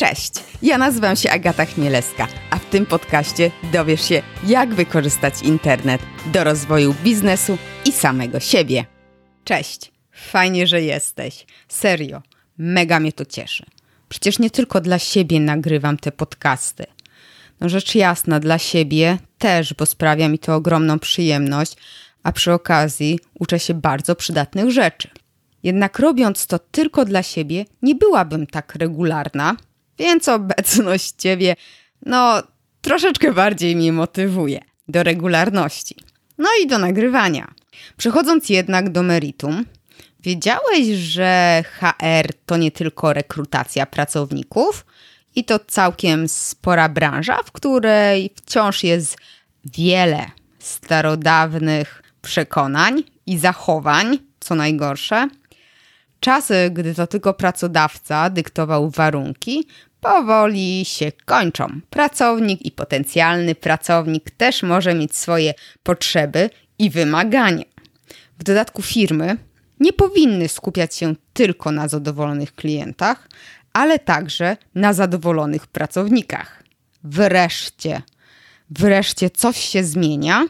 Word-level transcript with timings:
Cześć, 0.00 0.32
ja 0.62 0.78
nazywam 0.78 1.16
się 1.16 1.30
Agata 1.30 1.64
Chmielewska, 1.64 2.28
a 2.50 2.58
w 2.58 2.64
tym 2.64 2.86
podcaście 2.86 3.50
dowiesz 3.72 4.08
się, 4.08 4.22
jak 4.46 4.74
wykorzystać 4.74 5.42
internet 5.42 6.00
do 6.32 6.44
rozwoju 6.44 6.94
biznesu 7.04 7.58
i 7.84 7.92
samego 7.92 8.40
siebie. 8.40 8.84
Cześć, 9.44 9.92
fajnie, 10.12 10.66
że 10.66 10.82
jesteś. 10.82 11.46
Serio, 11.68 12.22
mega 12.58 13.00
mnie 13.00 13.12
to 13.12 13.24
cieszy. 13.24 13.64
Przecież 14.08 14.38
nie 14.38 14.50
tylko 14.50 14.80
dla 14.80 14.98
siebie 14.98 15.40
nagrywam 15.40 15.96
te 15.96 16.12
podcasty. 16.12 16.86
No 17.60 17.68
rzecz 17.68 17.94
jasna, 17.94 18.40
dla 18.40 18.58
siebie 18.58 19.18
też, 19.38 19.74
bo 19.74 19.86
sprawia 19.86 20.28
mi 20.28 20.38
to 20.38 20.54
ogromną 20.54 20.98
przyjemność, 20.98 21.76
a 22.22 22.32
przy 22.32 22.52
okazji 22.52 23.18
uczę 23.38 23.58
się 23.58 23.74
bardzo 23.74 24.16
przydatnych 24.16 24.70
rzeczy. 24.70 25.08
Jednak 25.62 25.98
robiąc 25.98 26.46
to 26.46 26.58
tylko 26.58 27.04
dla 27.04 27.22
siebie, 27.22 27.64
nie 27.82 27.94
byłabym 27.94 28.46
tak 28.46 28.74
regularna, 28.74 29.56
więc 29.98 30.28
obecność 30.28 31.12
Ciebie, 31.18 31.56
no, 32.06 32.42
troszeczkę 32.80 33.32
bardziej 33.32 33.76
mnie 33.76 33.92
motywuje 33.92 34.60
do 34.88 35.02
regularności. 35.02 35.96
No 36.38 36.48
i 36.62 36.66
do 36.66 36.78
nagrywania. 36.78 37.54
Przechodząc 37.96 38.48
jednak 38.48 38.90
do 38.90 39.02
meritum, 39.02 39.64
wiedziałeś, 40.20 40.86
że 40.88 41.62
HR 41.80 42.32
to 42.46 42.56
nie 42.56 42.70
tylko 42.70 43.12
rekrutacja 43.12 43.86
pracowników 43.86 44.86
i 45.34 45.44
to 45.44 45.58
całkiem 45.58 46.28
spora 46.28 46.88
branża, 46.88 47.42
w 47.42 47.52
której 47.52 48.30
wciąż 48.36 48.84
jest 48.84 49.16
wiele 49.64 50.26
starodawnych 50.58 52.02
przekonań 52.22 53.02
i 53.26 53.38
zachowań, 53.38 54.18
co 54.40 54.54
najgorsze. 54.54 55.28
Czasy, 56.20 56.70
gdy 56.72 56.94
to 56.94 57.06
tylko 57.06 57.34
pracodawca 57.34 58.30
dyktował 58.30 58.90
warunki, 58.90 59.66
powoli 60.00 60.84
się 60.84 61.12
kończą. 61.24 61.80
Pracownik 61.90 62.62
i 62.62 62.70
potencjalny 62.70 63.54
pracownik 63.54 64.30
też 64.30 64.62
może 64.62 64.94
mieć 64.94 65.16
swoje 65.16 65.54
potrzeby 65.82 66.50
i 66.78 66.90
wymagania. 66.90 67.64
W 68.38 68.44
dodatku 68.44 68.82
firmy 68.82 69.36
nie 69.80 69.92
powinny 69.92 70.48
skupiać 70.48 70.94
się 70.94 71.14
tylko 71.32 71.72
na 71.72 71.88
zadowolonych 71.88 72.54
klientach, 72.54 73.28
ale 73.72 73.98
także 73.98 74.56
na 74.74 74.92
zadowolonych 74.92 75.66
pracownikach. 75.66 76.62
Wreszcie, 77.04 78.02
wreszcie 78.70 79.30
coś 79.30 79.58
się 79.58 79.84
zmienia 79.84 80.46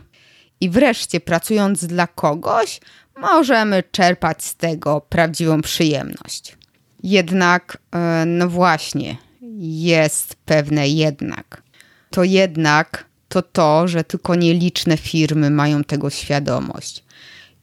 i 0.60 0.70
wreszcie 0.70 1.20
pracując 1.20 1.84
dla 1.84 2.06
kogoś, 2.06 2.80
możemy 3.16 3.82
czerpać 3.82 4.44
z 4.44 4.56
tego 4.56 5.00
prawdziwą 5.00 5.62
przyjemność. 5.62 6.56
Jednak, 7.02 7.78
e, 7.92 8.24
no 8.26 8.48
właśnie, 8.48 9.16
jest 9.60 10.34
pewne 10.44 10.88
jednak. 10.88 11.62
To 12.10 12.24
jednak 12.24 13.08
to 13.28 13.42
to, 13.42 13.88
że 13.88 14.04
tylko 14.04 14.34
nieliczne 14.34 14.96
firmy 14.96 15.50
mają 15.50 15.84
tego 15.84 16.10
świadomość. 16.10 17.04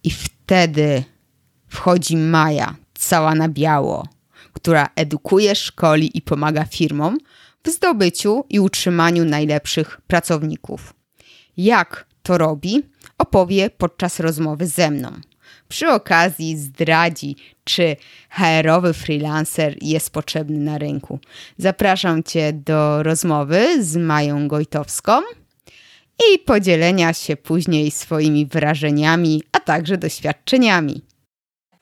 I 0.03 0.11
wtedy 0.11 1.03
wchodzi 1.67 2.17
Maja, 2.17 2.75
cała 2.93 3.35
na 3.35 3.49
biało, 3.49 4.07
która 4.53 4.89
edukuje, 4.95 5.55
szkoli 5.55 6.17
i 6.17 6.21
pomaga 6.21 6.65
firmom 6.65 7.17
w 7.63 7.69
zdobyciu 7.69 8.43
i 8.49 8.59
utrzymaniu 8.59 9.25
najlepszych 9.25 10.01
pracowników. 10.07 10.93
Jak 11.57 12.07
to 12.23 12.37
robi, 12.37 12.83
opowie 13.17 13.69
podczas 13.69 14.19
rozmowy 14.19 14.67
ze 14.67 14.91
mną. 14.91 15.11
Przy 15.67 15.87
okazji 15.89 16.57
zdradzi, 16.57 17.35
czy 17.63 17.95
HR-owy 18.29 18.93
freelancer 18.93 19.77
jest 19.81 20.09
potrzebny 20.09 20.59
na 20.59 20.77
rynku. 20.77 21.19
Zapraszam 21.57 22.23
Cię 22.23 22.53
do 22.53 23.03
rozmowy 23.03 23.83
z 23.83 23.95
Mają 23.95 24.47
Gojtowską 24.47 25.21
i 26.33 26.39
podzielenia 26.39 27.13
się 27.13 27.37
później 27.37 27.91
swoimi 27.91 28.45
wrażeniami, 28.45 29.43
a 29.51 29.59
także 29.59 29.97
doświadczeniami. 29.97 31.01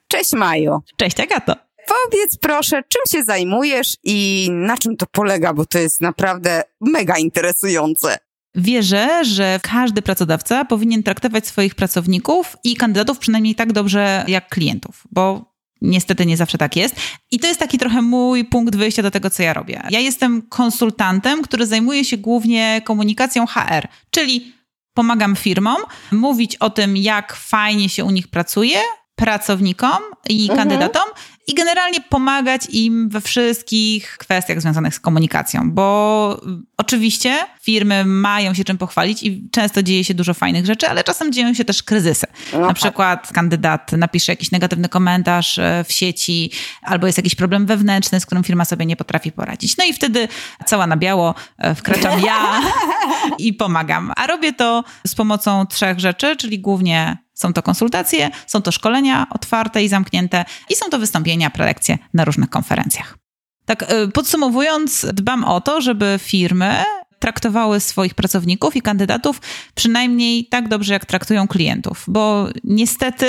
Cześć 0.08 0.32
Maju. 0.32 0.80
Cześć 0.96 1.20
Agato. 1.20 1.54
Powiedz 1.86 2.36
proszę, 2.40 2.82
czym 2.88 3.02
się 3.18 3.24
zajmujesz 3.24 3.96
i 4.04 4.48
na 4.50 4.76
czym 4.76 4.96
to 4.96 5.06
polega, 5.06 5.54
bo 5.54 5.66
to 5.66 5.78
jest 5.78 6.00
naprawdę 6.00 6.62
mega 6.80 7.18
interesujące. 7.18 8.18
Wierzę, 8.54 9.24
że 9.24 9.60
każdy 9.62 10.02
pracodawca 10.02 10.64
powinien 10.64 11.02
traktować 11.02 11.46
swoich 11.46 11.74
pracowników 11.74 12.56
i 12.64 12.76
kandydatów 12.76 13.18
przynajmniej 13.18 13.54
tak 13.54 13.72
dobrze 13.72 14.24
jak 14.28 14.48
klientów, 14.48 15.04
bo 15.10 15.54
Niestety 15.84 16.26
nie 16.26 16.36
zawsze 16.36 16.58
tak 16.58 16.76
jest. 16.76 16.96
I 17.30 17.38
to 17.38 17.46
jest 17.46 17.60
taki 17.60 17.78
trochę 17.78 18.02
mój 18.02 18.44
punkt 18.44 18.76
wyjścia 18.76 19.02
do 19.02 19.10
tego, 19.10 19.30
co 19.30 19.42
ja 19.42 19.52
robię. 19.52 19.82
Ja 19.90 20.00
jestem 20.00 20.42
konsultantem, 20.42 21.42
który 21.42 21.66
zajmuje 21.66 22.04
się 22.04 22.16
głównie 22.16 22.82
komunikacją 22.84 23.46
HR, 23.46 23.88
czyli 24.10 24.52
pomagam 24.94 25.36
firmom 25.36 25.76
mówić 26.12 26.56
o 26.56 26.70
tym, 26.70 26.96
jak 26.96 27.36
fajnie 27.36 27.88
się 27.88 28.04
u 28.04 28.10
nich 28.10 28.28
pracuje, 28.28 28.78
pracownikom 29.16 29.98
i 30.28 30.42
mhm. 30.42 30.58
kandydatom 30.58 31.08
i 31.46 31.54
generalnie 31.54 32.00
pomagać 32.00 32.66
im 32.70 33.08
we 33.08 33.20
wszystkich 33.20 34.16
kwestiach 34.18 34.60
związanych 34.60 34.94
z 34.94 35.00
komunikacją, 35.00 35.70
bo 35.70 36.40
oczywiście 36.76 37.38
firmy 37.62 38.04
mają 38.04 38.54
się 38.54 38.64
czym 38.64 38.78
pochwalić 38.78 39.22
i 39.22 39.48
często 39.50 39.82
dzieje 39.82 40.04
się 40.04 40.14
dużo 40.14 40.34
fajnych 40.34 40.66
rzeczy, 40.66 40.88
ale 40.88 41.04
czasem 41.04 41.32
dzieją 41.32 41.54
się 41.54 41.64
też 41.64 41.82
kryzysy. 41.82 42.26
No 42.52 42.60
Na 42.60 42.66
tak. 42.66 42.76
przykład 42.76 43.32
kandydat 43.32 43.92
napisze 43.92 44.32
jakiś 44.32 44.50
negatywny 44.50 44.88
komentarz 44.88 45.58
e, 45.58 45.84
w 45.88 45.92
sieci 45.92 46.50
albo 46.82 47.06
jest 47.06 47.18
jakiś 47.18 47.34
problem 47.34 47.66
wewnętrzny, 47.66 48.20
z 48.20 48.26
którym 48.26 48.44
firma 48.44 48.64
sobie 48.64 48.86
nie 48.86 48.96
potrafi 48.96 49.32
poradzić. 49.32 49.76
No 49.76 49.84
i 49.84 49.92
wtedy 49.92 50.28
cała 50.66 50.86
na 50.86 50.96
biało 50.96 51.34
e, 51.58 51.74
wkraczam 51.74 52.20
ja 52.20 52.60
i 53.38 53.52
pomagam. 53.54 54.12
A 54.16 54.26
robię 54.26 54.52
to 54.52 54.84
z 55.06 55.14
pomocą 55.14 55.66
trzech 55.66 56.00
rzeczy, 56.00 56.36
czyli 56.36 56.58
głównie 56.58 57.23
są 57.34 57.52
to 57.52 57.62
konsultacje, 57.62 58.30
są 58.46 58.62
to 58.62 58.72
szkolenia 58.72 59.26
otwarte 59.30 59.84
i 59.84 59.88
zamknięte 59.88 60.44
i 60.70 60.74
są 60.74 60.90
to 60.90 60.98
wystąpienia, 60.98 61.50
prelekcje 61.50 61.98
na 62.14 62.24
różnych 62.24 62.50
konferencjach. 62.50 63.18
Tak 63.66 63.92
y, 63.92 64.08
podsumowując, 64.08 65.06
dbam 65.12 65.44
o 65.44 65.60
to, 65.60 65.80
żeby 65.80 66.18
firmy 66.22 66.74
traktowały 67.18 67.80
swoich 67.80 68.14
pracowników 68.14 68.76
i 68.76 68.82
kandydatów 68.82 69.40
przynajmniej 69.74 70.46
tak 70.46 70.68
dobrze, 70.68 70.92
jak 70.92 71.04
traktują 71.06 71.48
klientów, 71.48 72.04
bo 72.08 72.48
niestety 72.64 73.26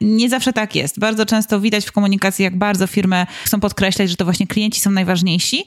nie 0.00 0.28
zawsze 0.28 0.52
tak 0.52 0.74
jest. 0.74 0.98
Bardzo 0.98 1.26
często 1.26 1.60
widać 1.60 1.86
w 1.86 1.92
komunikacji, 1.92 2.42
jak 2.42 2.58
bardzo 2.58 2.86
firmy 2.86 3.26
chcą 3.44 3.60
podkreślać, 3.60 4.10
że 4.10 4.16
to 4.16 4.24
właśnie 4.24 4.46
klienci 4.46 4.80
są 4.80 4.90
najważniejsi, 4.90 5.64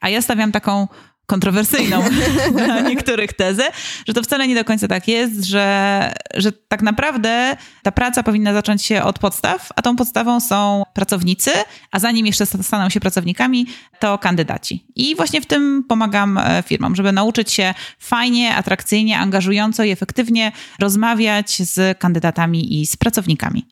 a 0.00 0.08
ja 0.08 0.22
stawiam 0.22 0.52
taką 0.52 0.88
kontrowersyjną 1.26 2.04
dla 2.66 2.80
niektórych 2.80 3.32
tezę, 3.32 3.62
że 4.08 4.14
to 4.14 4.22
wcale 4.22 4.48
nie 4.48 4.54
do 4.54 4.64
końca 4.64 4.88
tak 4.88 5.08
jest, 5.08 5.44
że, 5.44 6.12
że 6.34 6.52
tak 6.52 6.82
naprawdę 6.82 7.56
ta 7.82 7.92
praca 7.92 8.22
powinna 8.22 8.52
zacząć 8.52 8.82
się 8.82 9.02
od 9.02 9.18
podstaw, 9.18 9.68
a 9.76 9.82
tą 9.82 9.96
podstawą 9.96 10.40
są 10.40 10.82
pracownicy, 10.94 11.50
a 11.90 11.98
zanim 11.98 12.26
jeszcze 12.26 12.46
staną 12.46 12.90
się 12.90 13.00
pracownikami, 13.00 13.66
to 14.00 14.18
kandydaci. 14.18 14.86
I 14.96 15.16
właśnie 15.16 15.40
w 15.40 15.46
tym 15.46 15.84
pomagam 15.88 16.38
e, 16.38 16.62
firmom, 16.66 16.96
żeby 16.96 17.12
nauczyć 17.12 17.52
się 17.52 17.74
fajnie, 17.98 18.56
atrakcyjnie, 18.56 19.18
angażująco 19.18 19.84
i 19.84 19.90
efektywnie 19.90 20.52
rozmawiać 20.78 21.62
z 21.62 21.98
kandydatami 21.98 22.80
i 22.80 22.86
z 22.86 22.96
pracownikami. 22.96 23.66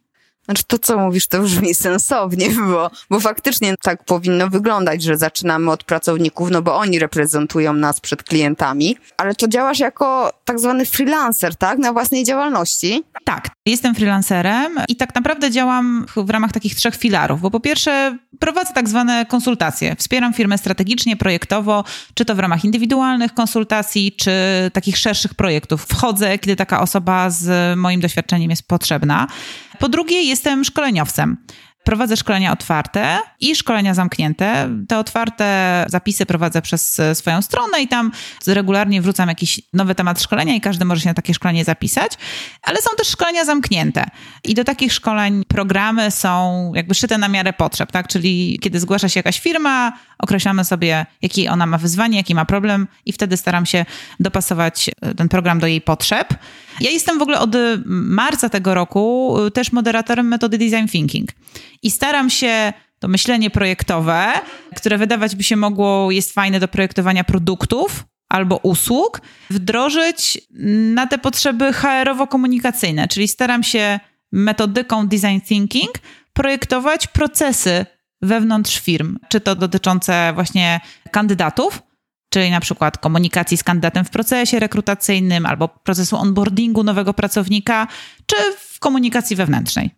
Znaczy 0.50 0.64
to, 0.66 0.78
co 0.78 0.98
mówisz, 0.98 1.26
to 1.26 1.42
brzmi 1.42 1.74
sensownie, 1.86 2.48
bo, 2.50 2.90
bo 3.10 3.20
faktycznie 3.20 3.74
tak 3.82 4.04
powinno 4.04 4.48
wyglądać, 4.48 5.02
że 5.02 5.16
zaczynamy 5.16 5.70
od 5.70 5.84
pracowników, 5.84 6.50
no 6.50 6.62
bo 6.62 6.76
oni 6.76 6.98
reprezentują 6.98 7.72
nas 7.72 8.00
przed 8.00 8.22
klientami, 8.22 8.96
ale 9.16 9.34
to 9.34 9.48
działasz 9.48 9.78
jako 9.78 10.32
tak 10.44 10.58
zwany 10.58 10.86
freelancer, 10.86 11.56
tak? 11.56 11.78
Na 11.78 11.92
własnej 11.92 12.24
działalności? 12.24 13.02
Tak, 13.24 13.48
jestem 13.66 13.94
freelancerem 13.94 14.72
i 14.88 14.96
tak 14.96 15.14
naprawdę 15.14 15.50
działam 15.50 16.06
w 16.16 16.30
ramach 16.30 16.52
takich 16.52 16.74
trzech 16.74 16.96
filarów, 16.96 17.40
bo 17.40 17.50
po 17.50 17.60
pierwsze 17.60 18.18
prowadzę 18.38 18.72
tak 18.74 18.88
zwane 18.88 19.26
konsultacje. 19.26 19.96
Wspieram 19.96 20.34
firmę 20.34 20.58
strategicznie, 20.58 21.16
projektowo, 21.16 21.84
czy 22.14 22.24
to 22.24 22.34
w 22.34 22.38
ramach 22.38 22.64
indywidualnych 22.64 23.34
konsultacji, 23.34 24.12
czy 24.12 24.32
takich 24.72 24.98
szerszych 24.98 25.34
projektów. 25.34 25.82
Wchodzę, 25.82 26.38
kiedy 26.38 26.56
taka 26.56 26.80
osoba 26.80 27.30
z 27.30 27.78
moim 27.78 28.00
doświadczeniem 28.00 28.50
jest 28.50 28.68
potrzebna. 28.68 29.26
Po 29.80 29.88
drugie, 29.88 30.22
jestem 30.22 30.64
szkoleniowcem. 30.64 31.36
Prowadzę 31.84 32.16
szkolenia 32.16 32.52
otwarte 32.52 33.18
i 33.40 33.56
szkolenia 33.56 33.94
zamknięte. 33.94 34.68
Te 34.88 34.98
otwarte 34.98 35.84
zapisy 35.88 36.26
prowadzę 36.26 36.62
przez 36.62 37.00
swoją 37.14 37.42
stronę 37.42 37.82
i 37.82 37.88
tam 37.88 38.12
regularnie 38.46 39.02
wrzucam 39.02 39.28
jakiś 39.28 39.60
nowy 39.72 39.94
temat 39.94 40.22
szkolenia 40.22 40.54
i 40.54 40.60
każdy 40.60 40.84
może 40.84 41.00
się 41.00 41.08
na 41.08 41.14
takie 41.14 41.34
szkolenie 41.34 41.64
zapisać. 41.64 42.12
Ale 42.62 42.78
są 42.82 42.90
też 42.96 43.08
szkolenia 43.08 43.44
zamknięte. 43.44 44.04
I 44.44 44.54
do 44.54 44.64
takich 44.64 44.92
szkoleń 44.92 45.44
programy 45.48 46.10
są 46.10 46.72
jakby 46.74 46.94
szyte 46.94 47.18
na 47.18 47.28
miarę 47.28 47.52
potrzeb, 47.52 47.92
tak? 47.92 48.08
Czyli 48.08 48.58
kiedy 48.62 48.80
zgłasza 48.80 49.08
się 49.08 49.18
jakaś 49.18 49.40
firma, 49.40 49.92
określamy 50.18 50.64
sobie, 50.64 51.06
jaki 51.22 51.48
ona 51.48 51.66
ma 51.66 51.78
wyzwanie, 51.78 52.16
jaki 52.16 52.34
ma 52.34 52.44
problem 52.44 52.88
i 53.06 53.12
wtedy 53.12 53.36
staram 53.36 53.66
się 53.66 53.84
dopasować 54.20 54.90
ten 55.16 55.28
program 55.28 55.58
do 55.58 55.66
jej 55.66 55.80
potrzeb. 55.80 56.34
Ja 56.80 56.90
jestem 56.90 57.18
w 57.18 57.22
ogóle 57.22 57.40
od 57.40 57.50
marca 57.86 58.48
tego 58.48 58.74
roku 58.74 59.36
też 59.54 59.72
moderatorem 59.72 60.28
metody 60.28 60.58
Design 60.58 60.86
Thinking. 60.86 61.28
I 61.82 61.90
staram 61.90 62.30
się 62.30 62.72
to 62.98 63.08
myślenie 63.08 63.50
projektowe, 63.50 64.32
które 64.76 64.98
wydawać 64.98 65.36
by 65.36 65.42
się 65.42 65.56
mogło 65.56 66.10
jest 66.10 66.32
fajne 66.32 66.60
do 66.60 66.68
projektowania 66.68 67.24
produktów 67.24 68.04
albo 68.28 68.56
usług, 68.56 69.20
wdrożyć 69.50 70.38
na 70.94 71.06
te 71.06 71.18
potrzeby 71.18 71.72
HR-owo-komunikacyjne, 71.72 73.08
czyli 73.08 73.28
staram 73.28 73.62
się 73.62 74.00
metodyką 74.32 75.08
design 75.08 75.40
thinking 75.46 75.90
projektować 76.32 77.06
procesy 77.06 77.86
wewnątrz 78.22 78.80
firm, 78.80 79.18
czy 79.28 79.40
to 79.40 79.54
dotyczące 79.54 80.32
właśnie 80.34 80.80
kandydatów, 81.10 81.82
czyli 82.30 82.50
na 82.50 82.60
przykład 82.60 82.98
komunikacji 82.98 83.56
z 83.56 83.64
kandydatem 83.64 84.04
w 84.04 84.10
procesie 84.10 84.58
rekrutacyjnym 84.58 85.46
albo 85.46 85.68
procesu 85.68 86.16
onboardingu 86.16 86.84
nowego 86.84 87.14
pracownika, 87.14 87.86
czy 88.26 88.36
w 88.58 88.78
komunikacji 88.78 89.36
wewnętrznej. 89.36 89.90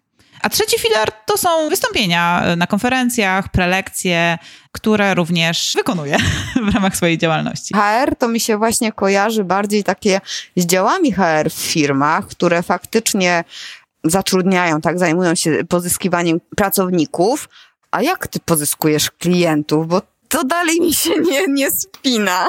A 0.43 0.49
trzeci 0.49 0.79
filar 0.79 1.13
to 1.27 1.39
są 1.39 1.69
wystąpienia 1.69 2.45
na 2.57 2.67
konferencjach, 2.67 3.49
prelekcje, 3.49 4.39
które 4.73 5.15
również 5.15 5.73
wykonuję 5.77 6.17
w 6.71 6.75
ramach 6.75 6.97
swojej 6.97 7.19
działalności. 7.19 7.75
HR 7.75 8.17
to 8.19 8.29
mi 8.29 8.41
się 8.41 8.59
właśnie 8.59 8.93
kojarzy 8.93 9.45
bardziej 9.45 9.85
takie 9.85 10.21
z 10.57 10.67
działami 10.67 11.13
HR 11.13 11.51
w 11.51 11.55
firmach, 11.55 12.27
które 12.27 12.63
faktycznie 12.63 13.45
zatrudniają, 14.05 14.81
tak, 14.81 14.99
zajmują 14.99 15.35
się 15.35 15.65
pozyskiwaniem 15.69 16.41
pracowników. 16.57 17.49
A 17.91 18.03
jak 18.03 18.27
ty 18.27 18.41
pozyskujesz 18.41 19.11
klientów? 19.11 19.89
Bo 19.89 20.03
to 20.33 20.45
dalej 20.45 20.81
mi 20.81 20.95
się 20.95 21.11
nie, 21.31 21.47
nie 21.49 21.71
spina. 21.71 22.49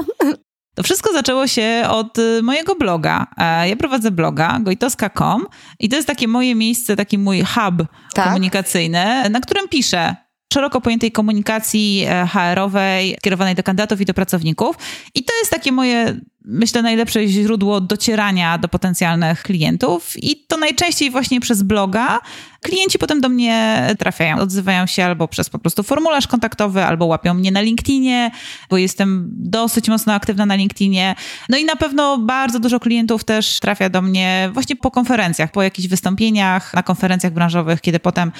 To 0.75 0.83
wszystko 0.83 1.13
zaczęło 1.13 1.47
się 1.47 1.83
od 1.89 2.17
y, 2.17 2.43
mojego 2.43 2.75
bloga. 2.75 3.27
E, 3.37 3.69
ja 3.69 3.75
prowadzę 3.75 4.11
bloga 4.11 4.59
gojtoska.com 4.61 5.47
i 5.79 5.89
to 5.89 5.95
jest 5.95 6.07
takie 6.07 6.27
moje 6.27 6.55
miejsce, 6.55 6.95
taki 6.95 7.17
mój 7.17 7.41
hub 7.41 7.87
tak? 8.13 8.25
komunikacyjny, 8.25 9.29
na 9.29 9.39
którym 9.39 9.67
piszę 9.67 10.15
szeroko 10.53 10.81
pojętej 10.81 11.11
komunikacji 11.11 12.05
e, 12.09 12.27
HR-owej 12.27 13.17
kierowanej 13.21 13.55
do 13.55 13.63
kandydatów 13.63 14.01
i 14.01 14.05
do 14.05 14.13
pracowników. 14.13 14.75
I 15.15 15.23
to 15.23 15.33
jest 15.39 15.51
takie 15.51 15.71
moje, 15.71 16.19
myślę, 16.45 16.81
najlepsze 16.81 17.27
źródło 17.27 17.81
docierania 17.81 18.57
do 18.57 18.67
potencjalnych 18.67 19.43
klientów. 19.43 20.13
I 20.15 20.45
to 20.47 20.57
najczęściej 20.57 21.11
właśnie 21.11 21.39
przez 21.39 21.63
bloga. 21.63 22.19
Klienci 22.61 22.99
potem 22.99 23.21
do 23.21 23.29
mnie 23.29 23.87
trafiają, 23.99 24.37
odzywają 24.37 24.85
się 24.85 25.05
albo 25.05 25.27
przez 25.27 25.49
po 25.49 25.59
prostu 25.59 25.83
formularz 25.83 26.27
kontaktowy, 26.27 26.83
albo 26.83 27.05
łapią 27.05 27.33
mnie 27.33 27.51
na 27.51 27.61
LinkedInie, 27.61 28.31
bo 28.69 28.77
jestem 28.77 29.29
dosyć 29.31 29.89
mocno 29.89 30.13
aktywna 30.13 30.45
na 30.45 30.55
LinkedInie. 30.55 31.15
No 31.49 31.57
i 31.57 31.65
na 31.65 31.75
pewno 31.75 32.17
bardzo 32.17 32.59
dużo 32.59 32.79
klientów 32.79 33.23
też 33.23 33.59
trafia 33.59 33.89
do 33.89 34.01
mnie 34.01 34.49
właśnie 34.53 34.75
po 34.75 34.91
konferencjach, 34.91 35.51
po 35.51 35.63
jakichś 35.63 35.87
wystąpieniach 35.87 36.73
na 36.73 36.83
konferencjach 36.83 37.33
branżowych, 37.33 37.81
kiedy 37.81 37.99
potem 37.99 38.31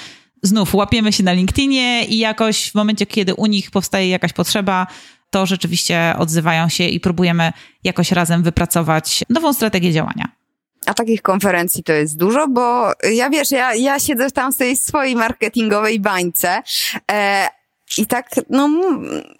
znów 0.44 0.74
łapiemy 0.74 1.12
się 1.12 1.22
na 1.22 1.32
LinkedInie 1.32 2.04
i 2.04 2.18
jakoś 2.18 2.70
w 2.70 2.74
momencie, 2.74 3.06
kiedy 3.06 3.34
u 3.34 3.46
nich 3.46 3.70
powstaje 3.70 4.08
jakaś 4.08 4.32
potrzeba, 4.32 4.86
to 5.30 5.46
rzeczywiście 5.46 6.14
odzywają 6.18 6.68
się 6.68 6.84
i 6.84 7.00
próbujemy 7.00 7.52
jakoś 7.84 8.12
razem 8.12 8.42
wypracować 8.42 9.24
nową 9.30 9.52
strategię 9.52 9.92
działania. 9.92 10.28
A 10.86 10.94
takich 10.94 11.22
konferencji 11.22 11.84
to 11.84 11.92
jest 11.92 12.16
dużo, 12.16 12.48
bo 12.48 12.92
ja 13.12 13.30
wiesz, 13.30 13.50
ja, 13.50 13.74
ja 13.74 13.98
siedzę 13.98 14.30
tam 14.30 14.52
w 14.52 14.56
tej 14.56 14.76
swojej 14.76 15.16
marketingowej 15.16 16.00
bańce 16.00 16.62
e, 17.10 17.48
i 17.98 18.06
tak, 18.06 18.30
no, 18.50 18.70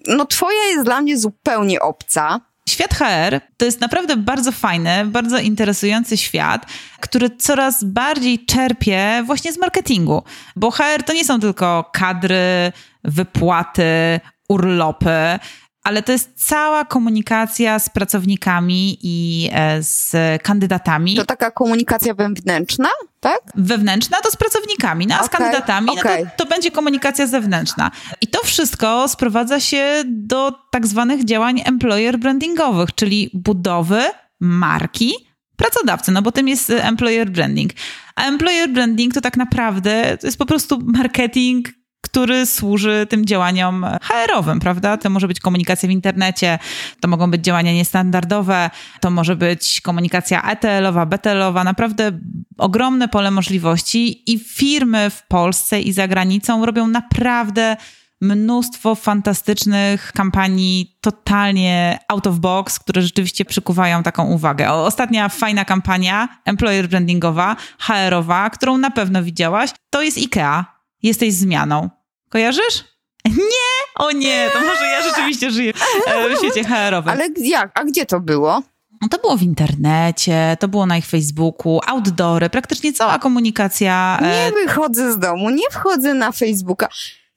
no 0.06 0.27
twoja 0.27 0.65
jest 0.65 0.85
dla 0.85 1.01
mnie 1.01 1.19
zupełnie 1.19 1.81
obca. 1.81 2.41
Świat 2.69 2.95
HR 2.95 3.41
to 3.57 3.65
jest 3.65 3.81
naprawdę 3.81 4.17
bardzo 4.17 4.53
fajny, 4.53 5.05
bardzo 5.05 5.39
interesujący 5.39 6.17
świat, 6.17 6.67
który 7.01 7.31
coraz 7.31 7.85
bardziej 7.85 8.45
czerpie 8.45 9.23
właśnie 9.27 9.53
z 9.53 9.59
marketingu. 9.59 10.23
Bo 10.57 10.71
HR 10.71 11.03
to 11.07 11.13
nie 11.13 11.25
są 11.25 11.41
tylko 11.41 11.91
kadry, 11.93 12.73
wypłaty, 13.05 14.21
urlopy 14.49 15.39
ale 15.85 16.03
to 16.03 16.13
jest 16.13 16.31
cała 16.35 16.85
komunikacja 16.85 17.79
z 17.79 17.89
pracownikami 17.89 18.99
i 19.03 19.49
e, 19.53 19.83
z 19.83 20.13
kandydatami. 20.43 21.17
To 21.17 21.25
taka 21.25 21.51
komunikacja 21.51 22.15
wewnętrzna, 22.15 22.89
tak? 23.21 23.41
Wewnętrzna 23.55 24.21
to 24.21 24.31
z 24.31 24.37
pracownikami, 24.37 25.07
no 25.07 25.15
a 25.15 25.19
okay, 25.19 25.29
z 25.29 25.31
kandydatami 25.31 25.91
okay. 25.91 26.25
no 26.25 26.31
to, 26.37 26.45
to 26.45 26.51
będzie 26.51 26.71
komunikacja 26.71 27.27
zewnętrzna. 27.27 27.91
I 28.21 28.27
to 28.27 28.45
wszystko 28.45 29.09
sprowadza 29.09 29.61
się 29.61 30.03
do 30.07 30.53
tak 30.71 30.87
zwanych 30.87 31.25
działań 31.25 31.63
employer 31.65 32.19
brandingowych, 32.19 32.95
czyli 32.95 33.31
budowy 33.35 34.03
marki 34.41 35.15
pracodawcy, 35.57 36.13
no 36.13 36.23
bo 36.23 36.33
tym 36.33 36.49
jest 36.49 36.71
employer 36.71 37.31
branding. 37.31 37.73
A 38.15 38.23
employer 38.23 38.69
branding 38.71 39.15
to 39.15 39.21
tak 39.21 39.37
naprawdę 39.37 40.19
to 40.21 40.27
jest 40.27 40.39
po 40.39 40.47
prostu 40.47 40.79
marketing 40.85 41.69
który 42.15 42.47
służy 42.47 43.07
tym 43.09 43.27
działaniom 43.27 43.87
HR-owym, 44.03 44.61
prawda? 44.61 44.97
To 44.97 45.11
może 45.11 45.29
być 45.29 45.41
komunikacja 45.41 45.89
w 45.89 45.93
internecie, 45.93 46.59
to 47.01 47.09
mogą 47.09 47.31
być 47.31 47.45
działania 47.45 47.73
niestandardowe, 47.73 48.71
to 49.01 49.11
może 49.11 49.37
być 49.37 49.81
komunikacja 49.81 50.43
ETL-owa, 50.43 51.07
BTL-owa, 51.07 51.65
naprawdę 51.65 52.13
ogromne 52.59 53.09
pole 53.09 53.31
możliwości 53.31 54.33
i 54.33 54.39
firmy 54.39 55.11
w 55.11 55.27
Polsce 55.27 55.81
i 55.81 55.93
za 55.93 56.09
granicą 56.09 56.67
robią 56.67 56.87
naprawdę 56.87 57.77
mnóstwo 58.21 58.95
fantastycznych 58.95 60.13
kampanii 60.13 60.99
totalnie 61.01 61.99
out 62.09 62.27
of 62.27 62.39
box, 62.39 62.79
które 62.79 63.03
rzeczywiście 63.03 63.45
przykuwają 63.45 64.03
taką 64.03 64.25
uwagę. 64.27 64.73
Ostatnia 64.73 65.29
fajna 65.29 65.65
kampania 65.65 66.29
employer 66.45 66.89
brandingowa, 66.89 67.57
HR-owa, 67.79 68.51
którą 68.51 68.79
na 68.79 68.91
pewno 68.91 69.23
widziałaś, 69.23 69.71
to 69.91 70.03
jest 70.03 70.19
IKEA. 70.19 70.65
Jesteś 71.03 71.35
zmianą. 71.35 72.04
Kojarzysz? 72.35 72.85
Nie! 73.25 73.75
O 73.95 74.11
nie, 74.11 74.51
to 74.53 74.61
może 74.61 74.85
ja 74.85 75.03
rzeczywiście 75.03 75.51
żyję 75.51 75.73
w 75.73 76.39
świecie 76.39 76.65
HR-owym. 76.65 77.13
Ale 77.13 77.29
jak? 77.37 77.71
A 77.75 77.85
gdzie 77.85 78.07
to 78.07 78.21
było? 78.21 78.63
No 79.03 79.09
to 79.09 79.19
było 79.19 79.37
w 79.37 79.43
internecie, 79.43 80.57
to 80.61 80.69
było 80.69 80.87
na 80.87 80.97
ich 80.97 81.07
Facebooku, 81.07 81.81
outdoory, 81.87 82.51
praktycznie 82.51 82.93
cała 82.93 83.19
komunikacja. 83.19 84.19
E, 84.23 84.47
nie 84.47 84.53
wychodzę 84.53 85.13
z 85.13 85.19
domu, 85.19 85.51
nie 85.51 85.71
wchodzę 85.71 86.15
na 86.15 86.33
Facebooka. 86.33 86.89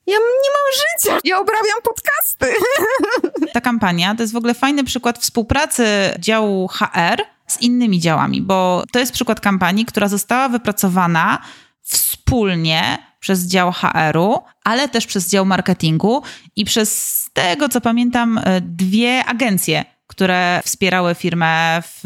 Ja 0.07 0.17
nie 0.17 0.49
mam 0.51 0.73
życia, 0.73 1.19
ja 1.23 1.39
obrabiam 1.39 1.81
podcasty. 1.83 2.53
Ta 3.53 3.61
kampania 3.61 4.15
to 4.15 4.23
jest 4.23 4.33
w 4.33 4.37
ogóle 4.37 4.53
fajny 4.53 4.83
przykład 4.83 5.19
współpracy 5.19 5.85
działu 6.19 6.67
HR 6.67 7.21
z 7.47 7.61
innymi 7.61 7.99
działami, 7.99 8.41
bo 8.41 8.83
to 8.91 8.99
jest 8.99 9.11
przykład 9.11 9.39
kampanii, 9.39 9.85
która 9.85 10.07
została 10.07 10.49
wypracowana 10.49 11.41
wspólnie 11.81 13.06
przez 13.19 13.47
dział 13.47 13.71
HR-u, 13.71 14.39
ale 14.63 14.89
też 14.89 15.05
przez 15.05 15.29
dział 15.29 15.45
marketingu 15.45 16.21
i 16.55 16.65
przez 16.65 17.29
tego, 17.33 17.69
co 17.69 17.81
pamiętam, 17.81 18.37
e, 18.37 18.61
dwie 18.61 19.25
agencje, 19.25 19.85
które 20.07 20.61
wspierały 20.65 21.15
firmę 21.15 21.81
w 21.81 22.03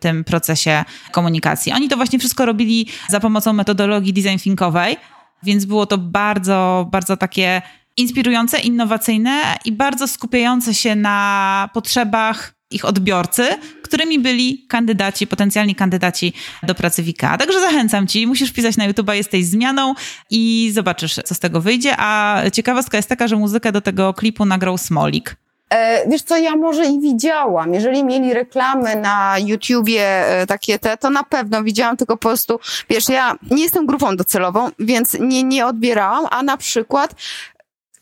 tym 0.00 0.24
procesie 0.24 0.84
komunikacji. 1.12 1.72
Oni 1.72 1.88
to 1.88 1.96
właśnie 1.96 2.18
wszystko 2.18 2.46
robili 2.46 2.88
za 3.08 3.20
pomocą 3.20 3.52
metodologii 3.52 4.12
design 4.12 4.38
thinkowej, 4.38 4.96
więc 5.42 5.64
było 5.64 5.86
to 5.86 5.98
bardzo, 5.98 6.88
bardzo 6.90 7.16
takie 7.16 7.62
inspirujące, 7.96 8.58
innowacyjne 8.58 9.58
i 9.64 9.72
bardzo 9.72 10.08
skupiające 10.08 10.74
się 10.74 10.94
na 10.96 11.68
potrzebach 11.72 12.54
ich 12.70 12.84
odbiorcy, 12.84 13.48
którymi 13.92 14.18
byli 14.18 14.64
kandydaci, 14.68 15.26
potencjalni 15.26 15.74
kandydaci 15.74 16.32
do 16.62 16.74
pracy 16.74 17.02
WIKA. 17.02 17.38
Także 17.38 17.60
zachęcam 17.60 18.06
ci, 18.06 18.26
musisz 18.26 18.52
pisać 18.52 18.76
na 18.76 18.84
YouTube, 18.84 19.10
jesteś 19.12 19.44
zmianą 19.44 19.94
i 20.30 20.70
zobaczysz, 20.74 21.14
co 21.24 21.34
z 21.34 21.38
tego 21.38 21.60
wyjdzie. 21.60 21.94
A 21.98 22.40
ciekawostka 22.52 22.96
jest 22.96 23.08
taka, 23.08 23.28
że 23.28 23.36
muzykę 23.36 23.72
do 23.72 23.80
tego 23.80 24.14
klipu 24.14 24.44
nagrał 24.44 24.78
Smolik. 24.78 25.36
E, 25.70 26.08
wiesz 26.08 26.22
co, 26.22 26.36
ja 26.36 26.56
może 26.56 26.86
i 26.86 27.00
widziałam. 27.00 27.74
Jeżeli 27.74 28.04
mieli 28.04 28.34
reklamy 28.34 28.96
na 28.96 29.36
YouTubie 29.38 30.02
e, 30.02 30.46
takie 30.46 30.78
te, 30.78 30.96
to 30.96 31.10
na 31.10 31.22
pewno 31.22 31.62
widziałam, 31.62 31.96
tylko 31.96 32.16
po 32.16 32.28
prostu, 32.28 32.60
wiesz, 32.90 33.08
ja 33.08 33.34
nie 33.50 33.62
jestem 33.62 33.86
grupą 33.86 34.16
docelową, 34.16 34.70
więc 34.78 35.16
nie, 35.20 35.42
nie 35.42 35.66
odbierałam, 35.66 36.26
a 36.30 36.42
na 36.42 36.56
przykład 36.56 37.14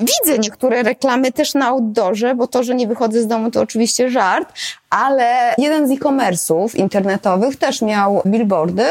widzę 0.01 0.39
niektóre 0.39 0.83
reklamy 0.83 1.33
też 1.33 1.55
na 1.55 1.67
outdoorze, 1.67 2.35
bo 2.35 2.47
to, 2.47 2.63
że 2.63 2.75
nie 2.75 2.87
wychodzę 2.87 3.23
z 3.23 3.27
domu 3.27 3.51
to 3.51 3.61
oczywiście 3.61 4.11
żart, 4.11 4.53
ale 4.91 5.55
jeden 5.59 5.89
z 5.89 5.91
e-commerce'ów 5.91 6.77
internetowych 6.77 7.57
też 7.57 7.83
miał 7.83 8.23
billboardy 8.27 8.85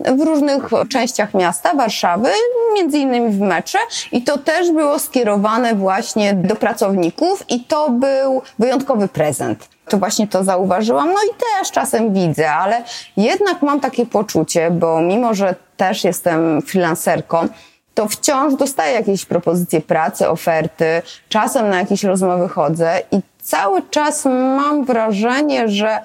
w 0.00 0.20
różnych 0.20 0.70
częściach 0.88 1.34
miasta, 1.34 1.74
Warszawy, 1.74 2.28
między 2.74 2.98
innymi 2.98 3.30
w 3.30 3.40
metrze 3.40 3.78
i 4.12 4.22
to 4.22 4.38
też 4.38 4.72
było 4.72 4.98
skierowane 4.98 5.74
właśnie 5.74 6.34
do 6.34 6.56
pracowników 6.56 7.44
i 7.48 7.64
to 7.64 7.90
był 7.90 8.42
wyjątkowy 8.58 9.08
prezent. 9.08 9.68
To 9.88 9.98
właśnie 9.98 10.26
to 10.26 10.44
zauważyłam, 10.44 11.08
no 11.08 11.20
i 11.32 11.34
też 11.60 11.70
czasem 11.70 12.14
widzę, 12.14 12.52
ale 12.52 12.82
jednak 13.16 13.62
mam 13.62 13.80
takie 13.80 14.06
poczucie, 14.06 14.70
bo 14.70 15.00
mimo, 15.00 15.34
że 15.34 15.54
też 15.76 16.04
jestem 16.04 16.62
freelancerką, 16.62 17.48
to 17.96 18.08
wciąż 18.08 18.54
dostaję 18.54 18.94
jakieś 18.94 19.24
propozycje 19.24 19.80
pracy, 19.80 20.28
oferty, 20.28 21.02
czasem 21.28 21.70
na 21.70 21.78
jakieś 21.78 22.04
rozmowy 22.04 22.48
chodzę 22.48 23.00
i 23.12 23.20
cały 23.42 23.82
czas 23.90 24.24
mam 24.24 24.84
wrażenie, 24.84 25.68
że 25.68 25.98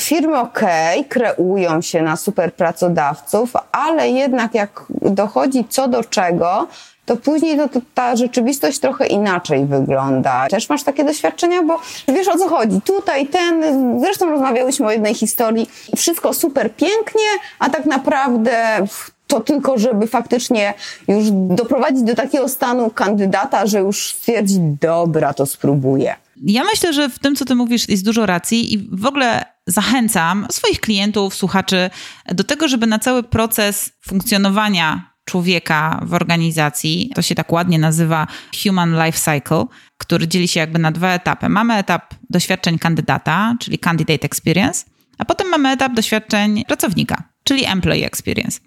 firmy 0.00 0.38
ok, 0.38 0.60
kreują 1.08 1.82
się 1.82 2.02
na 2.02 2.16
super 2.16 2.54
pracodawców, 2.54 3.52
ale 3.72 4.08
jednak 4.08 4.54
jak 4.54 4.84
dochodzi 5.02 5.64
co 5.68 5.88
do 5.88 6.04
czego, 6.04 6.68
to 7.06 7.16
później 7.16 7.56
to, 7.56 7.68
to, 7.68 7.80
ta 7.94 8.16
rzeczywistość 8.16 8.78
trochę 8.78 9.06
inaczej 9.06 9.66
wygląda. 9.66 10.46
Też 10.50 10.68
masz 10.68 10.82
takie 10.82 11.04
doświadczenia, 11.04 11.62
bo 11.62 11.80
wiesz 12.08 12.28
o 12.28 12.38
co 12.38 12.48
chodzi. 12.48 12.80
Tutaj 12.80 13.26
ten, 13.26 13.64
zresztą 14.00 14.30
rozmawiałyśmy 14.30 14.86
o 14.86 14.90
jednej 14.90 15.14
historii. 15.14 15.70
Wszystko 15.96 16.34
super 16.34 16.74
pięknie, 16.74 17.28
a 17.58 17.70
tak 17.70 17.86
naprawdę 17.86 18.86
to 19.26 19.40
tylko, 19.40 19.78
żeby 19.78 20.06
faktycznie 20.06 20.74
już 21.08 21.24
doprowadzić 21.30 22.02
do 22.02 22.14
takiego 22.14 22.48
stanu 22.48 22.90
kandydata, 22.90 23.66
że 23.66 23.78
już 23.78 24.08
stwierdzi, 24.08 24.58
dobra, 24.80 25.34
to 25.34 25.46
spróbuję. 25.46 26.16
Ja 26.42 26.64
myślę, 26.64 26.92
że 26.92 27.08
w 27.08 27.18
tym, 27.18 27.36
co 27.36 27.44
ty 27.44 27.54
mówisz, 27.54 27.88
jest 27.88 28.04
dużo 28.04 28.26
racji 28.26 28.74
i 28.74 28.88
w 28.92 29.06
ogóle 29.06 29.44
zachęcam 29.66 30.46
swoich 30.50 30.80
klientów, 30.80 31.34
słuchaczy 31.34 31.90
do 32.34 32.44
tego, 32.44 32.68
żeby 32.68 32.86
na 32.86 32.98
cały 32.98 33.22
proces 33.22 33.90
funkcjonowania 34.06 35.10
człowieka 35.24 36.00
w 36.02 36.14
organizacji, 36.14 37.10
to 37.14 37.22
się 37.22 37.34
tak 37.34 37.52
ładnie 37.52 37.78
nazywa 37.78 38.26
Human 38.62 39.04
Life 39.04 39.18
Cycle, 39.18 39.64
który 39.98 40.28
dzieli 40.28 40.48
się 40.48 40.60
jakby 40.60 40.78
na 40.78 40.92
dwa 40.92 41.08
etapy. 41.08 41.48
Mamy 41.48 41.74
etap 41.74 42.14
doświadczeń 42.30 42.78
kandydata, 42.78 43.54
czyli 43.60 43.78
Candidate 43.78 44.24
Experience, 44.24 44.84
a 45.18 45.24
potem 45.24 45.48
mamy 45.48 45.68
etap 45.68 45.92
doświadczeń 45.94 46.64
pracownika, 46.64 47.22
czyli 47.44 47.64
Employee 47.64 48.04
Experience. 48.04 48.60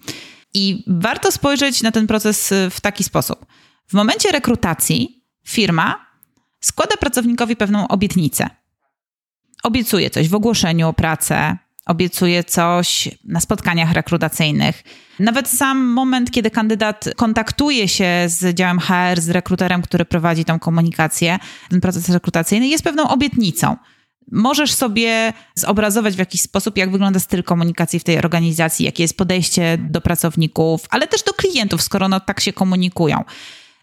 I 0.54 0.84
warto 0.88 1.32
spojrzeć 1.32 1.82
na 1.82 1.92
ten 1.92 2.08
proces 2.08 2.54
w 2.72 2.82
taki 2.82 3.04
sposób. 3.04 3.46
W 3.88 3.94
momencie 3.94 4.32
rekrutacji 4.32 5.24
firma 5.48 6.06
składa 6.62 6.98
pracownikowi 6.98 7.56
pewną 7.56 7.88
obietnicę. 7.88 8.50
Obiecuje 9.64 10.10
coś 10.10 10.30
w 10.30 10.36
ogłoszeniu 10.36 10.88
o 10.88 10.94
pracę, 10.94 11.58
obiecuje 11.86 12.44
coś 12.44 13.10
na 13.24 13.40
spotkaniach 13.40 13.92
rekrutacyjnych. 13.92 14.84
Nawet 15.20 15.48
sam 15.48 15.78
moment, 15.78 16.32
kiedy 16.32 16.52
kandydat 16.52 17.06
kontaktuje 17.16 17.88
się 17.88 18.24
z 18.28 18.56
działem 18.56 18.80
HR, 18.80 19.22
z 19.22 19.30
rekruterem, 19.30 19.82
który 19.82 20.06
prowadzi 20.06 20.46
tą 20.46 20.60
komunikację, 20.60 21.40
ten 21.70 21.82
proces 21.82 22.10
rekrutacyjny, 22.10 22.68
jest 22.68 22.84
pewną 22.84 23.10
obietnicą. 23.10 23.78
Możesz 24.32 24.74
sobie 24.74 25.34
zobrazować 25.56 26.16
w 26.16 26.20
jakiś 26.20 26.42
sposób, 26.42 26.78
jak 26.78 26.92
wygląda 26.92 27.20
styl 27.20 27.44
komunikacji 27.44 28.00
w 28.00 28.04
tej 28.04 28.18
organizacji, 28.18 28.86
jakie 28.86 29.04
jest 29.04 29.18
podejście 29.18 29.78
do 29.78 30.02
pracowników, 30.02 30.82
ale 30.90 31.08
też 31.08 31.24
do 31.24 31.34
klientów, 31.34 31.82
skoro 31.82 32.10
no 32.10 32.20
tak 32.20 32.40
się 32.40 32.54
komunikują. 32.54 33.24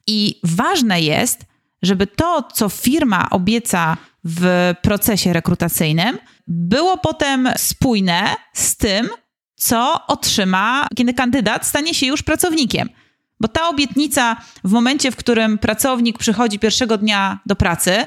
I 0.07 0.41
ważne 0.45 1.01
jest, 1.01 1.41
żeby 1.83 2.07
to, 2.07 2.49
co 2.55 2.69
firma 2.69 3.31
obieca 3.31 3.97
w 4.25 4.75
procesie 4.83 5.33
rekrutacyjnym, 5.33 6.19
było 6.47 6.99
potem 6.99 7.49
spójne 7.57 8.37
z 8.53 8.77
tym, 8.77 9.09
co 9.57 10.07
otrzyma, 10.07 10.87
kiedy 10.97 11.15
kandydat 11.15 11.67
stanie 11.67 11.95
się 11.95 12.07
już 12.07 12.23
pracownikiem. 12.23 12.89
Bo 13.41 13.49
ta 13.49 13.69
obietnica 13.69 14.37
w 14.65 14.73
momencie, 14.73 15.11
w 15.11 15.17
którym 15.17 15.59
pracownik 15.59 16.19
przychodzi 16.19 16.59
pierwszego 16.59 16.99
dnia 16.99 17.41
do 17.47 17.57
pracy, 17.57 18.07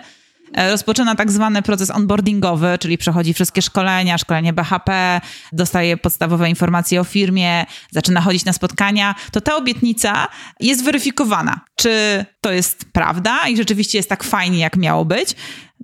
rozpoczyna 0.58 1.16
tak 1.16 1.32
zwany 1.32 1.62
proces 1.62 1.92
onboardingowy, 1.92 2.78
czyli 2.80 2.98
przechodzi 2.98 3.34
wszystkie 3.34 3.62
szkolenia, 3.62 4.18
szkolenie 4.18 4.54
BHP, 4.54 5.22
dostaje 5.52 5.98
podstawowe 5.98 6.50
informacje 6.50 7.02
o 7.02 7.04
firmie, 7.04 7.66
zaczyna 7.92 8.22
chodzić 8.22 8.46
na 8.46 8.54
spotkania, 8.54 9.16
to 9.32 9.42
ta 9.42 9.56
obietnica 9.56 10.28
jest 10.60 10.84
weryfikowana. 10.84 11.62
Czy 11.76 12.26
to 12.42 12.52
jest 12.52 12.86
prawda 12.94 13.48
i 13.48 13.58
rzeczywiście 13.58 13.98
jest 13.98 14.10
tak 14.10 14.24
fajnie, 14.24 14.60
jak 14.60 14.78
miało 14.78 15.06
być? 15.06 15.36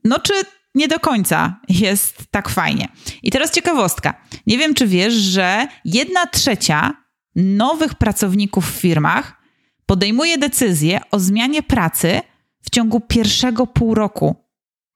No, 0.04 0.20
czy 0.20 0.34
nie 0.76 0.88
do 0.88 1.00
końca 1.00 1.60
jest 1.70 2.24
tak 2.32 2.50
fajnie. 2.50 2.88
I 3.24 3.32
teraz 3.32 3.52
ciekawostka. 3.52 4.14
Nie 4.48 4.58
wiem, 4.58 4.74
czy 4.74 4.88
wiesz, 4.88 5.14
że 5.14 5.68
jedna 5.86 6.28
trzecia 6.28 6.94
nowych 7.36 7.96
pracowników 7.96 8.72
w 8.72 8.80
firmach 8.80 9.42
podejmuje 9.86 10.38
decyzję 10.38 11.02
o 11.12 11.20
zmianie 11.20 11.64
pracy 11.64 12.22
w 12.62 12.70
ciągu 12.70 13.00
pierwszego 13.00 13.68
pół 13.68 13.96
roku 13.96 14.45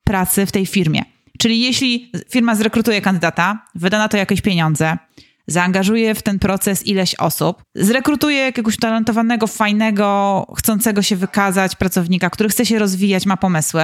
pracy 0.09 0.45
w 0.45 0.51
tej 0.51 0.65
firmie. 0.65 1.01
Czyli 1.39 1.59
jeśli 1.59 2.11
firma 2.29 2.55
zrekrutuje 2.55 3.01
kandydata, 3.01 3.65
wyda 3.75 3.97
na 3.97 4.07
to 4.07 4.17
jakieś 4.17 4.41
pieniądze, 4.41 4.97
zaangażuje 5.47 6.15
w 6.15 6.21
ten 6.21 6.39
proces 6.39 6.87
ileś 6.87 7.15
osób, 7.15 7.61
zrekrutuje 7.75 8.37
jakiegoś 8.37 8.77
talentowanego, 8.77 9.47
fajnego, 9.47 10.45
chcącego 10.57 11.01
się 11.01 11.15
wykazać 11.15 11.75
pracownika, 11.75 12.29
który 12.29 12.49
chce 12.49 12.65
się 12.65 12.79
rozwijać, 12.79 13.25
ma 13.25 13.37
pomysły, 13.37 13.83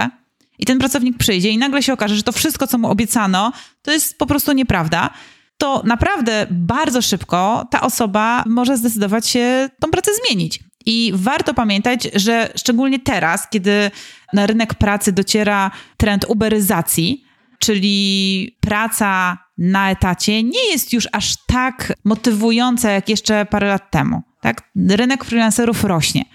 i 0.59 0.65
ten 0.65 0.79
pracownik 0.79 1.17
przyjdzie 1.17 1.49
i 1.49 1.57
nagle 1.57 1.83
się 1.83 1.93
okaże, 1.93 2.15
że 2.15 2.23
to 2.23 2.31
wszystko, 2.31 2.67
co 2.67 2.77
mu 2.77 2.89
obiecano, 2.89 3.51
to 3.81 3.91
jest 3.91 4.17
po 4.17 4.25
prostu 4.25 4.51
nieprawda, 4.51 5.09
to 5.57 5.81
naprawdę 5.85 6.47
bardzo 6.51 7.01
szybko 7.01 7.67
ta 7.71 7.81
osoba 7.81 8.43
może 8.47 8.77
zdecydować 8.77 9.27
się 9.27 9.69
tą 9.79 9.91
pracę 9.91 10.11
zmienić. 10.25 10.59
I 10.85 11.11
warto 11.15 11.53
pamiętać, 11.53 12.07
że 12.13 12.49
szczególnie 12.55 12.99
teraz, 12.99 13.49
kiedy 13.49 13.91
na 14.33 14.45
rynek 14.45 14.73
pracy 14.73 15.11
dociera 15.11 15.71
trend 15.97 16.25
uberyzacji, 16.27 17.23
czyli 17.59 18.57
praca 18.59 19.37
na 19.57 19.91
etacie 19.91 20.43
nie 20.43 20.71
jest 20.71 20.93
już 20.93 21.07
aż 21.11 21.35
tak 21.47 21.93
motywująca 22.03 22.91
jak 22.91 23.09
jeszcze 23.09 23.45
parę 23.45 23.67
lat 23.67 23.91
temu. 23.91 24.21
Tak? 24.41 24.69
Rynek 24.89 25.25
freelancerów 25.25 25.83
rośnie. 25.83 26.25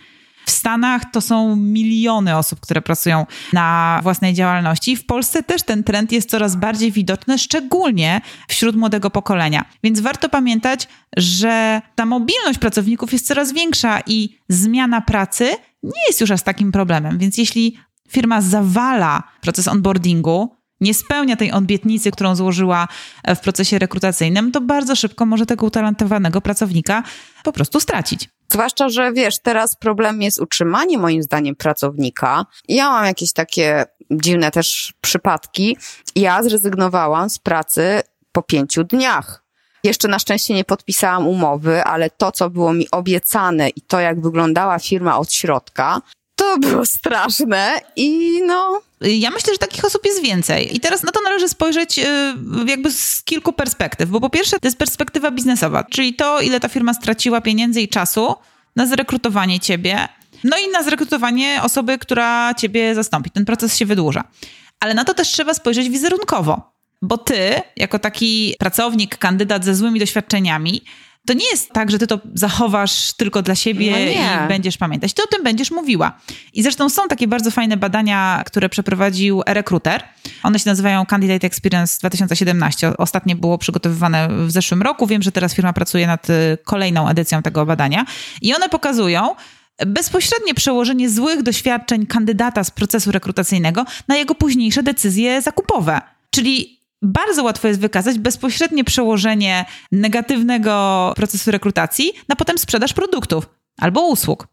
W 0.46 0.50
Stanach 0.50 1.02
to 1.12 1.20
są 1.20 1.56
miliony 1.56 2.36
osób, 2.36 2.60
które 2.60 2.82
pracują 2.82 3.26
na 3.52 4.00
własnej 4.02 4.34
działalności. 4.34 4.96
W 4.96 5.06
Polsce 5.06 5.42
też 5.42 5.62
ten 5.62 5.84
trend 5.84 6.12
jest 6.12 6.30
coraz 6.30 6.56
bardziej 6.56 6.92
widoczny, 6.92 7.38
szczególnie 7.38 8.20
wśród 8.48 8.76
młodego 8.76 9.10
pokolenia. 9.10 9.64
Więc 9.84 10.00
warto 10.00 10.28
pamiętać, 10.28 10.88
że 11.16 11.82
ta 11.94 12.06
mobilność 12.06 12.58
pracowników 12.58 13.12
jest 13.12 13.26
coraz 13.26 13.52
większa 13.52 14.00
i 14.06 14.38
zmiana 14.48 15.00
pracy 15.00 15.44
nie 15.82 16.06
jest 16.08 16.20
już 16.20 16.30
aż 16.30 16.42
takim 16.42 16.72
problemem. 16.72 17.18
Więc 17.18 17.38
jeśli 17.38 17.76
firma 18.08 18.40
zawala 18.40 19.22
proces 19.40 19.68
onboardingu, 19.68 20.56
nie 20.80 20.94
spełnia 20.94 21.36
tej 21.36 21.52
obietnicy, 21.52 22.10
którą 22.10 22.36
złożyła 22.36 22.88
w 23.36 23.38
procesie 23.38 23.78
rekrutacyjnym, 23.78 24.52
to 24.52 24.60
bardzo 24.60 24.96
szybko 24.96 25.26
może 25.26 25.46
tego 25.46 25.66
utalentowanego 25.66 26.40
pracownika 26.40 27.02
po 27.42 27.52
prostu 27.52 27.80
stracić. 27.80 28.28
Zwłaszcza, 28.52 28.88
że 28.88 29.12
wiesz, 29.12 29.38
teraz 29.38 29.76
problem 29.76 30.22
jest 30.22 30.40
utrzymanie 30.40 30.98
moim 30.98 31.22
zdaniem 31.22 31.56
pracownika. 31.56 32.46
Ja 32.68 32.90
mam 32.90 33.04
jakieś 33.04 33.32
takie 33.32 33.84
dziwne 34.10 34.50
też 34.50 34.94
przypadki. 35.00 35.76
Ja 36.14 36.42
zrezygnowałam 36.42 37.30
z 37.30 37.38
pracy 37.38 38.00
po 38.32 38.42
pięciu 38.42 38.84
dniach. 38.84 39.44
Jeszcze 39.84 40.08
na 40.08 40.18
szczęście 40.18 40.54
nie 40.54 40.64
podpisałam 40.64 41.28
umowy, 41.28 41.84
ale 41.84 42.10
to, 42.10 42.32
co 42.32 42.50
było 42.50 42.72
mi 42.72 42.90
obiecane 42.90 43.68
i 43.68 43.80
to, 43.80 44.00
jak 44.00 44.20
wyglądała 44.20 44.78
firma 44.78 45.18
od 45.18 45.32
środka, 45.32 46.00
to 46.40 46.58
było 46.58 46.86
straszne 46.86 47.80
i 47.96 48.40
no. 48.46 48.80
Ja 49.00 49.30
myślę, 49.30 49.52
że 49.52 49.58
takich 49.58 49.84
osób 49.84 50.06
jest 50.06 50.22
więcej. 50.22 50.76
I 50.76 50.80
teraz 50.80 51.02
na 51.02 51.12
to 51.12 51.20
należy 51.24 51.48
spojrzeć 51.48 51.98
y, 51.98 52.04
jakby 52.66 52.90
z 52.90 53.22
kilku 53.22 53.52
perspektyw, 53.52 54.10
bo 54.10 54.20
po 54.20 54.30
pierwsze 54.30 54.60
to 54.60 54.66
jest 54.66 54.78
perspektywa 54.78 55.30
biznesowa, 55.30 55.84
czyli 55.84 56.14
to, 56.14 56.40
ile 56.40 56.60
ta 56.60 56.68
firma 56.68 56.94
straciła 56.94 57.40
pieniędzy 57.40 57.80
i 57.80 57.88
czasu 57.88 58.34
na 58.76 58.86
zrekrutowanie 58.86 59.60
ciebie, 59.60 60.08
no 60.44 60.56
i 60.58 60.70
na 60.70 60.82
zrekrutowanie 60.82 61.60
osoby, 61.62 61.98
która 61.98 62.54
ciebie 62.54 62.94
zastąpi. 62.94 63.30
Ten 63.30 63.44
proces 63.44 63.76
się 63.76 63.86
wydłuża. 63.86 64.24
Ale 64.80 64.94
na 64.94 65.04
to 65.04 65.14
też 65.14 65.28
trzeba 65.28 65.54
spojrzeć 65.54 65.88
wizerunkowo, 65.88 66.72
bo 67.02 67.18
ty, 67.18 67.60
jako 67.76 67.98
taki 67.98 68.54
pracownik, 68.58 69.18
kandydat 69.18 69.64
ze 69.64 69.74
złymi 69.74 70.00
doświadczeniami, 70.00 70.82
to 71.30 71.34
nie 71.34 71.50
jest 71.50 71.72
tak, 71.72 71.90
że 71.90 71.98
ty 71.98 72.06
to 72.06 72.20
zachowasz 72.34 73.12
tylko 73.12 73.42
dla 73.42 73.54
siebie 73.54 73.90
no 73.90 74.44
i 74.44 74.48
będziesz 74.48 74.76
pamiętać. 74.76 75.12
Ty 75.12 75.22
o 75.22 75.26
tym 75.26 75.44
będziesz 75.44 75.70
mówiła. 75.70 76.18
I 76.52 76.62
zresztą 76.62 76.88
są 76.88 77.08
takie 77.08 77.28
bardzo 77.28 77.50
fajne 77.50 77.76
badania, 77.76 78.42
które 78.46 78.68
przeprowadził 78.68 79.42
e-recruiter. 79.46 80.02
One 80.42 80.58
się 80.58 80.70
nazywają 80.70 81.06
Candidate 81.06 81.46
Experience 81.46 81.98
2017. 81.98 82.96
Ostatnie 82.96 83.36
było 83.36 83.58
przygotowywane 83.58 84.28
w 84.46 84.50
zeszłym 84.50 84.82
roku. 84.82 85.06
Wiem, 85.06 85.22
że 85.22 85.32
teraz 85.32 85.54
firma 85.54 85.72
pracuje 85.72 86.06
nad 86.06 86.30
y, 86.30 86.58
kolejną 86.64 87.08
edycją 87.08 87.42
tego 87.42 87.66
badania. 87.66 88.04
I 88.42 88.54
one 88.54 88.68
pokazują, 88.68 89.34
bezpośrednie 89.86 90.54
przełożenie 90.54 91.10
złych 91.10 91.42
doświadczeń 91.42 92.06
kandydata 92.06 92.64
z 92.64 92.70
procesu 92.70 93.12
rekrutacyjnego 93.12 93.84
na 94.08 94.16
jego 94.16 94.34
późniejsze 94.34 94.82
decyzje 94.82 95.42
zakupowe. 95.42 96.00
Czyli 96.30 96.79
bardzo 97.02 97.42
łatwo 97.42 97.68
jest 97.68 97.80
wykazać 97.80 98.18
bezpośrednie 98.18 98.84
przełożenie 98.84 99.64
negatywnego 99.92 101.12
procesu 101.16 101.50
rekrutacji 101.50 102.12
na 102.28 102.36
potem 102.36 102.58
sprzedaż 102.58 102.92
produktów 102.92 103.48
albo 103.78 104.08
usług. 104.08 104.48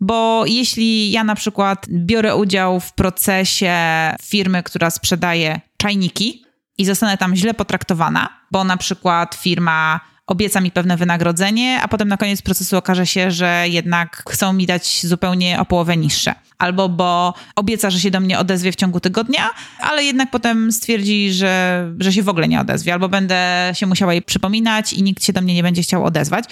Bo 0.00 0.44
jeśli 0.46 1.10
ja 1.10 1.24
na 1.24 1.34
przykład 1.34 1.86
biorę 1.88 2.36
udział 2.36 2.80
w 2.80 2.92
procesie 2.92 3.74
firmy, 4.22 4.62
która 4.62 4.90
sprzedaje 4.90 5.60
czajniki 5.76 6.44
i 6.78 6.84
zostanę 6.84 7.18
tam 7.18 7.36
źle 7.36 7.54
potraktowana, 7.54 8.28
bo 8.50 8.64
na 8.64 8.76
przykład 8.76 9.34
firma 9.34 10.00
obieca 10.26 10.60
mi 10.60 10.70
pewne 10.70 10.96
wynagrodzenie, 10.96 11.80
a 11.82 11.88
potem 11.88 12.08
na 12.08 12.16
koniec 12.16 12.42
procesu 12.42 12.76
okaże 12.76 13.06
się, 13.06 13.30
że 13.30 13.64
jednak 13.68 14.22
chcą 14.28 14.52
mi 14.52 14.66
dać 14.66 15.06
zupełnie 15.06 15.60
o 15.60 15.64
połowę 15.64 15.96
niższe. 15.96 16.34
Albo 16.58 16.88
bo 16.88 17.34
obieca, 17.56 17.90
że 17.90 18.00
się 18.00 18.10
do 18.10 18.20
mnie 18.20 18.38
odezwie 18.38 18.72
w 18.72 18.76
ciągu 18.76 19.00
tygodnia, 19.00 19.50
ale 19.80 20.04
jednak 20.04 20.30
potem 20.30 20.72
stwierdzi, 20.72 21.32
że, 21.32 21.84
że 21.98 22.12
się 22.12 22.22
w 22.22 22.28
ogóle 22.28 22.48
nie 22.48 22.60
odezwie, 22.60 22.92
albo 22.92 23.08
będę 23.08 23.70
się 23.74 23.86
musiała 23.86 24.12
jej 24.12 24.22
przypominać 24.22 24.92
i 24.92 25.02
nikt 25.02 25.24
się 25.24 25.32
do 25.32 25.40
mnie 25.40 25.54
nie 25.54 25.62
będzie 25.62 25.82
chciał 25.82 26.04
odezwać. 26.04 26.44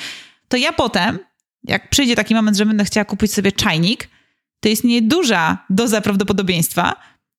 To 0.49 0.57
ja 0.57 0.73
potem 0.73 1.19
jak 1.65 1.91
przyjdzie 1.91 2.17
taki 2.17 2.35
moment, 2.35 2.57
że 2.57 2.67
będę 2.67 2.85
chciała 2.85 3.05
kupić 3.05 3.33
sobie 3.33 3.53
czajnik, 3.53 4.09
to 4.61 4.69
istnieje 4.69 5.03
duża 5.03 5.65
doza 5.71 6.01
prawdopodobieństwa, 6.01 6.97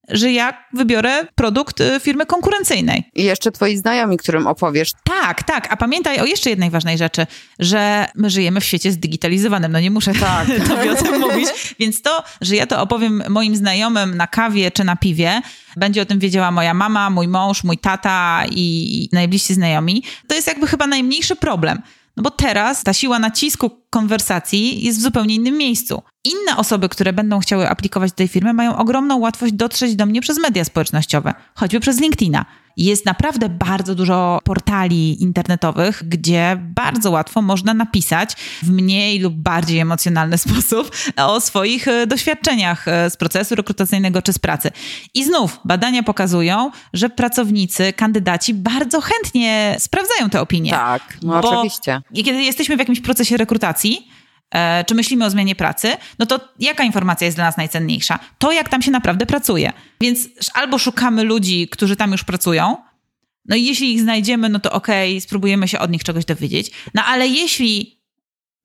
że 0.09 0.31
ja 0.31 0.57
wybiorę 0.73 1.27
produkt 1.35 1.81
y, 1.81 1.99
firmy 1.99 2.25
konkurencyjnej. 2.25 3.03
I 3.15 3.23
jeszcze 3.23 3.51
twoi 3.51 3.77
znajomi, 3.77 4.17
którym 4.17 4.47
opowiesz. 4.47 4.91
Tak, 5.03 5.43
tak. 5.43 5.73
A 5.73 5.77
pamiętaj 5.77 6.19
o 6.19 6.25
jeszcze 6.25 6.49
jednej 6.49 6.69
ważnej 6.69 6.97
rzeczy, 6.97 7.27
że 7.59 8.07
my 8.15 8.29
żyjemy 8.29 8.61
w 8.61 8.65
świecie 8.65 8.91
zdigitalizowanym. 8.91 9.71
No 9.71 9.79
nie 9.79 9.91
muszę 9.91 10.13
tak. 10.19 10.47
tobie 10.67 10.91
o 10.91 10.95
tym 10.95 11.19
mówić. 11.19 11.47
Więc 11.79 12.01
to, 12.01 12.23
że 12.41 12.55
ja 12.55 12.67
to 12.67 12.81
opowiem 12.81 13.23
moim 13.29 13.55
znajomym 13.55 14.17
na 14.17 14.27
kawie 14.27 14.71
czy 14.71 14.83
na 14.83 14.95
piwie, 14.95 15.41
będzie 15.77 16.01
o 16.01 16.05
tym 16.05 16.19
wiedziała 16.19 16.51
moja 16.51 16.73
mama, 16.73 17.09
mój 17.09 17.27
mąż, 17.27 17.63
mój 17.63 17.77
tata 17.77 18.43
i 18.51 19.09
najbliżsi 19.11 19.53
znajomi, 19.53 20.03
to 20.27 20.35
jest 20.35 20.47
jakby 20.47 20.67
chyba 20.67 20.87
najmniejszy 20.87 21.35
problem. 21.35 21.81
No 22.17 22.23
bo 22.23 22.31
teraz 22.31 22.83
ta 22.83 22.93
siła 22.93 23.19
nacisku 23.19 23.71
konwersacji 23.89 24.83
jest 24.83 24.99
w 24.99 25.01
zupełnie 25.01 25.35
innym 25.35 25.57
miejscu. 25.57 26.01
Inne 26.23 26.57
osoby, 26.57 26.89
które 26.89 27.13
będą 27.13 27.39
chciały 27.39 27.69
aplikować 27.69 28.11
do 28.11 28.15
tej 28.15 28.27
firmy, 28.27 28.53
mają 28.53 28.77
ogromną 28.77 29.17
łatwość 29.17 29.53
dotrzeć 29.53 29.95
do 29.95 30.05
mnie 30.05 30.21
przez 30.21 30.39
media 30.39 30.65
społecznościowe, 30.65 31.33
choćby 31.55 31.79
przez 31.79 31.99
LinkedIna. 31.99 32.45
Jest 32.77 33.05
naprawdę 33.05 33.49
bardzo 33.49 33.95
dużo 33.95 34.39
portali 34.43 35.23
internetowych, 35.23 36.03
gdzie 36.05 36.57
bardzo 36.61 37.11
łatwo 37.11 37.41
można 37.41 37.73
napisać 37.73 38.35
w 38.63 38.69
mniej 38.69 39.19
lub 39.19 39.33
bardziej 39.33 39.79
emocjonalny 39.79 40.37
sposób 40.45 40.91
o 41.17 41.41
swoich 41.41 41.87
e, 41.87 42.07
doświadczeniach 42.07 42.87
e, 42.87 43.09
z 43.09 43.17
procesu 43.17 43.55
rekrutacyjnego 43.55 44.21
czy 44.21 44.33
z 44.33 44.39
pracy. 44.39 44.71
I 45.13 45.23
znów 45.23 45.59
badania 45.65 46.03
pokazują, 46.03 46.71
że 46.93 47.09
pracownicy, 47.09 47.93
kandydaci 47.93 48.53
bardzo 48.53 49.01
chętnie 49.01 49.75
sprawdzają 49.79 50.29
te 50.29 50.41
opinie. 50.41 50.71
Tak, 50.71 51.17
no 51.21 51.39
oczywiście. 51.39 52.01
Kiedy 52.15 52.43
jesteśmy 52.43 52.75
w 52.75 52.79
jakimś 52.79 53.01
procesie 53.01 53.37
rekrutacji, 53.37 54.07
czy 54.87 54.95
myślimy 54.95 55.25
o 55.25 55.29
zmianie 55.29 55.55
pracy, 55.55 55.97
no 56.19 56.25
to 56.25 56.39
jaka 56.59 56.83
informacja 56.83 57.25
jest 57.25 57.37
dla 57.37 57.45
nas 57.45 57.57
najcenniejsza? 57.57 58.19
To, 58.37 58.51
jak 58.51 58.69
tam 58.69 58.81
się 58.81 58.91
naprawdę 58.91 59.25
pracuje. 59.25 59.73
Więc 60.01 60.29
albo 60.53 60.77
szukamy 60.77 61.23
ludzi, 61.23 61.67
którzy 61.67 61.95
tam 61.95 62.11
już 62.11 62.23
pracują, 62.23 62.77
no 63.45 63.55
i 63.55 63.65
jeśli 63.65 63.93
ich 63.93 64.01
znajdziemy, 64.01 64.49
no 64.49 64.59
to 64.59 64.71
okej, 64.71 65.11
okay, 65.11 65.21
spróbujemy 65.21 65.67
się 65.67 65.79
od 65.79 65.91
nich 65.91 66.03
czegoś 66.03 66.25
dowiedzieć. 66.25 66.71
No 66.93 67.03
ale 67.03 67.27
jeśli 67.27 67.99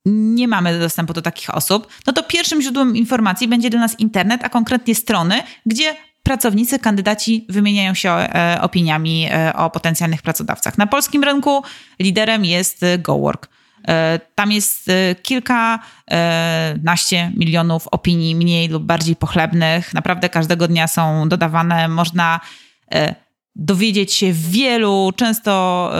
nie 0.06 0.48
mamy 0.48 0.78
dostępu 0.78 1.12
do 1.12 1.22
takich 1.22 1.54
osób, 1.54 1.86
no 2.06 2.12
to 2.12 2.22
pierwszym 2.22 2.62
źródłem 2.62 2.96
informacji 2.96 3.48
będzie 3.48 3.70
dla 3.70 3.80
nas 3.80 4.00
internet, 4.00 4.44
a 4.44 4.48
konkretnie 4.48 4.94
strony, 4.94 5.42
gdzie 5.66 5.96
pracownicy, 6.22 6.78
kandydaci 6.78 7.46
wymieniają 7.48 7.94
się 7.94 8.10
e, 8.10 8.58
opiniami 8.62 9.28
e, 9.30 9.52
o 9.56 9.70
potencjalnych 9.70 10.22
pracodawcach. 10.22 10.78
Na 10.78 10.86
polskim 10.86 11.24
rynku 11.24 11.62
liderem 11.98 12.44
jest 12.44 12.84
GoWork. 12.98 13.48
E, 13.88 14.20
tam 14.34 14.52
jest 14.52 14.88
e, 14.88 15.14
kilkanaście 15.14 17.16
e, 17.16 17.32
milionów 17.36 17.88
opinii 17.88 18.34
mniej 18.34 18.68
lub 18.68 18.82
bardziej 18.82 19.16
pochlebnych. 19.16 19.94
Naprawdę 19.94 20.28
każdego 20.28 20.68
dnia 20.68 20.88
są 20.88 21.28
dodawane. 21.28 21.88
Można 21.88 22.40
dowiedzieć 23.56 24.12
się 24.12 24.32
wielu, 24.32 25.12
często 25.16 25.92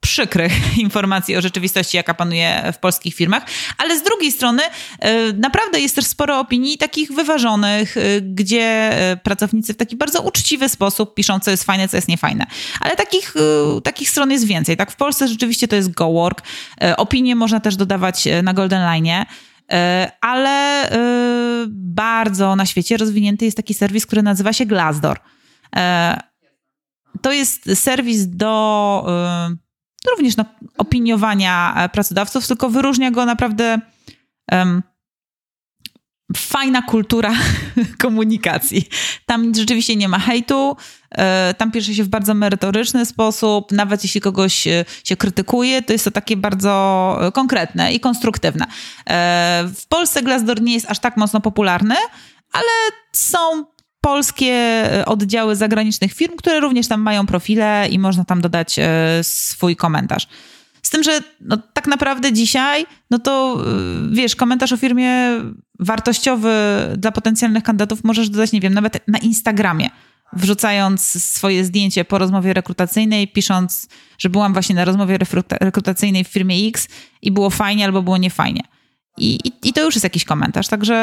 przykrych 0.00 0.78
informacji 0.78 1.36
o 1.36 1.40
rzeczywistości, 1.40 1.96
jaka 1.96 2.14
panuje 2.14 2.72
w 2.72 2.78
polskich 2.78 3.14
firmach, 3.14 3.42
ale 3.78 3.98
z 3.98 4.02
drugiej 4.02 4.32
strony 4.32 4.62
e, 4.98 5.32
naprawdę 5.32 5.80
jest 5.80 5.94
też 5.94 6.06
sporo 6.06 6.40
opinii 6.40 6.78
takich 6.78 7.12
wyważonych, 7.12 7.96
e, 7.96 8.00
gdzie 8.20 8.62
e, 8.62 9.16
pracownicy 9.16 9.74
w 9.74 9.76
taki 9.76 9.96
bardzo 9.96 10.22
uczciwy 10.22 10.68
sposób 10.68 11.14
piszą, 11.14 11.40
co 11.40 11.50
jest 11.50 11.64
fajne, 11.64 11.88
co 11.88 11.96
jest 11.96 12.08
niefajne. 12.08 12.46
Ale 12.80 12.96
takich, 12.96 13.34
takich 13.84 14.10
stron 14.10 14.30
jest 14.30 14.44
więcej. 14.44 14.76
Tak, 14.76 14.90
w 14.90 14.96
Polsce 14.96 15.28
rzeczywiście 15.28 15.68
to 15.68 15.76
jest 15.76 15.90
GoWork. 15.90 16.42
Opinie 16.96 17.36
można 17.36 17.60
też 17.60 17.76
dodawać 17.76 18.28
na 18.42 18.54
Golden 18.54 18.82
Line. 18.82 19.24
Ale 20.20 20.88
bardzo 21.68 22.56
na 22.56 22.66
świecie 22.66 22.96
rozwinięty 22.96 23.44
jest 23.44 23.56
taki 23.56 23.74
serwis, 23.74 24.06
który 24.06 24.22
nazywa 24.22 24.52
się 24.52 24.66
Glassdoor. 24.66 25.20
To 27.22 27.32
jest 27.32 27.70
serwis 27.74 28.26
do 28.26 29.04
również 30.08 30.36
no, 30.36 30.44
opiniowania 30.78 31.74
e, 31.76 31.88
pracodawców, 31.88 32.46
tylko 32.46 32.70
wyróżnia 32.70 33.10
go 33.10 33.26
naprawdę 33.26 33.80
um, 34.52 34.82
fajna 36.36 36.82
kultura 36.82 37.32
komunikacji. 38.02 38.88
Tam 39.26 39.54
rzeczywiście 39.54 39.96
nie 39.96 40.08
ma 40.08 40.18
hejtu, 40.18 40.76
e, 41.10 41.54
tam 41.54 41.70
pisze 41.70 41.94
się 41.94 42.04
w 42.04 42.08
bardzo 42.08 42.34
merytoryczny 42.34 43.06
sposób, 43.06 43.72
nawet 43.72 44.02
jeśli 44.02 44.20
kogoś 44.20 44.66
e, 44.66 44.84
się 45.04 45.16
krytykuje, 45.16 45.82
to 45.82 45.92
jest 45.92 46.04
to 46.04 46.10
takie 46.10 46.36
bardzo 46.36 47.18
konkretne 47.34 47.92
i 47.92 48.00
konstruktywne. 48.00 48.66
W 49.74 49.82
Polsce 49.88 50.22
Glassdoor 50.22 50.62
nie 50.62 50.74
jest 50.74 50.90
aż 50.90 50.98
tak 50.98 51.16
mocno 51.16 51.40
popularny, 51.40 51.94
ale 52.52 52.68
są 53.12 53.64
polskie 54.00 54.54
e, 54.54 55.04
oddziały 55.06 55.56
zagranicznych 55.56 56.12
firm, 56.12 56.36
które 56.36 56.60
również 56.60 56.88
tam 56.88 57.00
mają 57.00 57.26
profile 57.26 57.88
i 57.90 57.98
można 57.98 58.24
tam 58.24 58.40
dodać 58.40 58.78
e, 58.78 58.88
swój 59.22 59.76
komentarz. 59.76 60.28
Z 60.82 60.90
tym, 60.90 61.02
że 61.02 61.20
no, 61.40 61.58
tak 61.72 61.86
naprawdę 61.86 62.32
dzisiaj, 62.32 62.86
no 63.10 63.18
to 63.18 63.60
e, 63.60 64.14
wiesz, 64.14 64.36
komentarz 64.36 64.72
o 64.72 64.76
firmie 64.76 65.12
wartościowy 65.78 66.52
dla 66.96 67.12
potencjalnych 67.12 67.62
kandydatów 67.62 68.04
możesz 68.04 68.28
dodać, 68.28 68.52
nie 68.52 68.60
wiem, 68.60 68.74
nawet 68.74 69.08
na 69.08 69.18
Instagramie, 69.18 69.90
wrzucając 70.32 71.24
swoje 71.24 71.64
zdjęcie 71.64 72.04
po 72.04 72.18
rozmowie 72.18 72.52
rekrutacyjnej, 72.52 73.28
pisząc, 73.28 73.88
że 74.18 74.28
byłam 74.28 74.52
właśnie 74.52 74.74
na 74.74 74.84
rozmowie 74.84 75.18
rekrutacyjnej 75.60 76.24
w 76.24 76.28
firmie 76.28 76.68
X 76.68 76.88
i 77.22 77.32
było 77.32 77.50
fajnie 77.50 77.84
albo 77.84 78.02
było 78.02 78.16
niefajnie. 78.16 78.62
I, 79.20 79.38
i, 79.44 79.52
I, 79.68 79.72
to 79.72 79.84
już 79.84 79.94
jest 79.94 80.04
jakiś 80.04 80.24
komentarz, 80.24 80.68
także. 80.68 80.94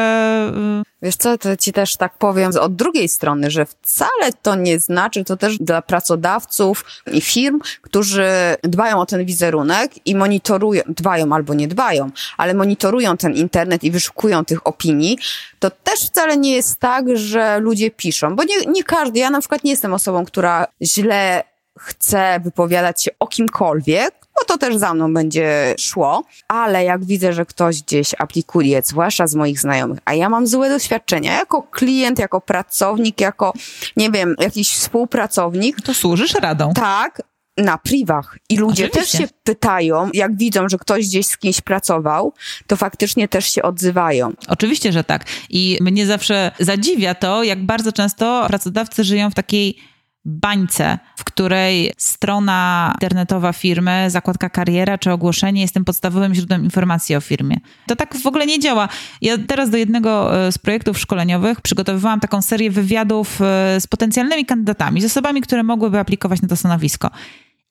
Y, 0.83 0.87
Wiesz 1.01 1.15
co, 1.15 1.37
to 1.37 1.57
ci 1.57 1.73
też 1.73 1.97
tak 1.97 2.17
powiem 2.17 2.51
od 2.59 2.75
drugiej 2.75 3.09
strony, 3.09 3.51
że 3.51 3.65
wcale 3.65 4.33
to 4.41 4.55
nie 4.55 4.79
znaczy, 4.79 5.23
to 5.23 5.37
też 5.37 5.57
dla 5.57 5.81
pracodawców 5.81 6.85
i 7.11 7.21
firm, 7.21 7.59
którzy 7.81 8.29
dbają 8.63 8.99
o 8.99 9.05
ten 9.05 9.25
wizerunek 9.25 10.07
i 10.07 10.15
monitorują, 10.15 10.81
dbają 10.87 11.33
albo 11.33 11.53
nie 11.53 11.67
dbają, 11.67 12.09
ale 12.37 12.53
monitorują 12.53 13.17
ten 13.17 13.33
internet 13.33 13.83
i 13.83 13.91
wyszukują 13.91 14.45
tych 14.45 14.67
opinii, 14.67 15.17
to 15.59 15.71
też 15.71 15.99
wcale 15.99 16.37
nie 16.37 16.55
jest 16.55 16.79
tak, 16.79 17.17
że 17.17 17.59
ludzie 17.59 17.91
piszą, 17.91 18.35
bo 18.35 18.43
nie, 18.43 18.55
nie 18.71 18.83
każdy, 18.83 19.19
ja 19.19 19.29
na 19.29 19.39
przykład 19.39 19.63
nie 19.63 19.71
jestem 19.71 19.93
osobą, 19.93 20.25
która 20.25 20.67
źle 20.81 21.43
chce 21.79 22.39
wypowiadać 22.43 23.03
się 23.03 23.11
o 23.19 23.27
kimkolwiek, 23.27 24.13
bo 24.39 24.45
to 24.45 24.57
też 24.57 24.75
za 24.75 24.93
mną 24.93 25.13
będzie 25.13 25.75
szło, 25.79 26.23
ale 26.47 26.83
jak 26.83 27.05
widzę, 27.05 27.33
że 27.33 27.45
ktoś 27.45 27.81
gdzieś 27.83 28.15
aplikuje, 28.19 28.81
zwłaszcza 28.85 29.27
z 29.27 29.35
moich 29.35 29.59
znajomych, 29.59 29.99
a 30.05 30.13
ja 30.13 30.29
mam 30.29 30.47
złe 30.47 30.69
doświadczenia 30.69 31.33
jako 31.33 31.61
klient, 31.61 32.19
jako 32.19 32.41
pracownik, 32.41 33.21
jako, 33.21 33.53
nie 33.97 34.11
wiem, 34.11 34.35
jakiś 34.39 34.69
współpracownik. 34.71 35.81
To 35.81 35.93
służysz 35.93 36.33
radą. 36.33 36.73
Tak, 36.73 37.21
na 37.57 37.77
privach. 37.77 38.37
I 38.49 38.57
ludzie 38.57 38.85
Oczywiście. 38.85 39.17
też 39.17 39.27
się 39.27 39.33
pytają, 39.43 40.09
jak 40.13 40.37
widzą, 40.37 40.69
że 40.69 40.77
ktoś 40.77 41.07
gdzieś 41.07 41.27
z 41.27 41.37
kimś 41.37 41.61
pracował, 41.61 42.33
to 42.67 42.75
faktycznie 42.75 43.27
też 43.27 43.51
się 43.51 43.61
odzywają. 43.61 44.33
Oczywiście, 44.47 44.91
że 44.91 45.03
tak. 45.03 45.25
I 45.49 45.77
mnie 45.81 46.05
zawsze 46.05 46.51
zadziwia 46.59 47.15
to, 47.15 47.43
jak 47.43 47.65
bardzo 47.65 47.91
często 47.91 48.45
pracodawcy 48.47 49.03
żyją 49.03 49.31
w 49.31 49.35
takiej 49.35 49.77
bańce, 50.27 50.99
w 51.15 51.23
której 51.23 51.93
strona 51.97 52.91
internetowa 52.93 53.53
firmy, 53.53 54.09
zakładka 54.09 54.49
kariera 54.49 54.97
czy 54.97 55.11
ogłoszenie 55.11 55.61
jest 55.61 55.73
tym 55.73 55.85
podstawowym 55.85 56.35
źródłem 56.35 56.63
informacji 56.63 57.15
o 57.15 57.21
firmie. 57.21 57.57
To 57.87 57.95
tak 57.95 58.17
w 58.17 58.27
ogóle 58.27 58.45
nie 58.45 58.59
działa. 58.59 58.89
Ja 59.21 59.37
teraz 59.47 59.69
do 59.69 59.77
jednego 59.77 60.41
e, 60.47 60.51
z 60.51 60.57
projektów 60.57 60.99
szkoleniowych 60.99 61.61
przygotowywałam 61.61 62.19
taką 62.19 62.41
serię 62.41 62.71
wywiadów 62.71 63.41
e, 63.41 63.81
z 63.81 63.87
potencjalnymi 63.87 64.45
kandydatami, 64.45 65.01
z 65.01 65.05
osobami, 65.05 65.41
które 65.41 65.63
mogłyby 65.63 65.99
aplikować 65.99 66.41
na 66.41 66.47
to 66.47 66.55
stanowisko. 66.55 67.09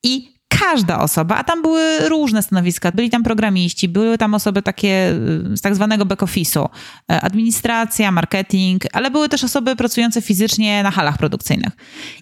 I 0.03 0.36
każda 0.49 0.99
osoba, 0.99 1.37
a 1.37 1.45
tam 1.45 1.63
były 1.63 2.09
różne 2.09 2.43
stanowiska, 2.43 2.93
byli 2.93 3.11
tam 3.11 3.23
programiści, 3.23 3.89
były 3.89 4.19
tam 4.19 4.35
osoby 4.35 4.63
takie 4.63 5.13
y, 5.53 5.57
z 5.57 5.61
tak 5.61 5.75
zwanego 5.75 6.05
back-office'u, 6.05 6.69
e, 7.13 7.21
administracja, 7.21 8.13
marketing, 8.13 8.85
ale 8.93 9.11
były 9.11 9.29
też 9.29 9.45
osoby 9.45 9.77
pracujące 9.77 10.23
fizycznie 10.23 10.83
na 10.83 10.91
halach 10.91 11.19
produkcyjnych. 11.19 11.73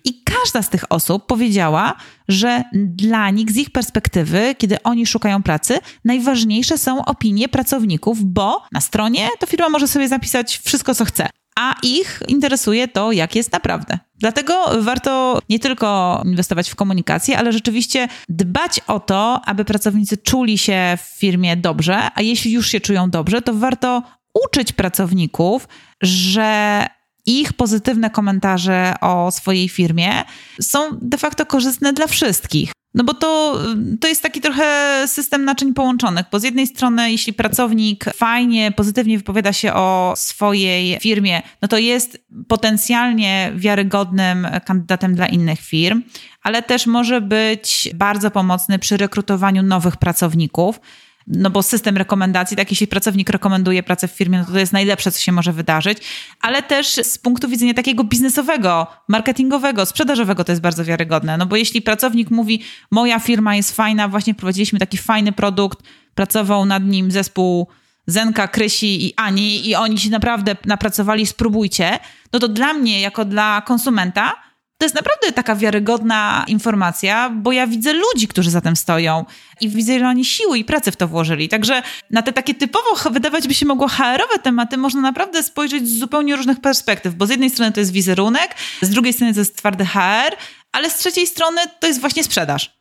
I 0.05 0.23
każda 0.25 0.63
z 0.63 0.69
tych 0.69 0.85
osób 0.93 1.27
powiedziała, 1.27 1.95
że 2.29 2.63
dla 2.73 3.31
nich, 3.31 3.53
z 3.53 3.57
ich 3.57 3.71
perspektywy, 3.71 4.55
kiedy 4.59 4.83
oni 4.83 5.07
szukają 5.07 5.43
pracy, 5.43 5.79
najważniejsze 6.05 6.79
są 6.79 7.05
opinie 7.05 7.49
pracowników, 7.49 8.25
bo 8.25 8.63
na 8.73 8.81
stronie 8.81 9.29
to 9.39 9.47
firma 9.47 9.69
może 9.69 9.89
sobie 9.89 10.09
zapisać 10.09 10.59
wszystko, 10.65 10.95
co 10.95 11.05
chce 11.05 11.29
a 11.55 11.75
ich 11.83 12.23
interesuje 12.29 12.89
to, 12.89 13.13
jak 13.13 13.35
jest 13.37 13.53
naprawdę. 13.53 13.99
Dlatego 14.15 14.65
warto 14.81 15.39
nie 15.49 15.59
tylko 15.59 16.23
inwestować 16.25 16.71
w 16.71 16.75
komunikację, 16.75 17.39
ale 17.39 17.53
rzeczywiście 17.53 18.09
dbać 18.29 18.81
o 18.87 19.01
to, 19.01 19.41
aby 19.45 19.65
pracownicy 19.65 20.17
czuli 20.17 20.59
się 20.59 20.99
w 21.03 21.19
firmie 21.19 21.57
dobrze, 21.57 22.09
a 22.15 22.23
jeśli 22.23 22.53
już 22.53 22.69
się 22.69 22.81
czują 22.81 23.11
dobrze, 23.11 23.43
to 23.43 23.55
warto 23.55 24.03
uczyć 24.47 24.73
pracowników, 24.73 25.69
że 26.03 26.87
ich 27.27 27.53
pozytywne 27.53 28.11
komentarze 28.11 28.95
o 29.01 29.31
swojej 29.31 29.69
firmie 29.69 30.25
są 30.61 30.79
de 31.03 31.19
facto 31.19 31.47
korzystne 31.47 31.93
dla 31.93 32.07
wszystkich. 32.07 32.73
No 32.95 33.05
bo 33.05 33.15
to, 33.15 33.59
to 34.01 34.09
jest 34.09 34.23
taki 34.23 34.41
trochę 34.41 35.03
system 35.07 35.45
naczyń 35.45 35.75
połączonych, 35.75 36.27
bo 36.33 36.41
z 36.41 36.43
jednej 36.43 36.67
strony, 36.67 37.13
jeśli 37.13 37.33
pracownik 37.33 38.05
fajnie, 38.05 38.73
pozytywnie 38.73 39.19
wypowiada 39.19 39.53
się 39.53 39.73
o 39.75 40.13
swojej 40.17 41.01
firmie, 41.01 41.43
no 41.63 41.69
to 41.69 41.79
jest 41.79 42.25
potencjalnie 42.49 43.53
wiarygodnym 43.57 44.47
kandydatem 44.65 45.15
dla 45.15 45.27
innych 45.27 45.61
firm, 45.61 46.03
ale 46.43 46.63
też 46.63 46.87
może 46.87 47.21
być 47.21 47.89
bardzo 47.95 48.31
pomocny 48.31 48.79
przy 48.79 48.97
rekrutowaniu 48.97 49.63
nowych 49.63 49.97
pracowników 49.97 50.81
no 51.27 51.51
bo 51.51 51.63
system 51.63 51.97
rekomendacji, 51.97 52.57
tak 52.57 52.71
jeśli 52.71 52.87
pracownik 52.87 53.31
rekomenduje 53.31 53.83
pracę 53.83 54.09
w 54.09 54.11
firmie, 54.11 54.39
no 54.39 54.45
to 54.45 54.53
to 54.53 54.59
jest 54.59 54.73
najlepsze, 54.73 55.13
co 55.13 55.21
się 55.21 55.33
może 55.33 55.53
wydarzyć, 55.53 55.99
ale 56.41 56.63
też 56.63 56.87
z 56.87 57.19
punktu 57.19 57.49
widzenia 57.49 57.75
takiego 57.75 58.05
biznesowego, 58.05 58.87
marketingowego, 59.09 59.87
sprzedażowego 59.87 60.45
to 60.45 60.53
jest 60.53 60.63
bardzo 60.63 60.85
wiarygodne, 60.85 61.37
no 61.37 61.47
bo 61.47 61.57
jeśli 61.57 61.83
pracownik 61.83 62.31
mówi, 62.31 62.63
moja 62.91 63.21
firma 63.21 63.57
jest 63.57 63.77
fajna, 63.77 64.09
właśnie 64.09 64.35
wprowadziliśmy 64.35 64.79
taki 64.79 64.99
fajny 64.99 65.33
produkt, 65.33 65.79
pracował 66.15 66.67
nad 66.67 66.85
nim 66.85 67.11
zespół 67.11 67.69
Zenka, 68.07 68.49
Krysi 68.49 69.07
i 69.07 69.15
Ani 69.17 69.69
i 69.69 69.75
oni 69.75 69.99
się 69.99 70.11
naprawdę 70.11 70.57
napracowali, 70.65 71.27
spróbujcie, 71.27 71.99
no 72.33 72.39
to 72.39 72.49
dla 72.49 72.75
mnie, 72.75 73.01
jako 73.01 73.25
dla 73.25 73.63
konsumenta, 73.67 74.35
to 74.79 74.85
jest 74.85 74.95
naprawdę 74.95 75.33
taka 75.33 75.57
wiarygodna 75.57 76.45
informacja, 76.47 77.31
bo 77.31 77.53
ja 77.53 77.67
widzę 77.67 77.93
ludzi, 77.93 78.29
którzy 78.29 78.51
za 78.51 78.61
tym 78.61 78.77
stoją 78.77 79.25
i 79.61 79.69
widzę, 79.69 79.95
ile 79.95 80.09
oni 80.09 80.25
siły 80.25 80.59
i 80.59 80.65
pracy 80.65 80.91
w 80.91 80.97
to 80.97 81.09
włożyli. 81.09 81.49
Także 81.49 81.83
na 82.11 82.23
te 82.23 82.33
takie 82.33 82.55
typowo, 82.55 83.11
wydawać 83.11 83.49
by 83.49 83.55
się 83.55 83.67
mogło 83.67 83.89
HR-owe 83.89 84.39
tematy, 84.43 84.77
można 84.77 85.01
naprawdę 85.01 85.43
spojrzeć 85.43 85.89
z 85.89 85.99
zupełnie 85.99 86.37
różnych 86.37 86.61
perspektyw, 86.61 87.15
bo 87.15 87.27
z 87.27 87.31
jednej 87.31 87.51
strony 87.51 87.73
to 87.73 87.81
jest 87.81 87.93
wizerunek, 87.93 88.55
z 88.83 88.91
drugiej 88.91 89.13
strony 89.13 89.35
to 89.35 89.41
jest 89.41 89.57
twardy 89.57 89.87
HR, 89.87 90.37
ale 90.73 90.91
z 90.91 90.95
trzeciej 90.95 91.27
strony 91.27 91.61
to 91.81 91.87
jest 91.87 92.01
właśnie 92.01 92.25
sprzedaż. 92.25 92.79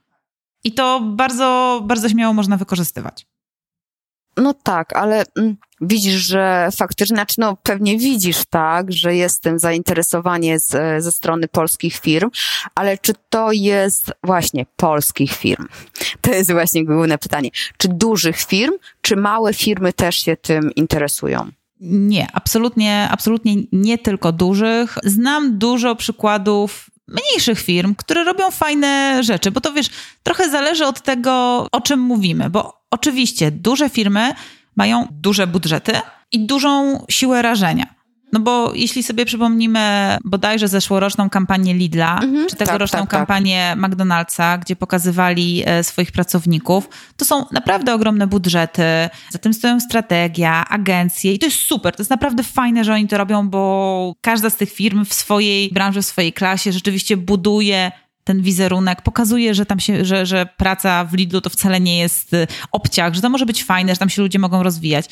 I 0.64 0.72
to 0.72 1.00
bardzo, 1.00 1.82
bardzo 1.86 2.10
śmiało 2.10 2.34
można 2.34 2.58
wykorzystywać. 2.58 3.33
No 4.38 4.54
tak, 4.54 4.96
ale 4.96 5.24
mm, 5.38 5.58
widzisz, 5.82 6.28
że 6.28 6.70
faktycznie, 6.78 7.16
znaczy 7.16 7.36
no 7.38 7.58
pewnie 7.64 7.98
widzisz 7.98 8.46
tak, 8.50 8.92
że 8.92 9.16
jest 9.16 9.42
tym 9.42 9.60
zainteresowanie 9.60 10.60
z, 10.60 11.04
ze 11.04 11.12
strony 11.12 11.48
polskich 11.48 11.96
firm, 11.96 12.30
ale 12.76 12.98
czy 12.98 13.14
to 13.30 13.52
jest 13.52 14.12
właśnie 14.24 14.66
polskich 14.76 15.32
firm? 15.32 15.68
To 16.22 16.32
jest 16.32 16.52
właśnie 16.52 16.86
główne 16.86 17.18
pytanie. 17.18 17.50
Czy 17.78 17.88
dużych 17.88 18.38
firm, 18.38 18.74
czy 19.02 19.16
małe 19.16 19.54
firmy 19.54 19.94
też 19.94 20.16
się 20.16 20.38
tym 20.38 20.72
interesują? 20.76 21.52
Nie, 21.86 22.28
absolutnie, 22.34 23.08
absolutnie 23.12 23.56
nie 23.72 23.98
tylko 23.98 24.32
dużych. 24.32 24.98
Znam 25.04 25.58
dużo 25.58 25.96
przykładów 25.96 26.90
mniejszych 27.08 27.60
firm, 27.60 27.96
które 27.96 28.24
robią 28.24 28.52
fajne 28.52 29.24
rzeczy, 29.24 29.52
bo 29.52 29.62
to 29.62 29.74
wiesz, 29.74 29.90
trochę 30.24 30.50
zależy 30.50 30.86
od 30.86 31.02
tego, 31.02 31.68
o 31.72 31.82
czym 31.82 32.00
mówimy, 32.00 32.50
bo 32.50 32.83
oczywiście 32.94 33.52
duże 33.52 33.90
firmy 33.90 34.34
mają 34.76 35.08
duże 35.12 35.48
budżety 35.48 35.92
i 36.32 36.46
dużą 36.46 37.06
siłę 37.10 37.42
rażenia. 37.42 37.86
No 38.34 38.40
bo 38.40 38.72
jeśli 38.76 39.04
sobie 39.04 39.26
przypomnimy 39.26 40.18
bodajże 40.24 40.68
zeszłoroczną 40.68 41.30
kampanię 41.30 41.74
Lidla, 41.74 42.20
mhm, 42.24 42.48
czy 42.48 42.56
tegoroczną 42.56 43.00
tak, 43.00 43.10
tak, 43.10 43.20
tak. 43.20 43.20
kampanię 43.20 43.76
tak. 43.82 43.92
McDonald'sa, 43.92 44.60
gdzie 44.60 44.76
pokazywali 44.76 45.64
e, 45.66 45.84
swoich 45.84 46.12
pracowników, 46.12 46.90
to 47.18 47.26
są 47.26 47.46
naprawdę 47.52 47.94
ogromne 47.94 48.28
budżety, 48.28 48.84
za 49.30 49.40
tym 49.40 49.54
stoją 49.54 49.80
strategia, 49.80 50.66
agencje 50.70 51.34
i 51.34 51.40
to 51.40 51.46
jest 51.46 51.58
super, 51.58 51.96
to 51.96 52.02
jest 52.02 52.12
naprawdę 52.12 52.44
fajne, 52.44 52.84
że 52.84 52.94
oni 52.94 53.08
to 53.08 53.18
robią, 53.18 53.50
bo 53.50 54.14
każda 54.22 54.50
z 54.50 54.56
tych 54.56 54.72
firm 54.72 55.06
w 55.06 55.14
swojej 55.14 55.70
branży, 55.70 56.02
w 56.02 56.06
swojej 56.06 56.34
klasie 56.34 56.72
rzeczywiście 56.72 57.18
buduje 57.18 57.92
ten 58.24 58.42
wizerunek, 58.42 59.02
pokazuje, 59.02 59.54
że 59.54 59.66
tam 59.66 59.80
się, 59.80 60.06
że, 60.06 60.26
że 60.26 60.46
praca 60.58 61.06
w 61.06 61.14
Lidlu 61.14 61.42
to 61.42 61.50
wcale 61.50 61.80
nie 61.80 62.00
jest 62.00 62.34
e, 62.34 62.48
obciach, 62.72 63.14
że 63.14 63.22
to 63.22 63.30
może 63.30 63.46
być 63.46 63.64
fajne, 63.64 63.94
że 63.94 64.00
tam 64.00 64.10
się 64.10 64.22
ludzie 64.22 64.40
mogą 64.40 64.64
rozwijać 64.64 65.10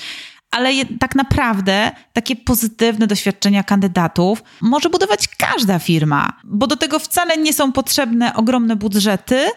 ale 0.52 0.86
tak 1.00 1.16
naprawdę 1.16 1.92
takie 2.14 2.36
pozytywne 2.36 3.08
doświadczenia 3.08 3.64
kandydatów 3.64 4.44
może 4.62 4.90
budować 4.90 5.28
każda 5.28 5.80
firma, 5.80 6.34
bo 6.44 6.68
do 6.68 6.76
tego 6.78 7.00
wcale 7.00 7.38
nie 7.38 7.54
są 7.54 7.72
potrzebne 7.72 8.34
ogromne 8.36 8.76
budżety, 8.76 9.50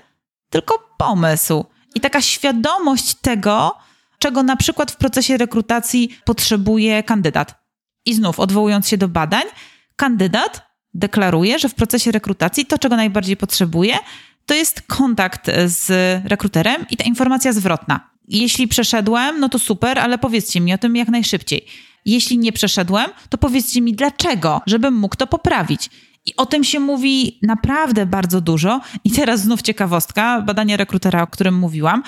tylko 0.50 0.94
pomysł 0.98 1.64
i 1.94 2.00
taka 2.00 2.20
świadomość 2.20 3.14
tego, 3.14 3.78
czego 4.18 4.42
na 4.42 4.56
przykład 4.56 4.92
w 4.92 4.96
procesie 4.96 5.36
rekrutacji 5.36 6.18
potrzebuje 6.24 7.02
kandydat. 7.02 7.64
I 8.06 8.14
znów, 8.14 8.40
odwołując 8.40 8.88
się 8.88 8.96
do 8.96 9.08
badań, 9.08 9.44
kandydat 9.96 10.73
deklaruje, 10.94 11.58
że 11.58 11.68
w 11.68 11.74
procesie 11.74 12.12
rekrutacji 12.12 12.66
to, 12.66 12.78
czego 12.78 12.96
najbardziej 12.96 13.36
potrzebuje, 13.36 13.94
to 14.46 14.54
jest 14.54 14.82
kontakt 14.82 15.50
z 15.66 15.90
rekruterem 16.24 16.86
i 16.90 16.96
ta 16.96 17.04
informacja 17.04 17.52
zwrotna 17.52 18.14
jeśli 18.28 18.68
przeszedłem, 18.68 19.40
no 19.40 19.48
to 19.48 19.58
super, 19.58 19.98
ale 19.98 20.18
powiedzcie 20.18 20.60
mi 20.60 20.74
o 20.74 20.78
tym 20.78 20.96
jak 20.96 21.08
najszybciej. 21.08 21.66
Jeśli 22.04 22.38
nie 22.38 22.52
przeszedłem, 22.52 23.10
to 23.28 23.38
powiedzcie 23.38 23.80
mi 23.80 23.94
dlaczego, 23.94 24.62
żebym 24.66 24.94
mógł 24.94 25.16
to 25.16 25.26
poprawić. 25.26 25.90
I 26.26 26.36
o 26.36 26.46
tym 26.46 26.64
się 26.64 26.80
mówi 26.80 27.38
naprawdę 27.42 28.06
bardzo 28.06 28.40
dużo. 28.40 28.80
I 29.04 29.10
teraz 29.10 29.40
znów 29.40 29.62
ciekawostka, 29.62 30.40
badanie 30.40 30.76
rekrutera, 30.76 31.22
o 31.22 31.26
którym 31.26 31.54
mówiłam. 31.54 32.02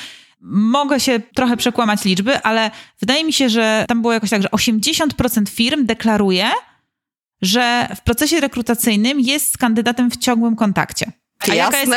Mogę 0.50 1.00
się 1.00 1.20
trochę 1.34 1.56
przekłamać 1.56 2.04
liczby, 2.04 2.42
ale 2.42 2.70
wydaje 3.00 3.24
mi 3.24 3.32
się, 3.32 3.48
że 3.48 3.84
tam 3.88 4.02
było 4.02 4.12
jakoś 4.12 4.30
tak, 4.30 4.42
że 4.42 4.48
80% 4.48 5.48
firm 5.48 5.86
deklaruje, 5.86 6.50
że 7.42 7.88
w 7.96 8.00
procesie 8.00 8.40
rekrutacyjnym 8.40 9.20
jest 9.20 9.52
z 9.52 9.56
kandydatem 9.56 10.10
w 10.10 10.16
ciągłym 10.16 10.56
kontakcie. 10.56 11.12
A 11.40 11.54
Jasne. 11.54 11.78
Jaka 11.78 11.80
jest, 11.80 11.92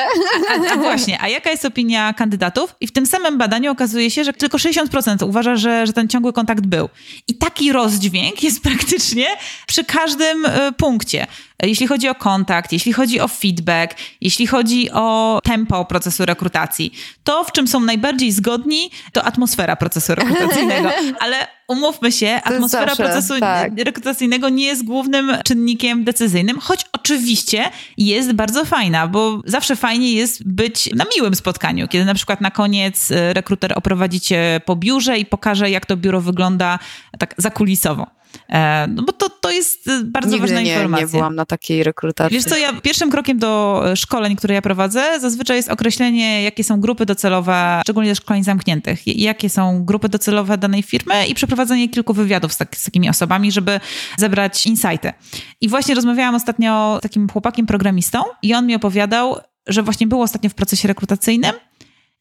a, 0.69 0.73
a, 0.73 0.78
właśnie, 0.78 1.21
a 1.21 1.28
jaka 1.28 1.49
jest 1.49 1.65
opinia 1.65 2.13
kandydatów? 2.13 2.75
I 2.82 2.88
w 2.88 2.91
tym 2.91 3.06
samym 3.06 3.38
badaniu 3.38 3.71
okazuje 3.71 4.12
się, 4.12 4.23
że 4.23 4.34
tylko 4.34 4.58
60% 4.58 5.25
uważa, 5.25 5.56
że, 5.56 5.88
że 5.88 5.93
ten 5.93 6.08
ciągły 6.08 6.34
kontakt 6.34 6.65
był. 6.65 6.89
I 7.28 7.38
taki 7.38 7.71
rozdźwięk 7.71 8.43
jest 8.43 8.63
praktycznie 8.63 9.25
przy 9.67 9.84
każdym 9.84 10.45
y, 10.45 10.49
punkcie 10.78 11.28
jeśli 11.63 11.88
chodzi 11.88 12.10
o 12.10 12.15
kontakt, 12.15 12.72
jeśli 12.72 12.93
chodzi 12.93 13.19
o 13.19 13.28
feedback, 13.28 13.95
jeśli 14.22 14.48
chodzi 14.48 14.91
o 14.91 15.39
tempo 15.43 15.86
procesu 15.86 16.26
rekrutacji. 16.26 16.93
To, 17.24 17.43
w 17.43 17.52
czym 17.52 17.67
są 17.67 17.80
najbardziej 17.80 18.32
zgodni, 18.32 18.91
to 19.13 19.24
atmosfera 19.24 19.76
procesu 19.76 20.15
rekrutacyjnego. 20.15 20.89
Ale 21.24 21.48
umówmy 21.67 22.12
się, 22.12 22.41
atmosfera 22.43 22.86
zawsze, 22.86 23.04
procesu 23.04 23.39
tak. 23.39 23.72
rekrutacyjnego 23.78 24.50
nie 24.50 24.65
jest 24.65 24.86
głównym 24.86 25.38
czynnikiem 25.45 26.04
decyzyjnym, 26.04 26.60
choć 26.60 26.86
oczywiście 26.93 27.69
jest 27.98 28.34
bardzo 28.34 28.65
fajna, 28.65 29.08
bo 29.08 29.41
zawsze 29.45 29.76
fajnie 29.76 30.13
jest 30.13 30.48
być 30.48 30.89
na 30.95 31.06
miłym 31.15 31.36
spotkaniu, 31.36 31.88
kiedy 31.88 32.06
na 32.06 32.13
przykład 32.13 32.41
na 32.41 32.52
koniec 32.52 33.12
y, 33.12 33.34
rekruter 33.34 33.74
oprowadzi 33.76 34.19
cię 34.19 34.62
po 34.65 34.76
biurze 34.76 35.17
i 35.17 35.26
pokaże, 35.26 35.69
jak 35.69 35.86
to 35.86 35.98
biuro 35.98 36.22
wygląda 36.22 36.80
tak 37.19 37.36
zakulisowo. 37.38 38.18
E, 38.49 38.87
no 38.87 39.03
bo 39.03 39.13
to, 39.13 39.29
to 39.29 39.51
jest 39.51 39.87
y, 39.87 40.03
bardzo 40.03 40.29
Nigdy 40.29 40.41
ważna 40.41 40.61
nie, 40.61 40.71
informacja. 40.73 41.05
nie 41.05 41.11
byłam 41.11 41.35
na 41.35 41.45
takiej 41.45 41.83
rekrutacji. 41.83 42.37
Wiesz 42.37 42.45
co, 42.45 42.57
ja 42.57 42.73
pierwszym 42.73 43.11
krokiem 43.11 43.39
do 43.39 43.83
szkoleń, 43.95 44.35
które 44.35 44.55
ja 44.55 44.61
prowadzę, 44.61 45.19
zazwyczaj 45.19 45.57
jest 45.57 45.69
określenie, 45.69 46.43
jakie 46.43 46.63
są 46.63 46.81
grupy 46.81 47.05
docelowe, 47.05 47.79
szczególnie 47.83 48.15
szkoleń 48.15 48.43
zamkniętych, 48.43 49.07
jakie 49.07 49.49
są 49.49 49.85
grupy 49.85 50.09
docelowe 50.09 50.57
danej 50.57 50.83
firmy 50.83 51.27
i 51.27 51.35
przeprowadzenie 51.35 51.89
kilku 51.89 52.13
wywiadów 52.13 52.53
z, 52.53 52.57
tak, 52.57 52.77
z 52.77 52.83
takimi 52.83 53.09
osobami, 53.09 53.51
żeby 53.51 53.79
zebrać 54.17 54.65
insighty. 54.65 55.13
I 55.61 55.69
właśnie 55.69 55.95
rozmawiałam 55.95 56.35
ostatnio 56.35 56.97
z 56.99 57.01
takim 57.01 57.29
chłopakiem 57.29 57.65
programistą 57.65 58.23
i 58.41 58.53
on 58.53 58.67
mi 58.67 58.75
opowiadał, 58.75 59.37
że 59.67 59.83
właśnie 59.83 60.07
był 60.07 60.21
ostatnio 60.21 60.49
w 60.49 60.53
procesie 60.53 60.87
rekrutacyjnym 60.87 61.53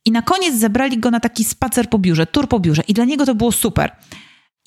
i 0.05 0.11
na 0.11 0.23
koniec 0.23 0.55
zebrali 0.55 0.99
go 0.99 1.11
na 1.11 1.21
taki 1.21 1.45
spacer 1.45 1.89
po 1.89 1.99
biurze, 1.99 2.27
tur 2.27 2.49
po 2.49 2.61
biurze 2.61 2.83
i 2.89 2.95
dla 2.95 3.05
niego 3.05 3.27
to 3.27 3.35
było 3.35 3.53
super. 3.53 3.93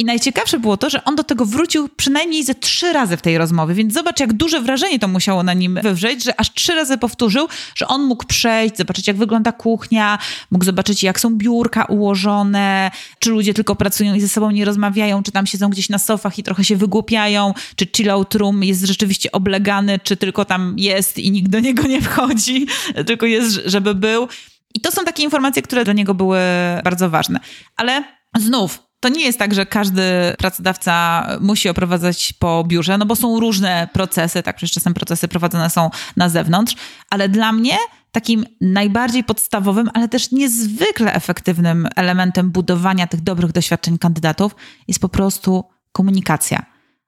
I 0.01 0.05
najciekawsze 0.05 0.59
było 0.59 0.77
to, 0.77 0.89
że 0.89 1.03
on 1.03 1.15
do 1.15 1.23
tego 1.23 1.45
wrócił 1.45 1.89
przynajmniej 1.89 2.43
ze 2.43 2.55
trzy 2.55 2.93
razy 2.93 3.17
w 3.17 3.21
tej 3.21 3.37
rozmowie, 3.37 3.73
więc 3.73 3.93
zobacz, 3.93 4.19
jak 4.19 4.33
duże 4.33 4.61
wrażenie 4.61 4.99
to 4.99 5.07
musiało 5.07 5.43
na 5.43 5.53
nim 5.53 5.79
wywrzeć, 5.83 6.23
że 6.23 6.39
aż 6.39 6.53
trzy 6.53 6.75
razy 6.75 6.97
powtórzył, 6.97 7.47
że 7.75 7.87
on 7.87 8.03
mógł 8.03 8.25
przejść, 8.25 8.77
zobaczyć, 8.77 9.07
jak 9.07 9.17
wygląda 9.17 9.51
kuchnia, 9.51 10.17
mógł 10.51 10.65
zobaczyć, 10.65 11.03
jak 11.03 11.19
są 11.19 11.37
biurka 11.37 11.85
ułożone, 11.85 12.91
czy 13.19 13.29
ludzie 13.29 13.53
tylko 13.53 13.75
pracują 13.75 14.15
i 14.15 14.21
ze 14.21 14.29
sobą 14.29 14.51
nie 14.51 14.65
rozmawiają, 14.65 15.23
czy 15.23 15.31
tam 15.31 15.47
siedzą 15.47 15.69
gdzieś 15.69 15.89
na 15.89 15.99
sofach 15.99 16.39
i 16.39 16.43
trochę 16.43 16.63
się 16.63 16.75
wygłupiają, 16.75 17.53
czy 17.75 17.87
chillout 17.97 18.35
room 18.35 18.63
jest 18.63 18.85
rzeczywiście 18.85 19.31
oblegany, 19.31 19.99
czy 19.99 20.17
tylko 20.17 20.45
tam 20.45 20.75
jest 20.77 21.17
i 21.17 21.31
nikt 21.31 21.51
do 21.51 21.59
niego 21.59 21.83
nie 21.83 22.01
wchodzi, 22.01 22.67
tylko 23.07 23.25
jest, 23.25 23.59
żeby 23.65 23.95
był. 23.95 24.27
I 24.73 24.79
to 24.79 24.91
są 24.91 25.03
takie 25.03 25.23
informacje, 25.23 25.61
które 25.61 25.83
dla 25.83 25.93
niego 25.93 26.13
były 26.13 26.39
bardzo 26.83 27.09
ważne. 27.09 27.39
Ale 27.77 28.03
znów, 28.37 28.90
to 29.01 29.09
nie 29.09 29.25
jest 29.25 29.39
tak, 29.39 29.53
że 29.53 29.65
każdy 29.65 30.03
pracodawca 30.37 31.27
musi 31.39 31.69
oprowadzać 31.69 32.33
po 32.39 32.63
biurze, 32.67 32.97
no 32.97 33.05
bo 33.05 33.15
są 33.15 33.39
różne 33.39 33.89
procesy, 33.93 34.43
tak, 34.43 34.55
przecież 34.55 34.73
czasem 34.73 34.93
procesy 34.93 35.27
prowadzone 35.27 35.69
są 35.69 35.89
na 36.17 36.29
zewnątrz, 36.29 36.75
ale 37.09 37.29
dla 37.29 37.51
mnie 37.51 37.77
takim 38.11 38.45
najbardziej 38.61 39.23
podstawowym, 39.23 39.89
ale 39.93 40.09
też 40.09 40.31
niezwykle 40.31 41.13
efektywnym 41.13 41.87
elementem 41.95 42.51
budowania 42.51 43.07
tych 43.07 43.21
dobrych 43.21 43.51
doświadczeń 43.51 43.97
kandydatów 43.97 44.55
jest 44.87 44.99
po 44.99 45.09
prostu 45.09 45.63
komunikacja. 45.91 46.65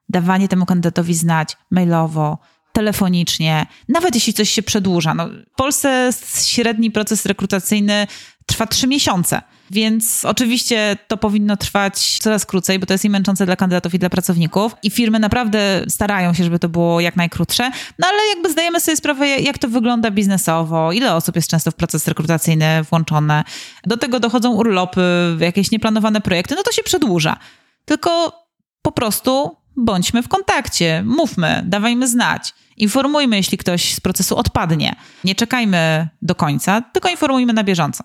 Dawanie 0.08 0.48
temu 0.48 0.66
kandydatowi 0.66 1.14
znać 1.14 1.56
mailowo, 1.70 2.38
telefonicznie, 2.74 3.66
nawet 3.88 4.14
jeśli 4.14 4.32
coś 4.32 4.50
się 4.50 4.62
przedłuża. 4.62 5.14
No, 5.14 5.28
w 5.28 5.56
Polsce 5.56 6.10
średni 6.44 6.90
proces 6.90 7.26
rekrutacyjny 7.26 8.06
trwa 8.46 8.66
trzy 8.66 8.86
miesiące. 8.86 9.42
Więc 9.70 10.24
oczywiście 10.24 10.96
to 11.08 11.16
powinno 11.16 11.56
trwać 11.56 12.18
coraz 12.18 12.46
krócej, 12.46 12.78
bo 12.78 12.86
to 12.86 12.94
jest 12.94 13.04
i 13.04 13.10
męczące 13.10 13.46
dla 13.46 13.56
kandydatów 13.56 13.94
i 13.94 13.98
dla 13.98 14.10
pracowników. 14.10 14.76
I 14.82 14.90
firmy 14.90 15.18
naprawdę 15.18 15.84
starają 15.88 16.34
się, 16.34 16.44
żeby 16.44 16.58
to 16.58 16.68
było 16.68 17.00
jak 17.00 17.16
najkrótsze. 17.16 17.70
No 17.98 18.08
ale 18.08 18.18
jakby 18.34 18.52
zdajemy 18.52 18.80
sobie 18.80 18.96
sprawę, 18.96 19.28
jak 19.28 19.58
to 19.58 19.68
wygląda 19.68 20.10
biznesowo, 20.10 20.92
ile 20.92 21.14
osób 21.14 21.36
jest 21.36 21.48
często 21.48 21.70
w 21.70 21.74
proces 21.74 22.08
rekrutacyjny 22.08 22.82
włączone. 22.82 23.44
Do 23.84 23.96
tego 23.96 24.20
dochodzą 24.20 24.52
urlopy, 24.52 25.36
jakieś 25.40 25.70
nieplanowane 25.70 26.20
projekty, 26.20 26.54
no 26.54 26.62
to 26.62 26.72
się 26.72 26.82
przedłuża. 26.82 27.36
Tylko 27.84 28.42
po 28.82 28.92
prostu 28.92 29.56
bądźmy 29.76 30.22
w 30.22 30.28
kontakcie, 30.28 31.02
mówmy, 31.06 31.62
dawajmy 31.66 32.08
znać. 32.08 32.54
Informujmy, 32.76 33.36
jeśli 33.36 33.58
ktoś 33.58 33.94
z 33.94 34.00
procesu 34.00 34.36
odpadnie. 34.36 34.96
Nie 35.24 35.34
czekajmy 35.34 36.08
do 36.22 36.34
końca, 36.34 36.80
tylko 36.80 37.08
informujmy 37.08 37.52
na 37.52 37.64
bieżąco 37.64 38.04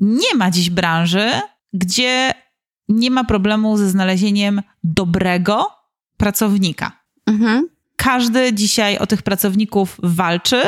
nie 0.00 0.34
ma 0.34 0.50
dziś 0.50 0.70
branży, 0.70 1.30
gdzie 1.72 2.34
nie 2.88 3.10
ma 3.10 3.24
problemu 3.24 3.76
ze 3.76 3.90
znalezieniem 3.90 4.62
dobrego 4.84 5.66
pracownika. 6.16 6.92
Mhm. 7.26 7.68
Każdy 7.96 8.52
dzisiaj 8.52 8.98
o 8.98 9.06
tych 9.06 9.22
pracowników 9.22 9.96
walczy. 10.02 10.62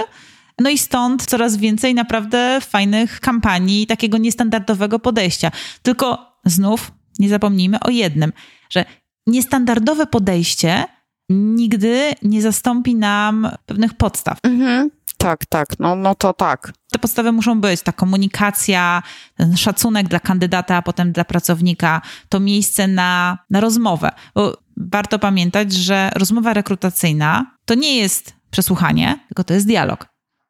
No 0.58 0.70
i 0.70 0.78
stąd 0.78 1.26
coraz 1.26 1.56
więcej 1.56 1.94
naprawdę 1.94 2.60
fajnych 2.60 3.20
kampanii, 3.20 3.86
takiego 3.86 4.18
niestandardowego 4.18 4.98
podejścia. 4.98 5.50
Tylko 5.82 6.36
znów 6.44 6.92
nie 7.18 7.28
zapomnijmy 7.28 7.80
o 7.80 7.90
jednym, 7.90 8.32
że 8.70 8.84
niestandardowe 9.26 10.06
podejście 10.06 10.84
nigdy 11.32 12.12
nie 12.22 12.42
zastąpi 12.42 12.94
nam 12.94 13.48
pewnych 13.66 13.94
podstaw. 13.94 14.38
Mhm. 14.42 14.90
Tak, 15.16 15.46
tak, 15.46 15.68
no, 15.78 15.96
no 15.96 16.14
to 16.14 16.32
tak. 16.32 16.72
Te 16.92 16.98
podstawy 16.98 17.32
muszą 17.32 17.60
być, 17.60 17.82
ta 17.82 17.92
komunikacja, 17.92 19.02
ten 19.36 19.56
szacunek 19.56 20.08
dla 20.08 20.20
kandydata, 20.20 20.76
a 20.76 20.82
potem 20.82 21.12
dla 21.12 21.24
pracownika, 21.24 22.00
to 22.28 22.40
miejsce 22.40 22.88
na, 22.88 23.38
na 23.50 23.60
rozmowę. 23.60 24.10
Bo 24.34 24.58
warto 24.76 25.18
pamiętać, 25.18 25.72
że 25.72 26.10
rozmowa 26.14 26.52
rekrutacyjna 26.52 27.56
to 27.64 27.74
nie 27.74 27.96
jest 27.96 28.34
przesłuchanie, 28.50 29.18
tylko 29.28 29.44
to 29.44 29.54
jest 29.54 29.66
dialog. 29.66 30.08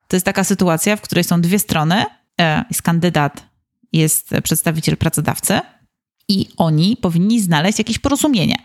To 0.09 0.17
jest 0.17 0.27
taka 0.27 0.45
sytuacja, 0.45 0.97
w 0.97 1.01
której 1.01 1.25
są 1.25 1.41
dwie 1.41 1.59
strony, 1.59 2.05
e, 2.41 2.65
jest 2.71 2.83
kandydat, 2.83 3.47
jest 3.93 4.31
przedstawiciel 4.43 4.97
pracodawcy 4.97 5.61
i 6.29 6.49
oni 6.57 6.97
powinni 6.97 7.41
znaleźć 7.41 7.79
jakieś 7.79 7.99
porozumienie. 7.99 8.57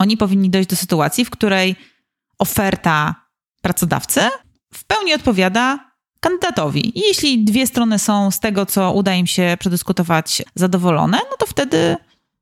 Oni 0.00 0.16
powinni 0.16 0.50
dojść 0.50 0.68
do 0.68 0.76
sytuacji, 0.76 1.24
w 1.24 1.30
której 1.30 1.76
oferta 2.38 3.14
pracodawcy 3.62 4.20
w 4.74 4.84
pełni 4.84 5.14
odpowiada 5.14 5.90
kandydatowi. 6.20 6.98
I 6.98 7.00
jeśli 7.00 7.44
dwie 7.44 7.66
strony 7.66 7.98
są 7.98 8.30
z 8.30 8.40
tego, 8.40 8.66
co 8.66 8.92
uda 8.92 9.14
im 9.14 9.26
się 9.26 9.56
przedyskutować, 9.60 10.42
zadowolone, 10.54 11.18
no 11.30 11.36
to 11.38 11.46
wtedy 11.46 11.96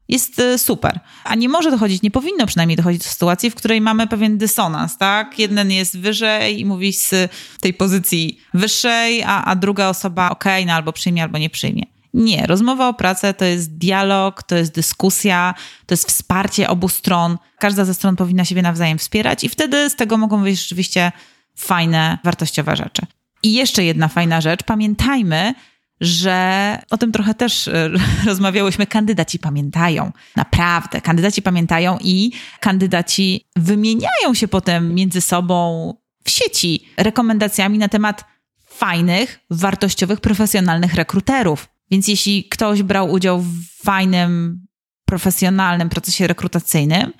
jest 0.08 0.38
e, 0.38 0.58
super. 0.58 1.00
A 1.24 1.34
nie 1.34 1.48
może 1.48 1.70
dochodzić, 1.70 2.02
nie 2.02 2.10
powinno 2.10 2.46
przynajmniej 2.46 2.76
dochodzić 2.76 3.02
do 3.02 3.08
sytuacji, 3.08 3.50
w 3.50 3.54
której 3.54 3.80
mamy 3.80 4.06
pewien 4.06 4.38
dysonans, 4.38 4.98
tak? 4.98 5.38
Jeden 5.38 5.70
jest 5.70 5.98
wyżej 5.98 6.60
i 6.60 6.64
mówi 6.64 6.92
z 6.92 7.14
tej 7.60 7.74
pozycji 7.74 8.40
wyższej, 8.54 9.22
a, 9.22 9.44
a 9.44 9.56
druga 9.56 9.88
osoba 9.88 10.30
ok, 10.30 10.44
no 10.66 10.72
albo 10.72 10.92
przyjmie, 10.92 11.22
albo 11.22 11.38
nie 11.38 11.50
przyjmie. 11.50 11.82
Nie, 12.18 12.46
rozmowa 12.46 12.88
o 12.88 12.94
pracę 12.94 13.34
to 13.34 13.44
jest 13.44 13.76
dialog, 13.76 14.42
to 14.42 14.56
jest 14.56 14.74
dyskusja, 14.74 15.54
to 15.86 15.92
jest 15.92 16.08
wsparcie 16.08 16.68
obu 16.68 16.88
stron. 16.88 17.38
Każda 17.58 17.84
ze 17.84 17.94
stron 17.94 18.16
powinna 18.16 18.44
siebie 18.44 18.62
nawzajem 18.62 18.98
wspierać 18.98 19.44
i 19.44 19.48
wtedy 19.48 19.90
z 19.90 19.96
tego 19.96 20.16
mogą 20.16 20.42
wyjść 20.42 20.62
rzeczywiście 20.62 21.12
fajne, 21.56 22.18
wartościowe 22.24 22.76
rzeczy. 22.76 23.02
I 23.42 23.52
jeszcze 23.52 23.84
jedna 23.84 24.08
fajna 24.08 24.40
rzecz. 24.40 24.62
Pamiętajmy, 24.62 25.54
że 26.00 26.78
o 26.90 26.96
tym 26.96 27.12
trochę 27.12 27.34
też 27.34 27.68
e, 27.68 27.90
rozmawiałyśmy. 28.26 28.86
Kandydaci 28.86 29.38
pamiętają. 29.38 30.12
Naprawdę, 30.36 31.00
kandydaci 31.00 31.42
pamiętają 31.42 31.98
i 32.00 32.32
kandydaci 32.60 33.46
wymieniają 33.56 34.34
się 34.34 34.48
potem 34.48 34.94
między 34.94 35.20
sobą 35.20 35.94
w 36.24 36.30
sieci 36.30 36.88
rekomendacjami 36.96 37.78
na 37.78 37.88
temat 37.88 38.24
fajnych, 38.66 39.40
wartościowych, 39.50 40.20
profesjonalnych 40.20 40.94
rekruterów. 40.94 41.68
Więc 41.90 42.08
jeśli 42.08 42.48
ktoś 42.48 42.82
brał 42.82 43.10
udział 43.10 43.40
w 43.40 43.52
fajnym, 43.84 44.60
profesjonalnym 45.04 45.88
procesie 45.88 46.26
rekrutacyjnym, 46.26 47.12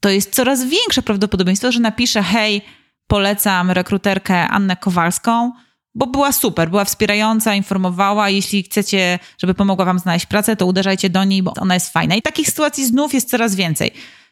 to 0.00 0.08
jest 0.08 0.34
coraz 0.34 0.64
większe 0.64 1.02
prawdopodobieństwo, 1.02 1.72
że 1.72 1.80
napisze: 1.80 2.22
Hej, 2.22 2.62
polecam 3.06 3.70
rekruterkę 3.70 4.48
Annę 4.48 4.76
Kowalską, 4.76 5.52
bo 5.94 6.06
była 6.06 6.32
super, 6.32 6.70
była 6.70 6.84
wspierająca, 6.84 7.54
informowała. 7.54 8.30
Jeśli 8.30 8.62
chcecie, 8.62 9.18
żeby 9.38 9.54
pomogła 9.54 9.84
Wam 9.84 9.98
znaleźć 9.98 10.26
pracę, 10.26 10.56
to 10.56 10.66
uderzajcie 10.66 11.10
do 11.10 11.24
niej, 11.24 11.42
bo 11.42 11.54
ona 11.54 11.74
jest 11.74 11.92
fajna. 11.92 12.14
I 12.14 12.22
takich 12.22 12.46
sytuacji 12.46 12.86
znów 12.86 13.14
jest 13.14 13.30
coraz 13.30 13.54
więcej. 13.54 13.90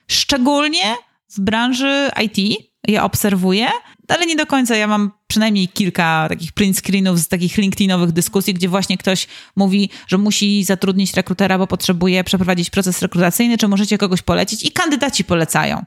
Szczególnie 0.08 0.94
w 1.30 1.40
branży 1.40 2.10
IT, 2.22 2.58
ja 2.88 3.04
obserwuję, 3.04 3.68
ale 4.08 4.26
nie 4.26 4.36
do 4.36 4.46
końca. 4.46 4.76
Ja 4.76 4.86
mam 4.86 5.10
przynajmniej 5.26 5.68
kilka 5.68 6.26
takich 6.28 6.52
print 6.52 6.78
screenów 6.78 7.18
z 7.18 7.28
takich 7.28 7.56
LinkedInowych 7.56 8.12
dyskusji, 8.12 8.54
gdzie 8.54 8.68
właśnie 8.68 8.98
ktoś 8.98 9.26
mówi, 9.56 9.90
że 10.06 10.18
musi 10.18 10.64
zatrudnić 10.64 11.14
rekrutera, 11.14 11.58
bo 11.58 11.66
potrzebuje 11.66 12.24
przeprowadzić 12.24 12.70
proces 12.70 13.02
rekrutacyjny, 13.02 13.58
czy 13.58 13.68
możecie 13.68 13.98
kogoś 13.98 14.22
polecić 14.22 14.64
i 14.64 14.72
kandydaci 14.72 15.24
polecają. 15.24 15.84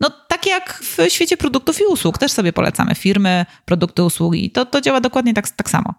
No 0.00 0.10
tak 0.28 0.46
jak 0.46 0.82
w 0.82 1.12
świecie 1.12 1.36
produktów 1.36 1.80
i 1.80 1.84
usług, 1.84 2.18
też 2.18 2.32
sobie 2.32 2.52
polecamy 2.52 2.94
firmy, 2.94 3.46
produkty, 3.64 4.02
usługi. 4.02 4.50
To, 4.50 4.66
to 4.66 4.80
działa 4.80 5.00
dokładnie 5.00 5.34
tak, 5.34 5.50
tak 5.50 5.70
samo. 5.70 5.94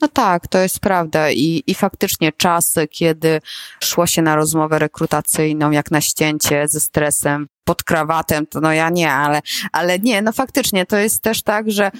No 0.00 0.08
tak, 0.08 0.48
to 0.48 0.58
jest 0.58 0.80
prawda 0.80 1.30
I, 1.30 1.62
i 1.66 1.74
faktycznie 1.74 2.32
czasy, 2.32 2.88
kiedy 2.88 3.40
szło 3.84 4.06
się 4.06 4.22
na 4.22 4.36
rozmowę 4.36 4.78
rekrutacyjną, 4.78 5.70
jak 5.70 5.90
na 5.90 6.00
ścięcie 6.00 6.68
ze 6.68 6.80
stresem, 6.80 7.46
pod 7.64 7.82
krawatem, 7.82 8.46
to 8.46 8.60
no 8.60 8.72
ja 8.72 8.90
nie, 8.90 9.12
ale, 9.12 9.42
ale 9.72 9.98
nie, 9.98 10.22
no 10.22 10.32
faktycznie 10.32 10.86
to 10.86 10.96
jest 10.96 11.22
też 11.22 11.42
tak, 11.42 11.70
że 11.70 11.90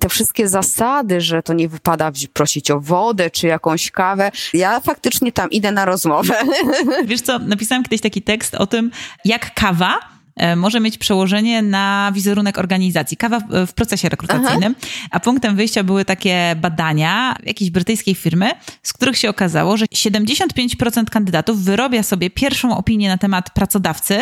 te 0.00 0.08
wszystkie 0.08 0.48
zasady, 0.48 1.20
że 1.20 1.42
to 1.42 1.52
nie 1.52 1.68
wypada 1.68 2.12
prosić 2.32 2.70
o 2.70 2.80
wodę 2.80 3.30
czy 3.30 3.46
jakąś 3.46 3.90
kawę. 3.90 4.30
Ja 4.54 4.80
faktycznie 4.80 5.32
tam 5.32 5.50
idę 5.50 5.72
na 5.72 5.84
rozmowę. 5.84 6.34
Wiesz 7.04 7.20
co, 7.20 7.38
napisałam 7.38 7.84
kiedyś 7.84 8.00
taki 8.00 8.22
tekst 8.22 8.54
o 8.54 8.66
tym, 8.66 8.90
jak 9.24 9.54
kawa 9.54 10.17
może 10.56 10.80
mieć 10.80 10.98
przełożenie 10.98 11.62
na 11.62 12.12
wizerunek 12.14 12.58
organizacji. 12.58 13.16
Kawa 13.16 13.40
w 13.66 13.72
procesie 13.72 14.08
rekrutacyjnym. 14.08 14.74
Aha. 14.78 14.88
A 15.10 15.20
punktem 15.20 15.56
wyjścia 15.56 15.84
były 15.84 16.04
takie 16.04 16.56
badania 16.56 17.36
jakiejś 17.42 17.70
brytyjskiej 17.70 18.14
firmy, 18.14 18.50
z 18.82 18.92
których 18.92 19.16
się 19.16 19.30
okazało, 19.30 19.76
że 19.76 19.86
75% 19.86 21.04
kandydatów 21.04 21.62
wyrobia 21.62 22.02
sobie 22.02 22.30
pierwszą 22.30 22.76
opinię 22.76 23.08
na 23.08 23.18
temat 23.18 23.50
pracodawcy 23.50 24.20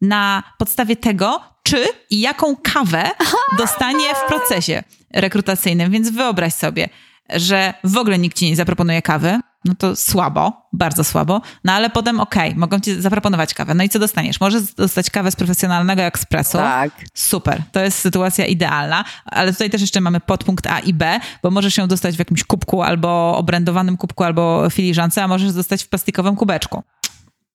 na 0.00 0.42
podstawie 0.58 0.96
tego, 0.96 1.40
czy 1.62 1.84
i 2.10 2.20
jaką 2.20 2.56
kawę 2.56 3.10
dostanie 3.58 4.14
w 4.14 4.28
procesie 4.28 4.82
rekrutacyjnym. 5.14 5.90
Więc 5.90 6.10
wyobraź 6.10 6.54
sobie, 6.54 6.88
że 7.30 7.74
w 7.84 7.96
ogóle 7.96 8.18
nikt 8.18 8.38
ci 8.38 8.46
nie 8.46 8.56
zaproponuje 8.56 9.02
kawy, 9.02 9.40
no 9.64 9.74
to 9.74 9.96
słabo, 9.96 10.68
bardzo 10.72 11.04
słabo, 11.04 11.40
no 11.64 11.72
ale 11.72 11.90
potem 11.90 12.20
okej, 12.20 12.48
okay, 12.48 12.60
mogą 12.60 12.80
ci 12.80 13.00
zaproponować 13.00 13.54
kawę. 13.54 13.74
No 13.74 13.84
i 13.84 13.88
co 13.88 13.98
dostaniesz? 13.98 14.40
Możesz 14.40 14.62
dostać 14.74 15.10
kawę 15.10 15.30
z 15.30 15.36
profesjonalnego 15.36 16.02
ekspresu. 16.02 16.58
Tak. 16.58 16.90
Super, 17.14 17.62
to 17.72 17.80
jest 17.80 17.98
sytuacja 17.98 18.46
idealna, 18.46 19.04
ale 19.24 19.52
tutaj 19.52 19.70
też 19.70 19.80
jeszcze 19.80 20.00
mamy 20.00 20.20
podpunkt 20.20 20.66
A 20.66 20.78
i 20.78 20.94
B, 20.94 21.20
bo 21.42 21.50
możesz 21.50 21.76
ją 21.76 21.88
dostać 21.88 22.16
w 22.16 22.18
jakimś 22.18 22.44
kubku 22.44 22.82
albo 22.82 23.36
obrędowanym 23.36 23.96
kubku 23.96 24.24
albo 24.24 24.70
filiżance, 24.70 25.24
a 25.24 25.28
możesz 25.28 25.52
dostać 25.52 25.84
w 25.84 25.88
plastikowym 25.88 26.36
kubeczku 26.36 26.82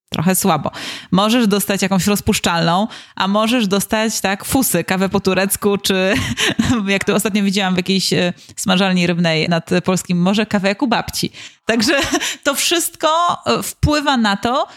trochę 0.09 0.35
słabo. 0.35 0.71
Możesz 1.11 1.47
dostać 1.47 1.81
jakąś 1.81 2.07
rozpuszczalną, 2.07 2.87
a 3.15 3.27
możesz 3.27 3.67
dostać 3.67 4.21
tak 4.21 4.45
fusy, 4.45 4.83
kawę 4.83 5.09
po 5.09 5.19
turecku, 5.19 5.77
czy 5.77 6.13
jak 6.87 7.03
tu 7.03 7.15
ostatnio 7.15 7.43
widziałam 7.43 7.73
w 7.73 7.77
jakiejś 7.77 8.13
e, 8.13 8.33
smażalni 8.55 9.07
rybnej 9.07 9.49
nad 9.49 9.69
polskim 9.83 10.21
morze, 10.21 10.45
kawę 10.45 10.67
jak 10.67 10.81
u 10.81 10.87
babci. 10.87 11.31
Także 11.65 11.93
to 12.43 12.53
wszystko 12.53 13.37
e, 13.45 13.63
wpływa 13.63 14.17
na 14.17 14.37
to, 14.37 14.67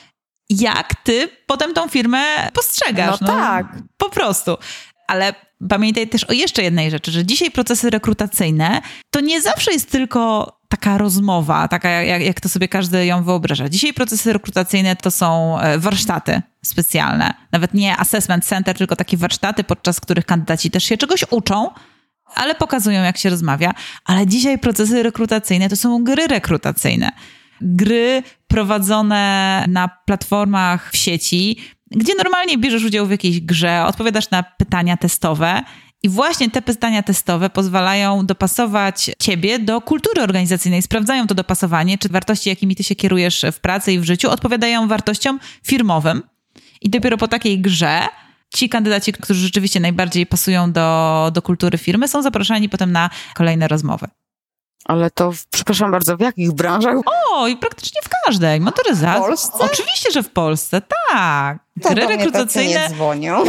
jak 0.51 0.95
ty 0.95 1.29
potem 1.47 1.75
tą 1.75 1.89
firmę 1.89 2.51
postrzegasz. 2.55 3.21
No, 3.21 3.27
no 3.27 3.33
tak. 3.33 3.67
Po 3.97 4.11
prostu. 4.11 4.57
Ale 5.09 5.35
pamiętaj 5.69 6.09
też 6.09 6.25
o 6.25 6.33
jeszcze 6.33 6.63
jednej 6.63 6.91
rzeczy, 6.91 7.11
że 7.11 7.25
dzisiaj 7.25 7.51
procesy 7.51 7.91
rekrutacyjne 7.91 8.83
to 9.11 9.21
nie 9.21 9.43
zawsze 9.43 9.73
jest 9.73 9.91
tylko 9.91 10.53
taka 10.69 10.99
rozmowa, 10.99 11.69
taka 11.69 11.89
jak, 11.89 12.23
jak 12.23 12.41
to 12.41 12.49
sobie 12.49 12.69
każdy 12.69 13.07
ją 13.07 13.25
wyobraża. 13.25 13.69
Dzisiaj 13.69 13.93
procesy 13.93 14.33
rekrutacyjne 14.33 14.97
to 14.97 15.11
są 15.11 15.59
e, 15.61 15.79
warsztaty 15.79 16.43
specjalne. 16.63 17.35
Nawet 17.53 17.75
nie 17.75 17.97
assessment 17.97 18.45
center, 18.45 18.77
tylko 18.79 18.97
takie 18.97 19.17
warsztaty, 19.17 19.65
podczas 19.65 20.01
których 20.01 20.27
kandydaci 20.27 20.71
też 20.71 20.85
się 20.85 20.97
czegoś 20.97 21.25
uczą, 21.31 21.71
ale 22.35 22.55
pokazują, 22.55 23.03
jak 23.03 23.19
się 23.19 23.31
rozmawia. 23.31 23.75
Ale 24.05 24.27
dzisiaj 24.27 24.59
procesy 24.59 25.03
rekrutacyjne 25.03 25.69
to 25.69 25.77
są 25.77 26.05
gry 26.05 26.27
rekrutacyjne. 26.27 27.11
Gry 27.61 28.23
prowadzone 28.49 29.65
na 29.69 29.89
platformach 29.89 30.91
w 30.93 30.97
sieci, 30.97 31.59
gdzie 31.91 32.15
normalnie 32.15 32.59
bierzesz 32.59 32.85
udział 32.85 33.07
w 33.07 33.11
jakiejś 33.11 33.41
grze, 33.41 33.85
odpowiadasz 33.87 34.31
na 34.31 34.43
pytania 34.43 34.97
testowe 34.97 35.63
I 36.03 36.09
właśnie 36.09 36.51
te 36.51 36.63
pytania 36.63 37.03
testowe 37.03 37.51
pozwalają 37.51 38.27
dopasować 38.27 39.11
ciebie 39.19 39.59
do 39.59 39.81
kultury 39.81 40.23
organizacyjnej. 40.23 40.83
Sprawdzają 40.83 41.27
to 41.27 41.35
dopasowanie, 41.35 41.99
czy 41.99 42.09
wartości, 42.09 42.49
jakimi 42.49 42.77
ty 42.77 42.85
się 42.85 42.95
kierujesz 42.95 43.45
w 43.53 43.61
pracy 43.61 43.93
i 43.93 43.99
w 43.99 44.05
życiu, 44.05 44.31
odpowiadają 44.31 44.89
wartościom 44.89 45.41
firmowym. 45.65 46.23
I 46.81 46.91
dopiero 46.91 47.17
po 47.17 47.29
takiej 47.29 47.61
grze 47.61 48.01
ci 48.55 48.69
kandydaci, 48.69 49.13
którzy 49.13 49.41
rzeczywiście 49.41 49.81
najbardziej 49.81 50.27
pasują 50.27 50.73
do, 50.73 51.31
do 51.35 51.43
kultury 51.43 51.79
firmy, 51.79 52.09
są 52.09 52.23
zapraszani 52.23 52.69
potem 52.69 52.93
na 52.93 53.11
kolejne 53.35 53.69
rozmowy. 53.69 54.07
Ale 54.85 55.11
to, 55.11 55.33
przepraszam 55.51 55.91
bardzo, 55.91 56.17
w 56.17 56.21
jakich 56.21 56.53
branżach? 56.53 56.95
O, 57.07 57.49
i 57.49 57.57
praktycznie 57.57 58.01
w 58.05 58.09
każdej. 58.27 58.61
Motoryzacja. 58.61 59.23
W 59.23 59.27
Polsce? 59.27 59.59
Oczywiście, 59.59 60.11
że 60.13 60.23
w 60.23 60.31
Polsce, 60.31 60.83
tak. 61.11 61.59
To 61.83 61.91
Gry 61.91 62.07
rekrutacyjne. 62.07 62.89
Nie 62.89 62.95
dzwonią. 62.95 63.45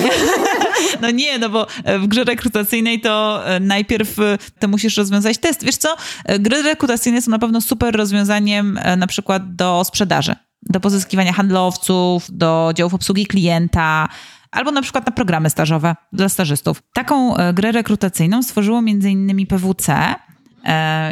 No 1.01 1.11
nie, 1.11 1.39
no 1.39 1.49
bo 1.49 1.67
w 1.99 2.07
grze 2.07 2.23
rekrutacyjnej 2.23 3.01
to 3.01 3.41
e, 3.45 3.59
najpierw 3.59 4.19
e, 4.19 4.37
to 4.59 4.67
musisz 4.67 4.97
rozwiązać 4.97 5.37
test. 5.37 5.65
Wiesz 5.65 5.77
co? 5.77 5.95
E, 6.25 6.39
gry 6.39 6.61
rekrutacyjne 6.61 7.21
są 7.21 7.31
na 7.31 7.39
pewno 7.39 7.61
super 7.61 7.95
rozwiązaniem 7.95 8.79
na 8.97 9.07
przykład 9.07 9.55
do 9.55 9.83
sprzedaży, 9.83 10.35
do 10.61 10.79
pozyskiwania 10.79 11.33
handlowców, 11.33 12.25
do 12.29 12.71
działów 12.75 12.93
obsługi 12.93 13.25
klienta, 13.25 14.07
albo 14.51 14.71
na 14.71 14.81
przykład 14.81 15.05
na 15.05 15.11
programy 15.11 15.49
stażowe 15.49 15.95
dla 16.13 16.29
stażystów. 16.29 16.81
Taką 16.93 17.33
grę 17.53 17.71
rekrutacyjną 17.71 18.43
stworzyło 18.43 18.81
między 18.81 19.09
innymi 19.09 19.47
PWC, 19.47 19.93
E, 19.93 20.28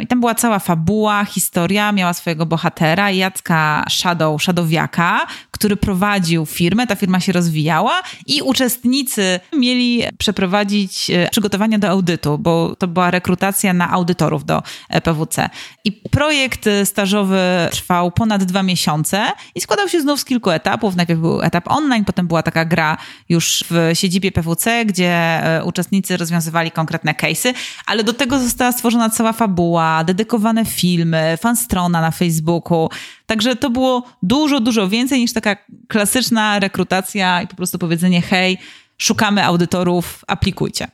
I 0.02 0.06
tam 0.06 0.20
była 0.20 0.34
cała 0.34 0.58
fabuła, 0.58 1.24
historia, 1.24 1.92
miała 1.92 2.12
swojego 2.12 2.46
bohatera, 2.46 3.10
Jacka 3.10 3.84
Shadow, 3.88 4.42
Shadowiaka, 4.42 5.26
który 5.58 5.76
prowadził 5.76 6.46
firmę, 6.46 6.86
ta 6.86 6.96
firma 6.96 7.20
się 7.20 7.32
rozwijała 7.32 8.02
i 8.26 8.42
uczestnicy 8.42 9.40
mieli 9.52 10.02
przeprowadzić 10.18 11.10
e, 11.10 11.28
przygotowania 11.30 11.78
do 11.78 11.88
audytu, 11.88 12.38
bo 12.38 12.76
to 12.78 12.88
była 12.88 13.10
rekrutacja 13.10 13.72
na 13.72 13.90
audytorów 13.90 14.44
do 14.44 14.62
e, 14.88 15.00
PWC. 15.00 15.50
I 15.84 15.92
projekt 15.92 16.68
stażowy 16.84 17.40
trwał 17.70 18.10
ponad 18.10 18.44
dwa 18.44 18.62
miesiące 18.62 19.32
i 19.54 19.60
składał 19.60 19.88
się 19.88 20.00
znów 20.00 20.20
z 20.20 20.24
kilku 20.24 20.50
etapów. 20.50 20.96
Najpierw 20.96 21.20
był 21.20 21.42
etap 21.42 21.68
online, 21.68 22.04
potem 22.04 22.26
była 22.26 22.42
taka 22.42 22.64
gra 22.64 22.96
już 23.28 23.64
w 23.70 23.90
siedzibie 23.94 24.32
PWC, 24.32 24.84
gdzie 24.84 25.42
uczestnicy 25.64 26.16
rozwiązywali 26.16 26.70
konkretne 26.70 27.12
case'y, 27.12 27.54
ale 27.86 28.04
do 28.04 28.12
tego 28.12 28.38
została 28.38 28.72
stworzona 28.72 29.10
cała 29.10 29.32
fabuła, 29.32 30.04
dedykowane 30.04 30.64
filmy, 30.64 31.38
fanstrona 31.40 32.00
na 32.00 32.10
Facebooku. 32.10 32.88
Także 33.28 33.56
to 33.56 33.70
było 33.70 34.02
dużo, 34.22 34.60
dużo 34.60 34.88
więcej 34.88 35.20
niż 35.20 35.32
taka 35.32 35.56
klasyczna 35.88 36.58
rekrutacja 36.58 37.42
i 37.42 37.46
po 37.46 37.56
prostu 37.56 37.78
powiedzenie 37.78 38.22
hej, 38.22 38.58
szukamy 38.98 39.44
audytorów, 39.44 40.24
aplikujcie. 40.26 40.88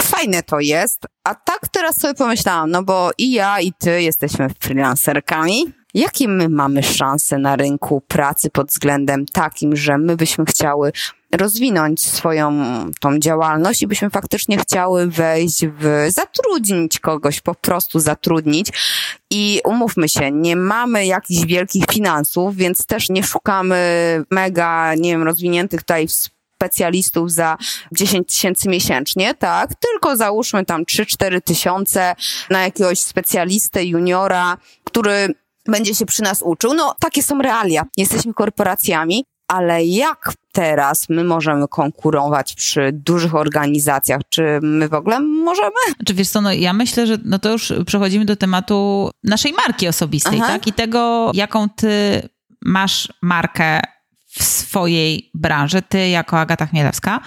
Fajne 0.00 0.42
to 0.42 0.60
jest. 0.60 1.06
A 1.24 1.34
tak 1.34 1.68
teraz 1.68 2.00
sobie 2.00 2.14
pomyślałam, 2.14 2.70
no 2.70 2.82
bo 2.82 3.10
i 3.18 3.32
ja, 3.32 3.60
i 3.60 3.72
ty 3.72 4.02
jesteśmy 4.02 4.48
freelancerkami. 4.60 5.64
Jakie 5.94 6.28
my 6.28 6.48
mamy 6.48 6.82
szanse 6.82 7.38
na 7.38 7.56
rynku 7.56 8.00
pracy 8.00 8.50
pod 8.50 8.68
względem 8.68 9.26
takim, 9.26 9.76
że 9.76 9.98
my 9.98 10.16
byśmy 10.16 10.44
chciały 10.44 10.92
rozwinąć 11.36 12.06
swoją 12.06 12.54
tą 13.00 13.18
działalność 13.18 13.82
i 13.82 13.86
byśmy 13.86 14.10
faktycznie 14.10 14.58
chciały 14.58 15.06
wejść 15.06 15.66
w, 15.66 16.06
zatrudnić 16.08 16.98
kogoś, 16.98 17.40
po 17.40 17.54
prostu 17.54 18.00
zatrudnić. 18.00 18.68
I 19.30 19.60
umówmy 19.64 20.08
się, 20.08 20.30
nie 20.30 20.56
mamy 20.56 21.06
jakichś 21.06 21.46
wielkich 21.46 21.84
finansów, 21.92 22.56
więc 22.56 22.86
też 22.86 23.08
nie 23.08 23.22
szukamy 23.22 23.78
mega, 24.30 24.94
nie 24.94 25.10
wiem, 25.10 25.22
rozwiniętych 25.22 25.80
tutaj 25.80 26.06
specjalistów 26.54 27.32
za 27.32 27.56
10 27.92 28.28
tysięcy 28.28 28.68
miesięcznie, 28.68 29.34
tak? 29.34 29.70
Tylko 29.74 30.16
załóżmy 30.16 30.64
tam 30.64 30.84
3-4 30.84 31.40
tysiące 31.40 32.14
na 32.50 32.62
jakiegoś 32.62 32.98
specjalistę, 32.98 33.84
juniora, 33.84 34.56
który 34.84 35.34
będzie 35.66 35.94
się 35.94 36.06
przy 36.06 36.22
nas 36.22 36.42
uczył. 36.42 36.74
No, 36.74 36.94
takie 37.00 37.22
są 37.22 37.38
realia. 37.42 37.84
Jesteśmy 37.96 38.34
korporacjami, 38.34 39.24
ale 39.48 39.84
jak 39.84 40.32
teraz 40.54 41.08
my 41.08 41.24
możemy 41.24 41.68
konkurować 41.68 42.54
przy 42.54 42.90
dużych 42.92 43.34
organizacjach? 43.34 44.20
Czy 44.28 44.58
my 44.62 44.88
w 44.88 44.94
ogóle 44.94 45.20
możemy? 45.20 45.70
Czy 46.06 46.14
wiesz 46.14 46.28
co, 46.28 46.40
no 46.40 46.52
ja 46.52 46.72
myślę, 46.72 47.06
że 47.06 47.18
no 47.24 47.38
to 47.38 47.52
już 47.52 47.72
przechodzimy 47.86 48.24
do 48.24 48.36
tematu 48.36 49.10
naszej 49.24 49.52
marki 49.52 49.88
osobistej, 49.88 50.38
Aha. 50.42 50.52
tak? 50.52 50.66
I 50.66 50.72
tego, 50.72 51.30
jaką 51.34 51.68
ty 51.68 52.22
masz 52.62 53.12
markę 53.22 53.80
w 54.28 54.44
swojej 54.44 55.30
branży, 55.34 55.82
ty 55.82 56.08
jako 56.08 56.38
Agata 56.38 56.66
Chmielewska 56.66 57.20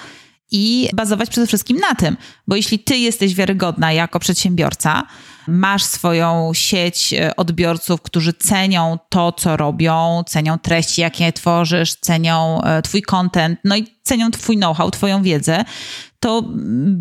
i 0.52 0.90
bazować 0.94 1.30
przede 1.30 1.48
wszystkim 1.48 1.78
na 1.78 1.96
tym, 1.96 2.18
bo 2.48 2.56
jeśli 2.56 2.80
ty 2.80 2.98
jesteś 2.98 3.36
wiarygodna 3.36 3.92
jako 3.94 4.20
przedsiębiorca, 4.20 5.04
masz 5.48 5.84
swoją 5.84 6.52
sieć 6.54 7.14
e, 7.14 7.36
odbiorców, 7.36 8.02
którzy 8.02 8.34
cenią 8.34 8.98
to, 9.10 9.32
co 9.32 9.58
robią, 9.58 10.24
cenią 10.28 10.58
treści, 10.58 11.02
jakie 11.02 11.34
tworzysz, 11.34 11.96
cenią 11.96 12.62
e, 12.62 12.82
twój 12.82 13.02
content, 13.02 13.60
no 13.64 13.76
i 13.76 13.88
cenią 14.04 14.32
twój 14.32 14.56
know-how, 14.56 14.92
twoją 14.92 15.24
wiedzę, 15.24 15.66
to 16.20 16.44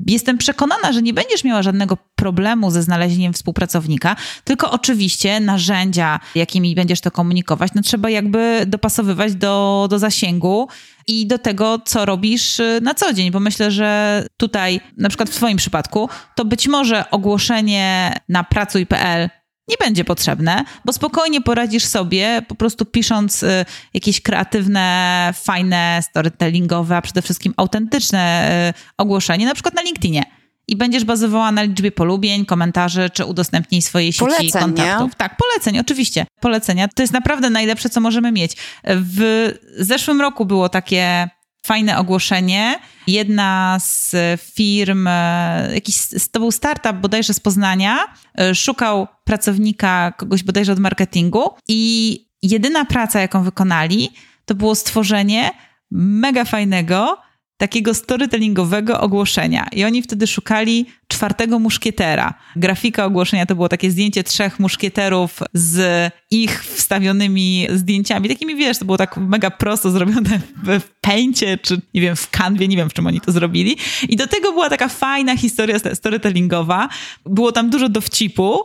jestem 0.07 0.39
przekonana, 0.39 0.93
że 0.93 1.03
nie 1.03 1.15
będziesz 1.15 1.45
miała 1.45 1.63
żadnego 1.63 1.97
problemu 2.17 2.71
ze 2.71 2.83
znalezieniem 2.83 3.33
współpracownika, 3.33 4.17
tylko 4.45 4.71
oczywiście 4.71 5.41
narzędzia, 5.41 6.21
jakimi 6.35 6.75
będziesz 6.75 7.01
to 7.01 7.11
komunikować, 7.11 7.71
no 7.75 7.83
trzeba 7.83 8.11
jakby 8.11 8.65
dopasowywać 8.67 9.35
do, 9.35 9.87
do 9.91 9.99
zasięgu 9.99 10.69
i 11.07 11.27
do 11.27 11.39
tego, 11.39 11.79
co 11.85 12.05
robisz 12.05 12.61
y, 12.61 12.81
na 12.83 12.95
co 12.95 13.13
dzień, 13.13 13.31
bo 13.31 13.41
myślę, 13.41 13.71
że 13.71 14.23
tutaj, 14.37 14.81
na 14.97 15.09
przykład 15.09 15.31
w 15.31 15.35
Twoim 15.35 15.57
przypadku, 15.57 16.09
to 16.35 16.45
być 16.45 16.69
może 16.69 17.11
ogłoszenie 17.11 18.13
na 18.37 18.44
pracuj.pl 18.44 19.31
nie 19.68 19.77
będzie 19.81 20.05
potrzebne, 20.05 20.64
bo 20.85 20.92
spokojnie 20.92 21.40
poradzisz 21.40 21.85
sobie, 21.85 22.42
po 22.49 22.55
prostu 22.55 22.85
pisząc 22.85 23.42
y, 23.42 23.64
jakieś 23.94 24.20
kreatywne, 24.20 25.31
fajne, 25.35 26.01
storytellingowe, 26.11 26.96
a 26.96 27.03
przede 27.03 27.22
wszystkim 27.22 27.55
autentyczne 27.57 28.51
y, 28.70 28.75
ogłoszenie, 28.99 29.46
na 29.46 29.55
przykład 29.55 29.75
na 29.75 29.83
LinkedInie. 29.83 30.22
I 30.68 30.77
będziesz 30.77 31.05
bazowała 31.05 31.53
na 31.53 31.62
liczbie 31.62 31.92
polubień, 31.92 32.44
komentarzy, 32.46 33.11
czy 33.11 33.25
udostępnij 33.25 33.83
swojej 33.83 34.12
sieci 34.12 34.25
Poleceń, 34.25 34.51
kontaktów. 34.51 35.11
Nie? 35.11 35.16
Tak, 35.16 35.37
poleceń, 35.37 35.79
oczywiście. 35.79 36.27
Polecenia. 36.40 36.88
To 36.88 37.03
jest 37.03 37.12
naprawdę 37.12 37.51
najlepsze, 37.51 37.88
co 37.88 38.01
możemy 38.01 38.33
mieć. 38.33 38.57
W 38.85 39.53
zeszłym 39.79 40.20
roku 40.20 40.44
było 40.44 40.68
takie 40.68 41.29
fajne 41.66 41.99
ogłoszenie. 41.99 42.79
Jedna 43.07 43.79
z 43.81 44.14
firm, 44.55 45.07
e, 45.09 45.71
jakiś, 45.75 45.97
to 46.33 46.40
był 46.40 46.53
startup 46.53 46.97
bodajże 46.97 47.35
z 47.35 47.40
Poznania, 47.40 47.99
e, 48.38 48.55
szukał 48.55 49.07
pracownika, 49.25 50.12
kogoś 50.12 50.42
bodajże 50.42 50.73
od 50.73 50.79
marketingu 50.79 51.51
i 51.69 52.21
jedyna 52.42 52.85
praca, 52.85 53.21
jaką 53.21 53.42
wykonali, 53.42 54.11
to 54.45 54.55
było 54.55 54.75
stworzenie 54.75 55.51
mega 55.90 56.45
fajnego, 56.45 57.19
takiego 57.57 57.95
storytellingowego 57.95 59.01
ogłoszenia. 59.01 59.66
I 59.73 59.85
oni 59.85 60.03
wtedy 60.03 60.27
szukali 60.27 60.87
czwartego 61.09 61.59
muszkietera. 61.59 62.35
Grafika 62.57 63.05
ogłoszenia 63.05 63.47
to 63.47 63.55
było 63.55 63.69
takie 63.69 63.90
zdjęcie 63.90 64.25
trzech 64.25 64.61
muszkieterów 64.61 65.40
z 65.53 66.12
ich 66.31 66.64
wstawionymi 66.64 67.66
zdjęciami. 67.75 68.29
Takimi, 68.29 68.57
wiesz, 68.57 68.79
to 68.79 68.85
było 68.85 68.99
tak 68.99 69.16
mega 69.16 69.51
prosto 69.51 69.90
zrobione 69.90 70.40
w 70.62 70.81
pęcie, 71.01 71.59
czy 71.59 71.81
nie 71.95 72.01
wiem, 72.01 72.16
w 72.16 72.31
kanwie, 72.31 72.69
nie 72.69 72.77
wiem, 72.77 72.90
w 72.90 72.92
czym 72.92 73.07
oni 73.07 73.21
to 73.21 73.33
zrobili. 73.33 73.77
I 74.09 74.16
do 74.16 74.27
tego 74.27 74.53
była 74.53 74.71
taka 74.71 74.88
fajna 74.88 75.37
historia 75.37 75.79
storytellingowa. 75.95 76.88
Było 77.27 77.53
tam 77.53 77.71
dużo 77.71 77.88
dowcipu 77.88 78.61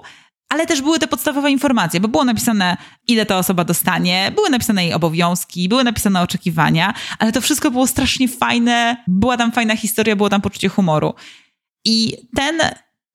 ale 0.51 0.65
też 0.67 0.81
były 0.81 0.99
te 0.99 1.07
podstawowe 1.07 1.51
informacje, 1.51 1.99
bo 1.99 2.07
było 2.07 2.23
napisane, 2.23 2.77
ile 3.07 3.25
ta 3.25 3.37
osoba 3.37 3.63
dostanie, 3.63 4.31
były 4.35 4.49
napisane 4.49 4.83
jej 4.83 4.93
obowiązki, 4.93 5.69
były 5.69 5.83
napisane 5.83 6.21
oczekiwania, 6.21 6.93
ale 7.19 7.31
to 7.31 7.41
wszystko 7.41 7.71
było 7.71 7.87
strasznie 7.87 8.27
fajne, 8.27 9.03
była 9.07 9.37
tam 9.37 9.51
fajna 9.51 9.75
historia, 9.75 10.15
było 10.15 10.29
tam 10.29 10.41
poczucie 10.41 10.69
humoru. 10.69 11.13
I 11.85 12.17
ten 12.35 12.61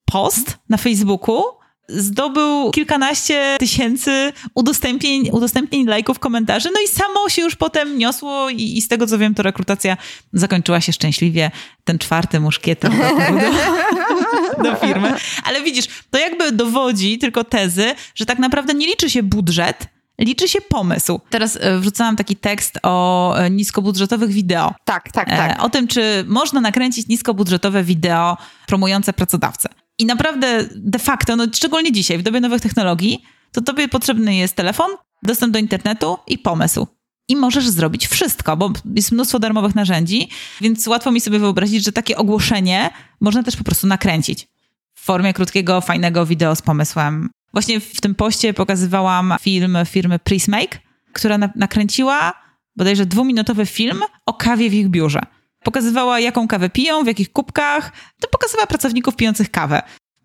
post 0.05 0.57
na 0.69 0.77
Facebooku 0.77 1.43
zdobył 1.89 2.71
kilkanaście 2.71 3.55
tysięcy 3.59 4.33
udostępnień, 4.53 5.29
udostępnień 5.31 5.87
lajków, 5.87 6.19
komentarzy, 6.19 6.69
no 6.73 6.79
i 6.85 6.87
samo 6.87 7.29
się 7.29 7.41
już 7.41 7.55
potem 7.55 7.97
niosło 7.97 8.49
i, 8.49 8.77
i 8.77 8.81
z 8.81 8.87
tego 8.87 9.07
co 9.07 9.17
wiem, 9.17 9.35
to 9.35 9.43
rekrutacja 9.43 9.97
zakończyła 10.33 10.81
się 10.81 10.93
szczęśliwie. 10.93 11.51
Ten 11.83 11.99
czwarty 11.99 12.39
muszkieter 12.39 12.91
do, 12.91 14.63
do 14.63 14.75
firmy. 14.75 15.13
Ale 15.43 15.61
widzisz, 15.61 15.85
to 16.11 16.19
jakby 16.19 16.51
dowodzi 16.51 17.17
tylko 17.17 17.43
tezy, 17.43 17.95
że 18.15 18.25
tak 18.25 18.39
naprawdę 18.39 18.73
nie 18.73 18.87
liczy 18.87 19.09
się 19.09 19.23
budżet, 19.23 19.87
liczy 20.19 20.47
się 20.47 20.61
pomysł. 20.61 21.19
Teraz 21.29 21.57
e, 21.61 21.79
wrzucałam 21.79 22.15
taki 22.15 22.35
tekst 22.35 22.79
o 22.83 23.35
e, 23.37 23.49
niskobudżetowych 23.49 24.29
wideo. 24.29 24.73
Tak, 24.85 25.11
tak, 25.11 25.29
tak. 25.29 25.51
E, 25.51 25.61
o 25.61 25.69
tym, 25.69 25.87
czy 25.87 26.25
można 26.27 26.61
nakręcić 26.61 27.07
niskobudżetowe 27.07 27.83
wideo 27.83 28.37
promujące 28.67 29.13
pracodawcę. 29.13 29.69
I 29.99 30.05
naprawdę 30.05 30.69
de 30.75 30.99
facto, 30.99 31.35
no 31.35 31.45
szczególnie 31.53 31.91
dzisiaj, 31.91 32.17
w 32.17 32.21
dobie 32.21 32.41
nowych 32.41 32.61
technologii, 32.61 33.23
to 33.51 33.61
tobie 33.61 33.87
potrzebny 33.87 34.35
jest 34.35 34.55
telefon, 34.55 34.91
dostęp 35.23 35.53
do 35.53 35.59
internetu 35.59 36.17
i 36.27 36.37
pomysł. 36.37 36.87
i 37.29 37.35
możesz 37.35 37.69
zrobić 37.69 38.07
wszystko, 38.07 38.57
bo 38.57 38.71
jest 38.95 39.11
mnóstwo 39.11 39.39
darmowych 39.39 39.75
narzędzi, 39.75 40.29
więc 40.61 40.87
łatwo 40.87 41.11
mi 41.11 41.21
sobie 41.21 41.39
wyobrazić, 41.39 41.85
że 41.85 41.91
takie 41.91 42.17
ogłoszenie 42.17 42.89
można 43.21 43.43
też 43.43 43.55
po 43.55 43.63
prostu 43.63 43.87
nakręcić 43.87 44.47
w 44.93 45.03
formie 45.03 45.33
krótkiego, 45.33 45.81
fajnego 45.81 46.25
wideo 46.25 46.55
z 46.55 46.61
pomysłem. 46.61 47.29
Właśnie 47.53 47.79
w 47.79 48.01
tym 48.01 48.15
poście 48.15 48.53
pokazywałam 48.53 49.33
film 49.41 49.77
firmy 49.85 50.19
Prismake, 50.19 50.79
która 51.13 51.37
na 51.37 51.49
nakręciła 51.55 52.33
bodajże 52.75 53.05
dwuminutowy 53.05 53.65
film 53.65 54.01
o 54.25 54.33
kawie 54.33 54.69
w 54.69 54.73
ich 54.73 54.89
biurze. 54.89 55.21
Pokazywała, 55.63 56.19
jaką 56.19 56.47
kawę 56.47 56.69
piją, 56.69 57.03
w 57.03 57.07
jakich 57.07 57.31
kubkach, 57.31 57.91
to 58.21 58.27
pokazywała 58.27 58.67
pracowników 58.67 59.15
pijących 59.15 59.51
kawę. 59.51 59.81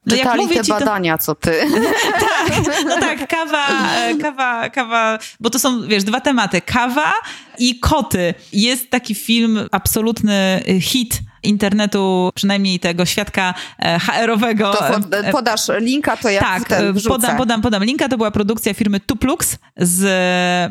No 0.07 0.17
Czytali 0.17 0.41
jak 0.41 0.51
mówię 0.51 0.65
te 0.65 0.69
badania, 0.69 1.19
to... 1.19 1.25
co 1.25 1.35
ty. 1.35 1.51
tak, 2.21 2.65
no 2.85 3.01
tak, 3.01 3.29
kawa, 3.29 3.67
e, 3.97 4.17
kawa, 4.17 4.71
kawa, 4.71 5.19
bo 5.41 5.51
to 5.51 5.59
są, 5.59 5.89
wiesz, 5.89 6.05
dwa 6.05 6.21
tematy. 6.21 6.61
Kawa 6.61 7.13
i 7.59 7.81
koty. 7.81 8.35
Jest 8.53 8.91
taki 8.91 9.15
film, 9.15 9.69
absolutny 9.73 10.65
hit 10.81 11.21
internetu, 11.43 12.31
przynajmniej 12.35 12.81
tego 12.81 13.05
świadka 13.05 13.55
e, 13.79 13.99
HR-owego. 13.99 14.73
To 14.75 15.17
e, 15.19 15.33
podasz 15.33 15.69
linka, 15.79 16.17
to 16.17 16.29
ja 16.29 16.41
tak, 16.41 16.63
podam, 17.09 17.37
podam, 17.37 17.63
podam 17.63 17.85
linka. 17.85 18.09
To 18.09 18.17
była 18.17 18.31
produkcja 18.31 18.75
firmy 18.75 19.01
Tuplux 19.01 19.59
z 19.77 20.03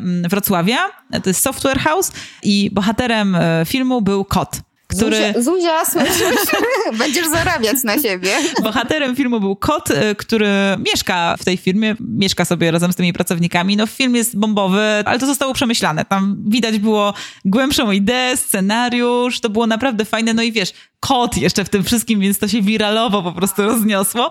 mm, 0.02 0.28
Wrocławia. 0.28 0.78
To 1.22 1.30
jest 1.30 1.42
Software 1.42 1.78
House 1.78 2.12
i 2.42 2.70
bohaterem 2.72 3.36
filmu 3.66 4.02
był 4.02 4.24
kot 4.24 4.60
który... 4.96 5.16
Zuzia, 5.16 5.42
Zuzia 5.42 5.84
słyszysz? 5.84 6.50
Będziesz 6.98 7.28
zarabiać 7.28 7.82
na 7.84 7.98
siebie. 7.98 8.30
Bohaterem 8.62 9.16
filmu 9.16 9.40
był 9.40 9.56
kot, 9.56 9.90
y, 9.90 10.14
który 10.14 10.48
mieszka 10.78 11.36
w 11.38 11.44
tej 11.44 11.56
firmie, 11.56 11.96
mieszka 12.00 12.44
sobie 12.44 12.70
razem 12.70 12.92
z 12.92 12.96
tymi 12.96 13.12
pracownikami. 13.12 13.76
No 13.76 13.86
film 13.86 14.14
jest 14.14 14.38
bombowy, 14.38 15.02
ale 15.04 15.18
to 15.18 15.26
zostało 15.26 15.54
przemyślane. 15.54 16.04
Tam 16.04 16.36
widać 16.46 16.78
było 16.78 17.14
głębszą 17.44 17.90
ideę, 17.90 18.36
scenariusz, 18.36 19.40
to 19.40 19.50
było 19.50 19.66
naprawdę 19.66 20.04
fajne. 20.04 20.34
No 20.34 20.42
i 20.42 20.52
wiesz, 20.52 20.72
kot 21.00 21.36
jeszcze 21.36 21.64
w 21.64 21.68
tym 21.68 21.84
wszystkim, 21.84 22.20
więc 22.20 22.38
to 22.38 22.48
się 22.48 22.62
wiralowo 22.62 23.22
po 23.22 23.32
prostu 23.32 23.62
rozniosło. 23.62 24.30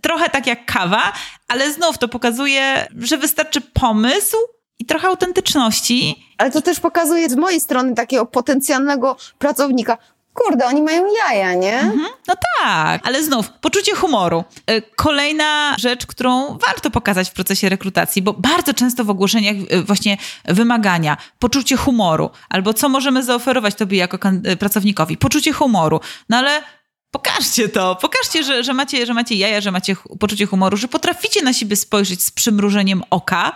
Trochę 0.00 0.30
tak 0.30 0.46
jak 0.46 0.66
kawa, 0.66 1.12
ale 1.48 1.72
znów 1.72 1.98
to 1.98 2.08
pokazuje, 2.08 2.86
że 2.98 3.18
wystarczy 3.18 3.60
pomysł, 3.60 4.36
i 4.78 4.84
trochę 4.86 5.08
autentyczności. 5.08 6.26
Ale 6.38 6.50
to 6.50 6.62
też 6.62 6.80
pokazuje 6.80 7.30
z 7.30 7.36
mojej 7.36 7.60
strony 7.60 7.94
takiego 7.94 8.26
potencjalnego 8.26 9.16
pracownika. 9.38 9.98
Kurde, 10.34 10.66
oni 10.66 10.82
mają 10.82 11.04
jaja, 11.14 11.54
nie? 11.54 11.80
Mhm. 11.80 12.06
No 12.28 12.34
tak, 12.58 13.06
ale 13.06 13.22
znów, 13.22 13.50
poczucie 13.60 13.94
humoru. 13.94 14.44
Y, 14.70 14.82
kolejna 14.96 15.76
rzecz, 15.78 16.06
którą 16.06 16.58
warto 16.66 16.90
pokazać 16.90 17.30
w 17.30 17.32
procesie 17.32 17.68
rekrutacji, 17.68 18.22
bo 18.22 18.32
bardzo 18.32 18.74
często 18.74 19.04
w 19.04 19.10
ogłoszeniach 19.10 19.56
y, 19.72 19.82
właśnie 19.82 20.16
wymagania, 20.44 21.16
poczucie 21.38 21.76
humoru, 21.76 22.30
albo 22.48 22.74
co 22.74 22.88
możemy 22.88 23.22
zaoferować 23.22 23.74
tobie 23.74 23.98
jako 23.98 24.18
pracownikowi, 24.58 25.16
poczucie 25.16 25.52
humoru. 25.52 26.00
No 26.28 26.36
ale 26.36 26.62
Pokażcie 27.14 27.68
to, 27.68 27.96
pokażcie, 27.96 28.44
że, 28.44 28.64
że, 28.64 28.74
macie, 28.74 29.06
że 29.06 29.14
macie 29.14 29.34
jaja, 29.34 29.60
że 29.60 29.70
macie 29.70 29.96
poczucie 30.20 30.46
humoru, 30.46 30.76
że 30.76 30.88
potraficie 30.88 31.42
na 31.42 31.52
siebie 31.52 31.76
spojrzeć 31.76 32.24
z 32.24 32.30
przymrużeniem 32.30 33.02
oka, 33.10 33.52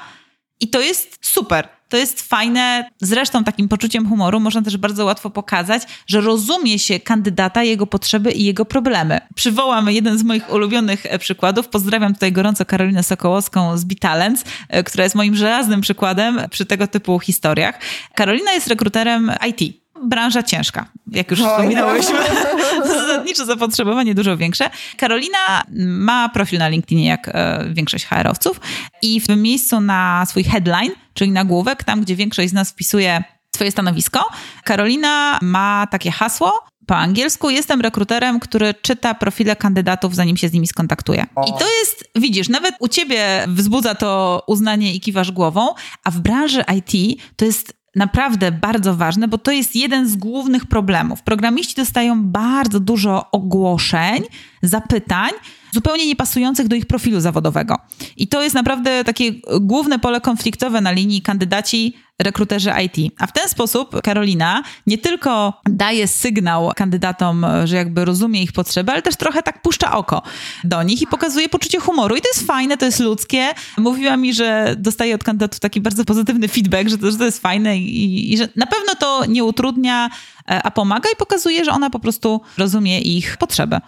i 0.61 0.68
to 0.68 0.80
jest 0.80 1.18
super. 1.20 1.68
To 1.88 1.96
jest 1.96 2.28
fajne. 2.28 2.90
Zresztą 3.00 3.44
takim 3.44 3.68
poczuciem 3.68 4.09
humoru 4.09 4.40
można 4.40 4.62
też 4.62 4.76
bardzo 4.76 5.04
łatwo 5.04 5.30
pokazać, 5.30 5.82
że 6.06 6.20
rozumie 6.20 6.78
się 6.78 7.00
kandydata, 7.00 7.62
jego 7.62 7.86
potrzeby 7.86 8.32
i 8.32 8.44
jego 8.44 8.64
problemy. 8.64 9.20
Przywołam 9.34 9.90
jeden 9.90 10.18
z 10.18 10.22
moich 10.22 10.52
ulubionych 10.52 11.06
e, 11.06 11.18
przykładów. 11.18 11.68
Pozdrawiam 11.68 12.14
tutaj 12.14 12.32
gorąco 12.32 12.64
Karolinę 12.64 13.02
Sokołowską 13.02 13.78
z 13.78 13.84
Bitalents, 13.84 14.44
e, 14.68 14.84
która 14.84 15.04
jest 15.04 15.16
moim 15.16 15.36
żelaznym 15.36 15.80
przykładem 15.80 16.40
przy 16.50 16.66
tego 16.66 16.86
typu 16.86 17.20
historiach. 17.20 17.78
Karolina 18.14 18.52
jest 18.52 18.66
rekruterem 18.66 19.32
IT 19.46 19.76
branża 20.02 20.42
ciężka, 20.42 20.86
jak 21.12 21.30
już 21.30 21.40
wspominałyśmy. 21.40 22.18
Zasadniczo 23.28 23.44
zapotrzebowanie 23.44 24.14
dużo 24.14 24.36
większe. 24.36 24.70
Karolina 24.96 25.62
ma 25.86 26.28
profil 26.28 26.58
na 26.58 26.68
LinkedInie, 26.68 27.06
jak 27.06 27.28
e, 27.28 27.64
większość 27.72 28.06
HR-owców 28.06 28.60
i 29.02 29.20
w 29.20 29.26
tym 29.26 29.42
miejscu 29.42 29.80
na 29.80 30.26
swój 30.26 30.44
headline, 30.44 30.92
czyli 31.14 31.30
nagłówek, 31.30 31.84
tam 31.84 32.00
gdzie 32.00 32.16
większość 32.16 32.50
z 32.50 32.52
nas 32.52 32.70
wpisuje 32.70 33.24
swoje 33.54 33.70
stanowisko, 33.70 34.24
Karolina 34.64 35.38
ma 35.42 35.86
takie 35.90 36.10
hasło, 36.10 36.52
po 36.86 36.96
angielsku 36.96 37.50
jestem 37.50 37.80
rekruterem, 37.80 38.40
który 38.40 38.74
czyta 38.82 39.14
profile 39.14 39.56
kandydatów, 39.56 40.14
zanim 40.14 40.36
się 40.36 40.48
z 40.48 40.52
nimi 40.52 40.66
skontaktuje. 40.66 41.26
I 41.46 41.58
to 41.58 41.66
jest, 41.80 42.04
widzisz, 42.14 42.48
nawet 42.48 42.74
u 42.80 42.88
ciebie 42.88 43.44
wzbudza 43.48 43.94
to 43.94 44.42
uznanie 44.46 44.94
i 44.94 45.00
kiwasz 45.00 45.32
głową, 45.32 45.74
a 46.04 46.10
w 46.10 46.20
branży 46.20 46.64
IT 46.76 47.20
to 47.36 47.44
jest 47.44 47.77
naprawdę 47.99 48.53
bardzo 48.53 48.96
ważne, 48.96 49.28
bo 49.28 49.38
to 49.38 49.53
jest 49.53 49.76
jeden 49.76 50.09
z 50.09 50.16
głównych 50.16 50.66
problemów. 50.66 51.22
Programiści 51.22 51.74
dostają 51.74 52.24
bardzo 52.24 52.80
dużo 52.80 53.30
ogłoszeń, 53.30 54.22
zapytań, 54.62 55.30
zupełnie 55.72 56.06
niepasujących 56.06 56.68
do 56.68 56.76
ich 56.76 56.86
profilu 56.86 57.20
zawodowego. 57.20 57.76
I 58.16 58.28
to 58.28 58.42
jest 58.42 58.54
naprawdę 58.54 59.04
takie 59.04 59.32
główne 59.60 59.98
pole 59.98 60.20
konfliktowe 60.20 60.80
na 60.80 60.90
linii 60.90 61.22
kandydaci 61.22 61.94
rekruterzy 62.22 62.70
IT. 62.84 63.14
A 63.18 63.26
w 63.26 63.32
ten 63.32 63.48
sposób 63.48 64.02
Karolina 64.02 64.62
nie 64.86 64.98
tylko 64.98 65.60
daje 65.64 66.08
sygnał 66.08 66.72
kandydatom, 66.76 67.46
że 67.64 67.76
jakby 67.76 68.04
rozumie 68.04 68.42
ich 68.42 68.52
potrzeby, 68.52 68.92
ale 68.92 69.02
też 69.02 69.16
trochę 69.16 69.42
tak 69.42 69.62
puszcza 69.62 69.92
oko 69.92 70.22
do 70.64 70.82
nich 70.82 71.02
i 71.02 71.06
pokazuje 71.06 71.48
poczucie 71.48 71.80
humoru. 71.80 72.16
I 72.16 72.20
to 72.20 72.28
jest 72.34 72.46
fajne, 72.46 72.76
to 72.76 72.84
jest 72.84 73.00
ludzkie. 73.00 73.54
Mówiła 73.76 74.16
mi, 74.16 74.34
że 74.34 74.74
dostaje 74.78 75.14
od 75.14 75.24
kandydatów 75.24 75.60
taki 75.60 75.80
bardzo 75.80 76.04
pozytywny 76.04 76.48
feedback, 76.48 76.88
że 76.88 76.98
to, 76.98 77.10
że 77.10 77.18
to 77.18 77.24
jest 77.24 77.42
fajne 77.42 77.78
i, 77.78 78.32
i 78.32 78.36
że 78.36 78.48
na 78.56 78.66
pewno 78.66 78.94
to 78.94 79.24
nie 79.24 79.44
utrudnia, 79.44 80.10
e, 80.50 80.62
a 80.62 80.70
pomaga 80.70 81.10
i 81.10 81.16
pokazuje, 81.16 81.64
że 81.64 81.70
ona 81.70 81.90
po 81.90 81.98
prostu 81.98 82.40
rozumie 82.58 83.00
ich 83.00 83.36
potrzeby. 83.36 83.80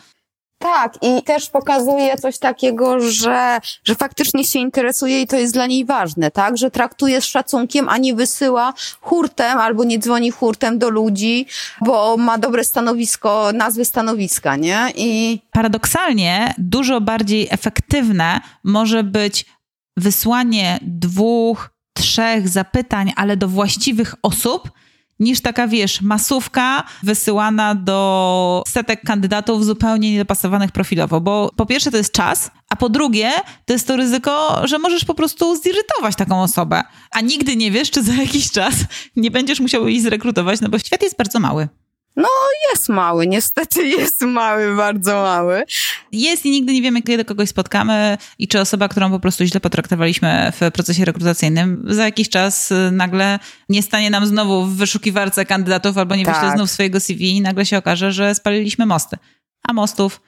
Tak, 0.63 0.99
i 1.03 1.23
też 1.23 1.51
pokazuje 1.51 2.17
coś 2.17 2.39
takiego, 2.39 3.01
że, 3.01 3.61
że 3.85 3.95
faktycznie 3.95 4.45
się 4.45 4.59
interesuje 4.59 5.23
i 5.23 5.27
to 5.27 5.37
jest 5.37 5.53
dla 5.53 5.67
niej 5.67 5.85
ważne, 5.85 6.31
tak? 6.31 6.57
Że 6.59 6.71
traktuje 6.71 7.21
z 7.21 7.25
szacunkiem, 7.25 7.89
a 7.89 7.99
nie 7.99 8.15
wysyła 8.15 8.75
hurtem 9.01 9.59
albo 9.59 9.85
nie 9.85 9.99
dzwoni 9.99 10.31
hurtem 10.31 10.79
do 10.79 10.91
ludzi, 10.91 11.47
bo 11.81 12.17
ma 12.17 12.39
dobre 12.39 12.65
stanowisko, 12.65 13.51
nazwy 13.55 13.85
stanowiska, 13.85 14.57
nie? 14.57 14.93
I 14.97 15.41
paradoksalnie 15.53 16.55
dużo 16.59 17.01
bardziej 17.01 17.49
efektywne 17.51 18.41
może 18.65 19.05
być 19.05 19.47
wysłanie 19.97 20.79
dwóch, 20.83 21.71
trzech 21.95 22.49
zapytań, 22.49 23.13
ale 23.17 23.37
do 23.37 23.49
właściwych 23.49 24.15
osób, 24.23 24.71
niż 25.21 25.41
taka, 25.41 25.69
wiesz, 25.69 26.03
masówka 26.03 26.85
wysyłana 27.03 27.75
do 27.75 28.63
setek 28.69 29.03
kandydatów 29.03 29.65
zupełnie 29.65 30.13
niedopasowanych 30.13 30.73
profilowo, 30.73 31.21
bo 31.21 31.51
po 31.57 31.67
pierwsze 31.67 31.91
to 31.91 31.97
jest 31.97 32.13
czas, 32.13 32.51
a 32.69 32.77
po 32.77 32.89
drugie 32.89 33.31
to 33.65 33.73
jest 33.73 33.87
to 33.87 33.97
ryzyko, 33.97 34.61
że 34.65 34.79
możesz 34.79 35.05
po 35.05 35.15
prostu 35.15 35.57
zirytować 35.57 36.17
taką 36.17 36.43
osobę, 36.43 36.83
a 37.11 37.21
nigdy 37.21 37.57
nie 37.57 37.71
wiesz, 37.71 37.91
czy 37.91 38.03
za 38.03 38.15
jakiś 38.15 38.51
czas 38.51 38.75
nie 39.17 39.31
będziesz 39.31 39.61
musiał 39.61 39.89
jej 39.89 40.01
zrekrutować, 40.01 40.61
no 40.61 40.69
bo 40.69 40.79
świat 40.79 41.03
jest 41.03 41.17
bardzo 41.17 41.41
mały. 41.41 41.69
No, 42.17 42.29
jest 42.71 42.89
mały, 42.89 43.27
niestety 43.27 43.87
jest 43.99 44.21
mały, 44.21 44.77
bardzo 44.77 45.23
mały. 45.23 45.63
Jest 46.13 46.47
i 46.47 46.51
nigdy 46.51 46.73
nie 46.73 46.83
wiemy, 46.83 47.03
kiedy 47.03 47.25
kogoś 47.25 47.49
spotkamy 47.49 48.19
i 48.39 48.49
czy 48.49 48.61
osoba, 48.61 48.89
którą 48.89 49.11
po 49.11 49.21
prostu 49.21 49.45
źle 49.45 49.61
potraktowaliśmy 49.61 50.53
w 50.61 50.73
procesie 50.73 51.05
rekrutacyjnym, 51.05 51.85
za 51.87 52.05
jakiś 52.05 52.29
czas 52.29 52.71
y, 52.73 52.91
nagle 52.93 53.39
nie 53.69 53.83
stanie 53.83 54.11
nam 54.11 54.27
znowu 54.27 54.67
w 54.67 54.77
wyszukiwarce 54.77 55.45
kandydatów 55.45 55.99
albo 55.99 56.17
nie 56.17 56.25
tak. 56.25 56.35
wyśle 56.35 56.57
znów 56.57 56.71
swojego 56.71 57.01
CV 57.01 57.37
i 57.37 57.41
nagle 57.41 57.67
się 57.67 57.79
okaże, 57.79 58.13
że 58.13 58.35
spaliliśmy 58.35 58.87
mosty. 58.87 59.17
A 59.69 59.73
mostów 59.73 60.21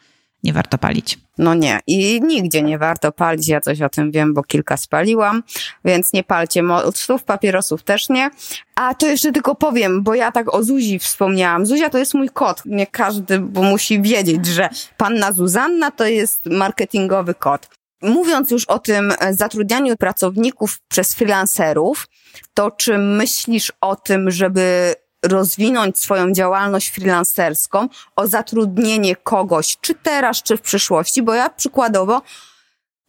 nie 0.42 0.52
warto 0.52 0.78
palić. 0.78 1.18
No 1.38 1.54
nie, 1.54 1.80
i 1.86 2.20
nigdzie 2.22 2.62
nie 2.62 2.78
warto 2.78 3.12
palić, 3.12 3.48
ja 3.48 3.60
coś 3.60 3.82
o 3.82 3.88
tym 3.88 4.10
wiem, 4.10 4.34
bo 4.34 4.42
kilka 4.42 4.76
spaliłam, 4.76 5.42
więc 5.84 6.12
nie 6.12 6.24
palcie 6.24 6.62
mostów, 6.62 7.24
papierosów 7.24 7.82
też 7.82 8.08
nie. 8.08 8.30
A 8.74 8.94
to 8.94 9.06
jeszcze 9.06 9.32
tylko 9.32 9.54
powiem, 9.54 10.02
bo 10.02 10.14
ja 10.14 10.32
tak 10.32 10.54
o 10.54 10.62
Zuzi 10.62 10.98
wspomniałam. 10.98 11.66
Zuzia 11.66 11.90
to 11.90 11.98
jest 11.98 12.14
mój 12.14 12.28
kot, 12.28 12.62
nie 12.66 12.86
każdy, 12.86 13.38
bo 13.38 13.62
musi 13.62 14.02
wiedzieć, 14.02 14.46
że 14.46 14.68
panna 14.96 15.32
Zuzanna 15.32 15.90
to 15.90 16.06
jest 16.06 16.46
marketingowy 16.46 17.34
kot. 17.34 17.68
Mówiąc 18.02 18.50
już 18.50 18.64
o 18.64 18.78
tym 18.78 19.12
zatrudnianiu 19.30 19.96
pracowników 19.96 20.78
przez 20.88 21.14
freelancerów, 21.14 22.08
to 22.54 22.70
czy 22.70 22.98
myślisz 22.98 23.72
o 23.80 23.96
tym, 23.96 24.30
żeby 24.30 24.94
rozwinąć 25.22 25.98
swoją 25.98 26.32
działalność 26.32 26.90
freelancerską, 26.90 27.88
o 28.16 28.26
zatrudnienie 28.26 29.16
kogoś, 29.16 29.76
czy 29.80 29.94
teraz, 29.94 30.42
czy 30.42 30.56
w 30.56 30.60
przyszłości, 30.60 31.22
bo 31.22 31.34
ja 31.34 31.50
przykładowo 31.50 32.22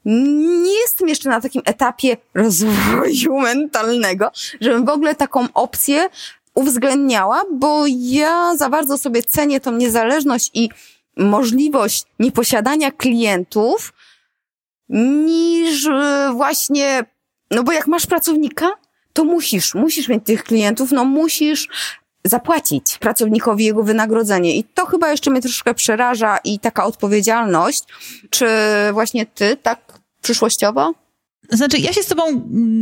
nie 0.05 0.79
jestem 0.81 1.09
jeszcze 1.09 1.29
na 1.29 1.41
takim 1.41 1.61
etapie 1.65 2.17
rozwoju 2.33 3.39
mentalnego, 3.39 4.31
żebym 4.61 4.85
w 4.85 4.89
ogóle 4.89 5.15
taką 5.15 5.47
opcję 5.53 6.09
uwzględniała, 6.53 7.41
bo 7.53 7.83
ja 7.87 8.55
za 8.55 8.69
bardzo 8.69 8.97
sobie 8.97 9.23
cenię 9.23 9.59
tą 9.59 9.71
niezależność 9.71 10.51
i 10.53 10.69
możliwość 11.17 12.05
nieposiadania 12.19 12.91
klientów, 12.91 13.93
niż 14.89 15.89
właśnie, 16.33 17.05
no 17.51 17.63
bo 17.63 17.71
jak 17.71 17.87
masz 17.87 18.05
pracownika, 18.05 18.71
to 19.13 19.23
musisz, 19.23 19.73
musisz 19.73 20.07
mieć 20.07 20.25
tych 20.25 20.43
klientów, 20.43 20.91
no 20.91 21.05
musisz 21.05 21.67
zapłacić 22.25 22.97
pracownikowi 22.97 23.65
jego 23.65 23.83
wynagrodzenie. 23.83 24.55
I 24.55 24.63
to 24.63 24.85
chyba 24.85 25.11
jeszcze 25.11 25.31
mnie 25.31 25.41
troszkę 25.41 25.73
przeraża 25.73 26.37
i 26.37 26.59
taka 26.59 26.85
odpowiedzialność. 26.85 27.83
Czy 28.29 28.47
właśnie 28.93 29.25
ty 29.25 29.57
tak 29.57 29.79
przyszłościowo? 30.21 30.93
Znaczy, 31.49 31.77
ja 31.77 31.93
się 31.93 32.03
z 32.03 32.07
Tobą 32.07 32.23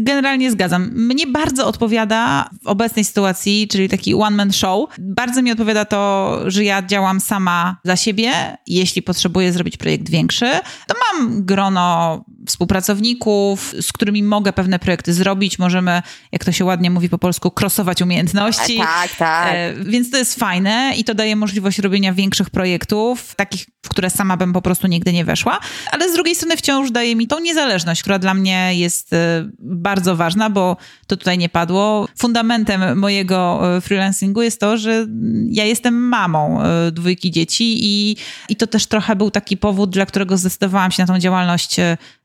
generalnie 0.03 0.51
zgadzam. 0.51 0.91
Mnie 0.93 1.27
bardzo 1.27 1.67
odpowiada 1.67 2.49
w 2.63 2.67
obecnej 2.67 3.05
sytuacji, 3.05 3.67
czyli 3.67 3.89
taki 3.89 4.13
one-man 4.15 4.53
show, 4.53 4.89
bardzo 4.99 5.41
mi 5.41 5.51
odpowiada 5.51 5.85
to, 5.85 6.39
że 6.45 6.63
ja 6.63 6.81
działam 6.81 7.21
sama 7.21 7.77
za 7.83 7.95
siebie. 7.95 8.57
Jeśli 8.67 9.01
potrzebuję 9.01 9.53
zrobić 9.53 9.77
projekt 9.77 10.09
większy, 10.09 10.49
to 10.87 10.95
mam 11.13 11.45
grono 11.45 12.25
współpracowników, 12.47 13.73
z 13.81 13.91
którymi 13.91 14.23
mogę 14.23 14.53
pewne 14.53 14.79
projekty 14.79 15.13
zrobić. 15.13 15.59
Możemy, 15.59 16.01
jak 16.31 16.45
to 16.45 16.51
się 16.51 16.65
ładnie 16.65 16.91
mówi 16.91 17.09
po 17.09 17.17
polsku, 17.17 17.51
krosować 17.51 18.01
umiejętności. 18.01 18.77
Tak, 18.77 19.15
tak. 19.15 19.53
E, 19.53 19.73
więc 19.83 20.11
to 20.11 20.17
jest 20.17 20.39
fajne 20.39 20.93
i 20.97 21.03
to 21.03 21.13
daje 21.13 21.35
możliwość 21.35 21.79
robienia 21.79 22.13
większych 22.13 22.49
projektów, 22.49 23.35
takich, 23.35 23.65
w 23.85 23.89
które 23.89 24.09
sama 24.09 24.37
bym 24.37 24.53
po 24.53 24.61
prostu 24.61 24.87
nigdy 24.87 25.13
nie 25.13 25.25
weszła. 25.25 25.59
Ale 25.91 26.09
z 26.09 26.13
drugiej 26.13 26.35
strony 26.35 26.57
wciąż 26.57 26.91
daje 26.91 27.15
mi 27.15 27.27
tą 27.27 27.39
niezależność, 27.39 28.01
która 28.01 28.19
dla 28.19 28.33
mnie 28.33 28.50
jest 28.51 29.13
e, 29.13 29.49
bardzo 29.59 30.15
ważna, 30.15 30.49
bo 30.49 30.77
to 31.07 31.17
tutaj 31.17 31.37
nie 31.37 31.49
padło. 31.49 32.07
Fundamentem 32.17 32.99
mojego 32.99 33.61
e, 33.77 33.81
freelancingu 33.81 34.41
jest 34.41 34.59
to, 34.59 34.77
że 34.77 35.07
ja 35.49 35.65
jestem 35.65 35.93
mamą 35.93 36.61
e, 36.61 36.91
dwójki 36.91 37.31
dzieci 37.31 37.77
i, 37.81 38.15
i 38.49 38.55
to 38.55 38.67
też 38.67 38.85
trochę 38.85 39.15
był 39.15 39.31
taki 39.31 39.57
powód, 39.57 39.89
dla 39.89 40.05
którego 40.05 40.37
zdecydowałam 40.37 40.91
się 40.91 41.03
na 41.03 41.07
tą 41.07 41.19
działalność 41.19 41.75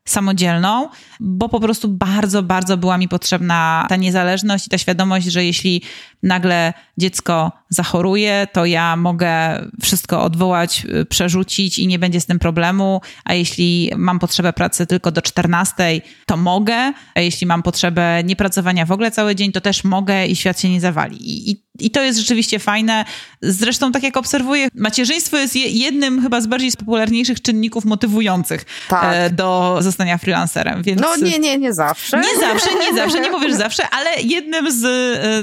samodzielną, 0.09 0.89
bo 1.19 1.49
po 1.49 1.59
prostu 1.59 1.87
bardzo, 1.87 2.43
bardzo 2.43 2.77
była 2.77 2.97
mi 2.97 3.07
potrzebna 3.07 3.85
ta 3.89 3.95
niezależność 3.95 4.67
i 4.67 4.69
ta 4.69 4.77
świadomość, 4.77 5.27
że 5.27 5.45
jeśli 5.45 5.81
nagle 6.23 6.73
dziecko 6.97 7.51
zachoruje, 7.69 8.47
to 8.53 8.65
ja 8.65 8.95
mogę 8.95 9.61
wszystko 9.81 10.23
odwołać, 10.23 10.85
y, 10.85 11.05
przerzucić 11.05 11.79
i 11.79 11.87
nie 11.87 11.99
będzie 11.99 12.21
z 12.21 12.25
tym 12.25 12.39
problemu, 12.39 13.01
a 13.25 13.33
jeśli 13.33 13.91
mam 13.97 14.19
potrzebę 14.19 14.53
pracy 14.53 14.87
tylko 14.87 15.11
do 15.11 15.21
14, 15.21 16.01
to 16.25 16.37
mogę, 16.37 16.93
a 17.15 17.19
jeśli 17.19 17.47
mam 17.47 17.63
potrzebę 17.63 18.23
niepracowania 18.23 18.85
w 18.85 18.91
ogóle 18.91 19.11
cały 19.11 19.35
dzień, 19.35 19.51
to 19.51 19.61
też 19.61 19.83
mogę 19.83 20.27
i 20.27 20.35
świat 20.35 20.59
się 20.59 20.69
nie 20.69 20.81
zawali. 20.81 21.17
I, 21.29 21.51
i, 21.51 21.66
i 21.79 21.91
to 21.91 22.01
jest 22.01 22.19
rzeczywiście 22.19 22.59
fajne. 22.59 23.05
Zresztą, 23.41 23.91
tak 23.91 24.03
jak 24.03 24.17
obserwuję, 24.17 24.67
macierzyństwo 24.75 25.37
jest 25.37 25.55
jednym 25.55 26.21
chyba 26.21 26.41
z 26.41 26.47
bardziej 26.47 26.71
popularniejszych 26.71 27.41
czynników 27.41 27.85
motywujących 27.85 28.65
tak. 28.87 29.03
E, 29.13 29.29
do 29.29 29.77
zostania 29.79 30.17
freelancerem. 30.17 30.83
Więc... 30.83 31.01
No 31.01 31.15
nie, 31.15 31.39
nie, 31.39 31.57
nie 31.57 31.73
zawsze. 31.73 32.17
Nie 32.17 32.39
zawsze, 32.39 32.69
nie 32.75 32.97
zawsze, 32.97 33.19
nie 33.19 33.31
mówisz 33.31 33.53
zawsze, 33.53 33.83
ale 33.89 34.09
jednym 34.21 34.71
z 34.71 34.85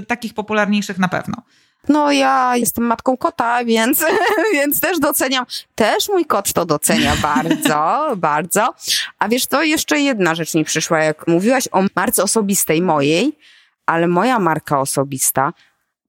y, 0.03 0.07
takich 0.07 0.35
popularniejszych 0.35 0.99
na 0.99 1.09
pewno. 1.09 1.43
No 1.89 2.13
ja 2.13 2.57
jestem 2.57 2.85
matką 2.85 3.17
kota, 3.17 3.65
więc, 3.65 4.05
więc 4.55 4.81
też 4.81 4.99
doceniam. 4.99 5.47
Też 5.75 6.09
mój 6.09 6.25
kot 6.25 6.53
to 6.53 6.65
docenia 6.65 7.17
bardzo, 7.23 8.07
bardzo. 8.17 8.75
A 9.19 9.29
wiesz, 9.29 9.47
to 9.47 9.63
jeszcze 9.63 10.01
jedna 10.01 10.35
rzecz 10.35 10.55
mi 10.55 10.65
przyszła, 10.65 10.99
jak 10.99 11.27
mówiłaś 11.29 11.69
o 11.73 11.85
marce 11.97 12.23
osobistej 12.23 12.83
mojej, 12.83 13.39
ale 13.87 14.09
moja 14.09 14.39
marka 14.39 14.81
osobista, 14.81 15.53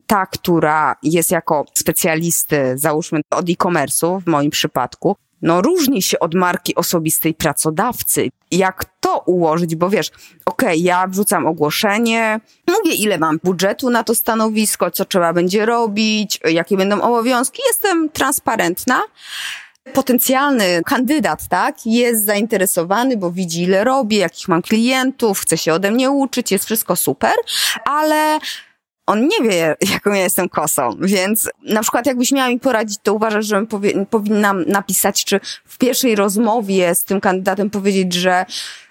ta, 0.08 0.26
która 0.26 0.95
jest 1.03 1.32
jako 1.32 1.66
specjalisty, 1.74 2.74
załóżmy 2.76 3.22
od 3.30 3.49
e-commerce'u 3.49 4.22
w 4.22 4.28
moim 4.28 4.51
przypadku, 4.51 5.16
no 5.41 5.62
różni 5.62 6.01
się 6.01 6.20
od 6.20 6.34
marki 6.34 6.76
osobistej 6.76 7.34
pracodawcy. 7.34 8.30
Jak 8.51 8.86
to 8.99 9.20
ułożyć? 9.20 9.76
Bo 9.76 9.89
wiesz, 9.89 10.12
okej, 10.45 10.70
okay, 10.70 10.78
ja 10.78 11.08
wrzucam 11.08 11.47
ogłoszenie, 11.47 12.39
mówię 12.68 12.95
ile 12.95 13.18
mam 13.18 13.39
budżetu 13.43 13.89
na 13.89 14.03
to 14.03 14.16
stanowisko, 14.16 14.91
co 14.91 15.06
trzeba 15.06 15.34
będzie 15.34 15.66
robić, 15.66 16.39
jakie 16.45 16.78
będą 16.78 17.01
obowiązki, 17.01 17.62
jestem 17.68 18.10
transparentna. 18.10 19.01
Potencjalny 19.93 20.82
kandydat, 20.86 21.47
tak, 21.47 21.76
jest 21.86 22.26
zainteresowany, 22.26 23.18
bo 23.18 23.32
widzi 23.32 23.64
ile 23.64 23.84
robię, 23.84 24.18
jakich 24.18 24.47
mam 24.47 24.62
klientów, 24.62 25.39
chce 25.39 25.58
się 25.58 25.74
ode 25.74 25.91
mnie 25.91 26.12
uczyć, 26.12 26.51
jest 26.51 26.66
wszystko 26.66 26.95
super, 26.95 27.34
ale 27.86 28.39
on 29.06 29.28
nie 29.28 29.49
wie, 29.49 29.76
jaką 29.93 30.14
ja 30.14 30.24
jestem 30.24 30.49
kosą, 30.49 30.97
więc 31.01 31.49
na 31.64 31.82
przykład 31.82 32.06
jakbyś 32.06 32.32
miała 32.32 32.49
mi 32.49 32.60
poradzić, 32.60 32.99
to 33.03 33.14
uważasz, 33.14 33.45
że 33.45 33.66
powie, 33.66 34.06
powinnam 34.06 34.64
napisać, 34.68 35.26
czy 35.26 35.39
w 35.66 35.78
pierwszej 35.78 36.16
rozmowie 36.16 36.95
z 36.95 37.03
tym 37.03 37.22
kandydatem 37.22 37.70
powiedzieć, 37.70 38.14
że 38.14 38.45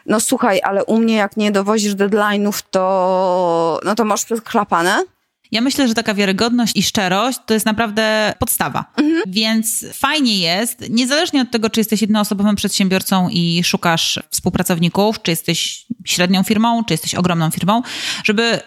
no 0.06 0.20
słuchaj, 0.20 0.60
ale 0.64 0.84
u 0.84 0.98
mnie 0.98 1.14
jak 1.14 1.36
nie 1.36 1.52
dowozisz 1.52 1.94
deadline'ów, 1.94 2.62
to 2.70 3.80
no 3.84 3.94
to 3.94 4.04
masz 4.04 4.26
chlapane. 4.44 5.04
Ja 5.52 5.60
myślę, 5.60 5.88
że 5.88 5.94
taka 5.94 6.14
wiarygodność 6.14 6.76
i 6.76 6.82
szczerość 6.82 7.38
to 7.46 7.54
jest 7.54 7.66
naprawdę 7.66 8.34
podstawa. 8.38 8.84
Mhm. 8.96 9.22
Więc 9.26 9.84
fajnie 9.92 10.38
jest, 10.38 10.90
niezależnie 10.90 11.42
od 11.42 11.50
tego, 11.50 11.70
czy 11.70 11.80
jesteś 11.80 12.00
jednoosobowym 12.00 12.56
przedsiębiorcą 12.56 13.28
i 13.28 13.64
szukasz 13.64 14.20
współpracowników, 14.30 15.22
czy 15.22 15.30
jesteś 15.30 15.86
średnią 16.04 16.42
firmą, 16.42 16.84
czy 16.84 16.94
jesteś 16.94 17.14
ogromną 17.14 17.50
firmą, 17.50 17.82
żeby 18.24 18.60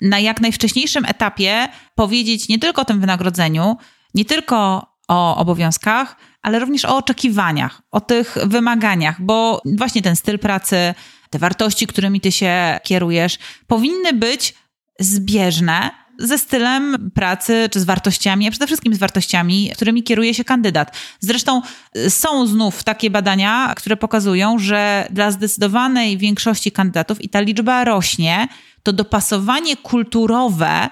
na 0.00 0.18
jak 0.18 0.40
najwcześniejszym 0.40 1.04
etapie 1.04 1.68
powiedzieć 1.94 2.48
nie 2.48 2.58
tylko 2.58 2.82
o 2.82 2.84
tym 2.84 3.00
wynagrodzeniu, 3.00 3.76
nie 4.14 4.24
tylko 4.24 4.86
o 5.08 5.36
obowiązkach, 5.36 6.16
ale 6.42 6.58
również 6.58 6.84
o 6.84 6.96
oczekiwaniach, 6.96 7.82
o 7.90 8.00
tych 8.00 8.36
wymaganiach, 8.44 9.22
bo 9.22 9.62
właśnie 9.64 10.02
ten 10.02 10.16
styl 10.16 10.38
pracy, 10.38 10.94
te 11.30 11.38
wartości, 11.38 11.86
którymi 11.86 12.20
ty 12.20 12.32
się 12.32 12.80
kierujesz, 12.84 13.38
powinny 13.66 14.12
być 14.12 14.54
zbieżne 15.00 15.90
ze 16.18 16.38
stylem 16.38 17.10
pracy, 17.14 17.68
czy 17.72 17.80
z 17.80 17.84
wartościami, 17.84 18.48
a 18.48 18.50
przede 18.50 18.66
wszystkim 18.66 18.94
z 18.94 18.98
wartościami, 18.98 19.70
którymi 19.74 20.02
kieruje 20.02 20.34
się 20.34 20.44
kandydat. 20.44 20.96
Zresztą 21.20 21.62
y, 21.96 22.10
są 22.10 22.46
znów 22.46 22.84
takie 22.84 23.10
badania, 23.10 23.74
które 23.76 23.96
pokazują, 23.96 24.58
że 24.58 25.06
dla 25.10 25.30
zdecydowanej 25.30 26.18
większości 26.18 26.72
kandydatów 26.72 27.24
i 27.24 27.28
ta 27.28 27.40
liczba 27.40 27.84
rośnie, 27.84 28.48
to 28.82 28.92
dopasowanie 28.92 29.76
kulturowe 29.76 30.88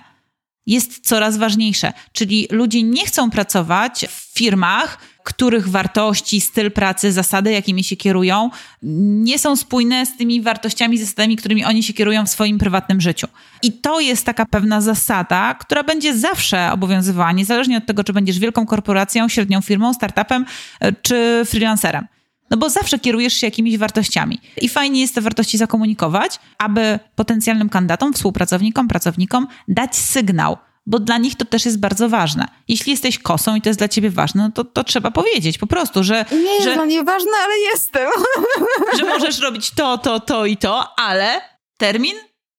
jest 0.67 1.07
coraz 1.07 1.37
ważniejsze. 1.37 1.93
Czyli 2.13 2.49
ludzie 2.51 2.83
nie 2.83 3.07
chcą 3.07 3.31
pracować 3.31 4.07
w 4.09 4.39
firmach, 4.39 4.99
których 5.25 5.69
wartości, 5.69 6.41
styl 6.41 6.71
pracy, 6.71 7.13
zasady, 7.13 7.53
jakimi 7.53 7.85
się 7.85 7.97
kierują, 7.97 8.51
nie 8.83 9.39
są 9.39 9.57
spójne 9.57 10.07
z 10.07 10.17
tymi 10.17 10.43
wartościami, 10.43 10.99
zasadami, 10.99 11.37
którymi 11.37 11.65
oni 11.65 11.83
się 11.83 11.93
kierują 11.93 12.27
w 12.27 12.31
swoim 12.31 12.59
prywatnym 12.59 13.01
życiu. 13.01 13.27
I 13.63 13.73
to 13.73 14.01
jest 14.01 14.27
taka 14.27 14.47
pewna 14.47 14.81
zasada, 14.81 15.55
która 15.55 15.83
będzie 15.83 16.19
zawsze 16.19 16.73
obowiązywała, 16.73 17.33
niezależnie 17.33 17.79
od 17.79 17.87
tego, 17.87 18.05
czy 18.05 18.13
będziesz 18.13 18.39
wielką 18.39 18.67
korporacją, 18.67 19.29
średnią 19.29 19.61
firmą, 19.61 19.95
startupem 19.95 20.47
e, 20.81 20.93
czy 20.93 21.43
freelancerem. 21.47 22.07
No 22.51 22.57
bo 22.57 22.71
zawsze 22.71 22.99
kierujesz 22.99 23.35
się 23.35 23.47
jakimiś 23.47 23.79
wartościami. 23.79 24.41
I 24.57 24.69
fajnie 24.69 25.01
jest 25.01 25.15
te 25.15 25.21
wartości 25.21 25.59
zakomunikować, 25.59 26.41
aby 26.59 26.99
potencjalnym 27.15 27.69
kandydatom, 27.69 28.13
współpracownikom, 28.13 28.89
pracownikom 28.89 29.47
dać 29.69 29.97
sygnał, 29.97 30.57
bo 30.87 30.99
dla 30.99 31.19
nich 31.19 31.35
to 31.35 31.45
też 31.45 31.65
jest 31.65 31.81
bardzo 31.81 32.09
ważne. 32.09 32.49
Jeśli 32.69 32.91
jesteś 32.91 33.19
kosą 33.19 33.57
i 33.57 33.61
to 33.61 33.69
jest 33.69 33.81
dla 33.81 33.89
ciebie 33.89 34.11
ważne, 34.11 34.43
no 34.43 34.51
to, 34.51 34.65
to 34.65 34.85
trzeba 34.85 35.11
powiedzieć 35.11 35.59
po 35.59 35.67
prostu, 35.67 36.05
że... 36.05 36.25
Nie 36.33 36.55
jest 36.55 36.65
że, 36.65 36.75
dla 36.75 36.85
mnie 36.85 37.05
ważne, 37.05 37.33
ale 37.45 37.59
jestem. 37.59 38.11
Że 38.99 39.05
możesz 39.05 39.41
robić 39.41 39.71
to, 39.71 39.99
to, 39.99 40.21
to 40.21 40.47
i 40.47 40.57
to, 40.57 40.99
ale 40.99 41.41
termin 41.79 42.17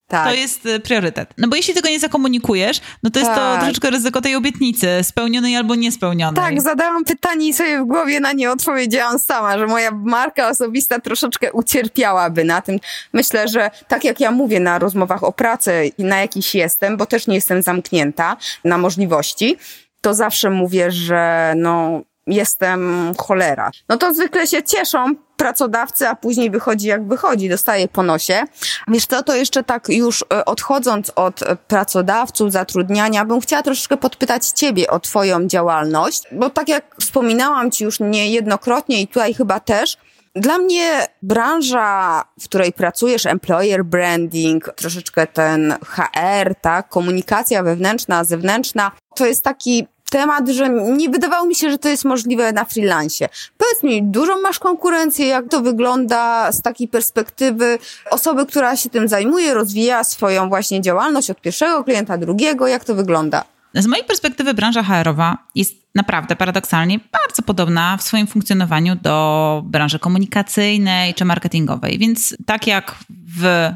tak. 0.08 0.28
To 0.28 0.34
jest 0.34 0.66
y, 0.66 0.80
priorytet. 0.80 1.34
No 1.38 1.48
bo 1.48 1.56
jeśli 1.56 1.74
tego 1.74 1.90
nie 1.90 2.00
zakomunikujesz, 2.00 2.82
no 3.04 3.10
to 3.10 3.20
jest 3.20 3.32
tak. 3.32 3.54
to 3.54 3.58
troszeczkę 3.58 3.90
ryzyko 3.90 4.22
tej 4.22 4.36
obietnicy, 4.36 4.88
spełnionej 5.02 5.56
albo 5.56 5.76
niespełnionej. 5.76 6.36
Tak, 6.36 6.62
zadałam 6.62 7.06
pytanie 7.06 7.48
i 7.48 7.54
sobie 7.54 7.80
w 7.80 7.86
głowie 7.86 8.20
na 8.20 8.34
nie 8.34 8.52
odpowiedziałam 8.52 9.20
sama, 9.20 9.58
że 9.58 9.68
moja 9.68 9.92
marka 9.92 10.50
osobista 10.50 11.00
troszeczkę 11.00 11.54
ucierpiałaby 11.54 12.44
na 12.44 12.62
tym. 12.62 12.80
Myślę, 13.14 13.48
że 13.48 13.72
tak 13.88 14.04
jak 14.04 14.20
ja 14.20 14.32
mówię 14.32 14.60
na 14.60 14.80
rozmowach 14.80 15.24
o 15.24 15.32
pracy 15.32 15.92
i 15.98 16.04
na 16.04 16.20
jakiś 16.20 16.56
jestem, 16.56 16.98
bo 16.98 17.06
też 17.06 17.28
nie 17.28 17.36
jestem 17.36 17.62
zamknięta 17.62 18.38
na 18.64 18.78
możliwości, 18.78 19.58
to 20.02 20.14
zawsze 20.14 20.50
mówię, 20.50 20.92
że 20.92 21.54
no 21.58 22.02
jestem 22.28 23.12
cholera. 23.18 23.72
No 23.90 23.98
to 23.98 24.14
zwykle 24.14 24.48
się 24.48 24.64
cieszą 24.64 25.16
pracodawcy, 25.38 26.08
a 26.08 26.16
później 26.16 26.52
wychodzi 26.52 26.88
jak 26.88 27.08
wychodzi, 27.08 27.50
dostaje 27.50 27.88
po 27.88 28.04
nosie. 28.04 28.44
Wiesz 28.88 29.06
co, 29.06 29.24
to 29.24 29.36
jeszcze 29.36 29.64
tak 29.64 29.90
już 29.90 30.26
e, 30.34 30.46
odchodząc 30.46 31.12
od 31.16 31.40
pracodawców, 31.68 32.52
zatrudniania, 32.52 33.26
bym 33.26 33.42
chciała 33.42 33.64
troszeczkę 33.64 33.98
podpytać 33.98 34.48
Ciebie 34.48 34.90
o 34.90 35.00
Twoją 35.00 35.48
działalność, 35.48 36.24
bo 36.32 36.50
tak 36.50 36.70
jak 36.70 36.96
wspominałam 37.00 37.72
Ci 37.72 37.84
już 37.84 38.00
niejednokrotnie 38.00 39.02
i 39.02 39.08
tutaj 39.08 39.34
chyba 39.34 39.60
też, 39.60 39.98
dla 40.36 40.58
mnie 40.58 41.08
branża, 41.22 42.24
w 42.40 42.44
której 42.44 42.74
pracujesz, 42.74 43.26
employer 43.26 43.86
branding, 43.86 44.74
troszeczkę 44.76 45.28
ten 45.28 45.76
HR, 45.86 46.56
tak, 46.62 46.90
komunikacja 46.90 47.64
wewnętrzna, 47.64 48.24
zewnętrzna, 48.24 48.92
to 49.16 49.26
jest 49.26 49.44
taki 49.44 49.88
temat, 50.10 50.50
że 50.50 50.70
nie 50.70 51.10
wydawało 51.10 51.48
mi 51.48 51.56
się, 51.56 51.70
że 51.72 51.78
to 51.78 51.90
jest 51.90 52.06
możliwe 52.06 52.52
na 52.52 52.66
freelancie. 52.66 53.30
Powiedz 53.58 53.84
mi, 53.84 54.04
dużą 54.04 54.42
masz 54.42 54.60
konkurencję, 54.60 55.28
jak 55.28 55.50
to 55.50 55.62
wygląda 55.62 56.52
z 56.52 56.62
takiej 56.62 56.88
perspektywy 56.88 57.80
osoby, 58.12 58.46
która 58.46 58.76
się 58.76 58.90
tym 58.90 59.08
zajmuje, 59.08 59.54
rozwija 59.54 60.04
swoją 60.04 60.50
właśnie 60.50 60.82
działalność 60.82 61.30
od 61.30 61.42
pierwszego 61.42 61.84
klienta, 61.84 62.18
drugiego, 62.18 62.68
jak 62.68 62.86
to 62.86 62.96
wygląda? 62.96 63.44
Z 63.74 63.88
mojej 63.88 64.06
perspektywy 64.06 64.54
branża 64.54 64.84
HR-owa 64.84 65.38
jest 65.56 65.74
naprawdę 65.96 66.36
paradoksalnie 66.36 67.00
bardzo 67.12 67.42
podobna 67.42 67.98
w 67.98 68.02
swoim 68.02 68.28
funkcjonowaniu 68.28 68.96
do 68.96 69.62
branży 69.66 70.00
komunikacyjnej 70.00 71.14
czy 71.14 71.26
marketingowej. 71.26 71.98
Więc 71.98 72.36
tak 72.46 72.68
jak 72.68 72.96
w 73.38 73.72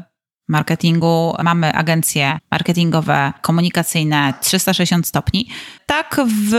marketingu 0.52 1.34
mamy 1.42 1.72
agencje 1.72 2.38
marketingowe, 2.50 3.32
komunikacyjne 3.42 4.34
360 4.40 5.06
stopni, 5.06 5.48
tak 5.86 6.20
w 6.26 6.50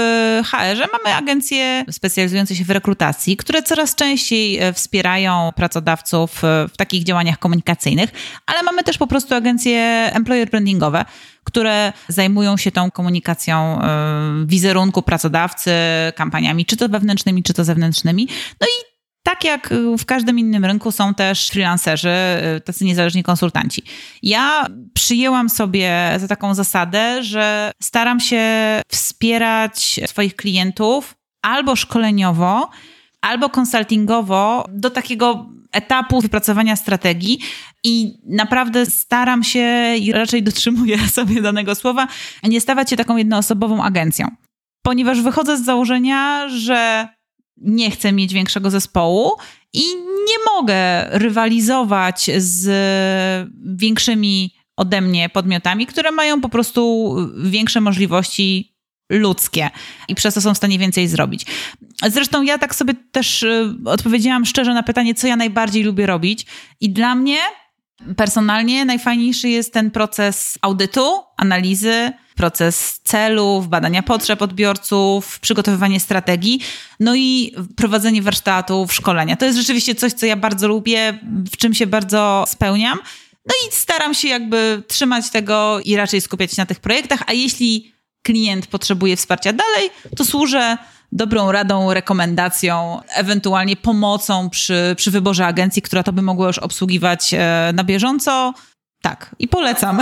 HR-ze 0.45 0.85
mamy 0.93 1.15
agencje 1.15 1.85
specjalizujące 1.91 2.55
się 2.55 2.63
w 2.63 2.69
rekrutacji, 2.69 3.37
które 3.37 3.63
coraz 3.63 3.95
częściej 3.95 4.59
e, 4.59 4.73
wspierają 4.73 5.51
pracodawców 5.55 6.43
e, 6.43 6.67
w 6.67 6.77
takich 6.77 7.03
działaniach 7.03 7.39
komunikacyjnych, 7.39 8.09
ale 8.45 8.63
mamy 8.63 8.83
też 8.83 8.97
po 8.97 9.07
prostu 9.07 9.35
agencje 9.35 9.79
employer 10.13 10.49
brandingowe, 10.49 11.05
które 11.43 11.93
zajmują 12.07 12.57
się 12.57 12.71
tą 12.71 12.91
komunikacją 12.91 13.81
e, 13.81 14.45
wizerunku 14.45 15.01
pracodawcy, 15.01 15.71
kampaniami 16.15 16.65
czy 16.65 16.77
to 16.77 16.89
wewnętrznymi, 16.89 17.43
czy 17.43 17.53
to 17.53 17.63
zewnętrznymi. 17.63 18.27
No 18.61 18.67
i 18.67 18.92
tak 19.24 19.43
jak 19.43 19.74
w 19.97 20.05
każdym 20.05 20.39
innym 20.39 20.65
rynku 20.65 20.91
są 20.91 21.13
też 21.13 21.49
freelancerzy, 21.49 22.09
y, 22.57 22.61
tacy 22.61 22.86
niezależni 22.86 23.24
konsultanci. 23.24 23.84
Ja 24.24 24.67
przyjęłam 24.93 25.49
sobie 25.49 26.15
za 26.17 26.28
taką 26.28 26.55
zasadę, 26.55 27.24
że 27.24 27.71
staram 27.82 28.19
się 28.19 28.41
wspierać 28.88 29.99
swoich 30.05 30.36
klientów 30.36 31.15
albo 31.41 31.76
szkoleniowo, 31.76 32.69
albo 33.21 33.49
konsultingowo 33.49 34.65
do 34.69 34.89
takiego 34.89 35.45
etapu 35.71 36.21
wypracowania 36.21 36.76
strategii 36.76 37.39
i 37.84 38.17
naprawdę 38.26 38.86
staram 38.86 39.43
się 39.43 39.95
i 39.99 40.11
raczej 40.11 40.43
dotrzymuję 40.43 40.97
sobie 41.17 41.41
danego 41.41 41.76
słowa, 41.76 42.07
nie 42.43 42.61
stawać 42.61 42.89
się 42.89 42.95
taką 42.95 43.17
jednoosobową 43.17 43.84
agencją. 43.84 44.28
Ponieważ 44.82 45.21
wychodzę 45.21 45.57
z 45.57 45.65
założenia, 45.65 46.49
że 46.49 47.07
nie 47.57 47.91
chcę 47.91 48.11
mieć 48.11 48.33
większego 48.33 48.69
zespołu 48.69 49.31
i 49.73 49.83
nie 50.27 50.53
mogę 50.55 51.09
rywalizować 51.09 52.31
z 52.37 52.69
większymi 53.65 54.53
ode 54.77 55.01
mnie 55.01 55.29
podmiotami, 55.29 55.87
które 55.87 56.11
mają 56.11 56.41
po 56.41 56.49
prostu 56.49 57.15
większe 57.43 57.81
możliwości 57.81 58.73
ludzkie 59.09 59.69
i 60.07 60.15
przez 60.15 60.33
to 60.33 60.41
są 60.41 60.53
w 60.53 60.57
stanie 60.57 60.79
więcej 60.79 61.07
zrobić. 61.07 61.45
Zresztą 62.09 62.43
ja 62.43 62.57
tak 62.57 62.75
sobie 62.75 62.93
też 63.11 63.43
y, 63.43 63.75
odpowiedziałam 63.85 64.45
szczerze 64.45 64.73
na 64.73 64.83
pytanie, 64.83 65.15
co 65.15 65.27
ja 65.27 65.35
najbardziej 65.35 65.83
lubię 65.83 66.05
robić 66.05 66.45
i 66.79 66.89
dla 66.89 67.15
mnie 67.15 67.37
personalnie 68.17 68.85
najfajniejszy 68.85 69.49
jest 69.49 69.73
ten 69.73 69.91
proces 69.91 70.57
audytu, 70.61 71.21
analizy, 71.37 72.11
proces 72.35 72.99
celów, 73.03 73.67
badania 73.67 74.03
potrzeb 74.03 74.41
odbiorców, 74.41 75.39
przygotowywanie 75.39 75.99
strategii, 75.99 76.59
no 76.99 77.15
i 77.15 77.55
prowadzenie 77.75 78.21
warsztatów, 78.21 78.93
szkolenia. 78.93 79.35
To 79.35 79.45
jest 79.45 79.57
rzeczywiście 79.57 79.95
coś, 79.95 80.13
co 80.13 80.25
ja 80.25 80.35
bardzo 80.35 80.67
lubię, 80.67 81.19
w 81.51 81.57
czym 81.57 81.73
się 81.73 81.87
bardzo 81.87 82.43
spełniam. 82.47 82.99
No 83.45 83.53
i 83.67 83.71
staram 83.71 84.13
się 84.13 84.27
jakby 84.27 84.83
trzymać 84.87 85.29
tego 85.29 85.79
i 85.85 85.95
raczej 85.95 86.21
skupiać 86.21 86.51
się 86.51 86.61
na 86.61 86.65
tych 86.65 86.79
projektach, 86.79 87.23
a 87.27 87.33
jeśli 87.33 87.93
klient 88.21 88.67
potrzebuje 88.67 89.17
wsparcia 89.17 89.53
dalej, 89.53 89.89
to 90.17 90.25
służę 90.25 90.77
dobrą 91.14 91.51
radą, 91.51 91.93
rekomendacją, 91.93 92.99
ewentualnie 93.16 93.76
pomocą 93.76 94.49
przy, 94.49 94.93
przy 94.97 95.11
wyborze 95.11 95.45
agencji, 95.45 95.82
która 95.82 96.03
to 96.03 96.14
by 96.14 96.22
mogła 96.22 96.47
już 96.47 96.59
obsługiwać 96.59 97.34
e, 97.34 97.72
na 97.74 97.84
bieżąco. 97.84 98.53
Tak, 99.01 99.36
i 99.39 99.47
polecam. 99.47 100.01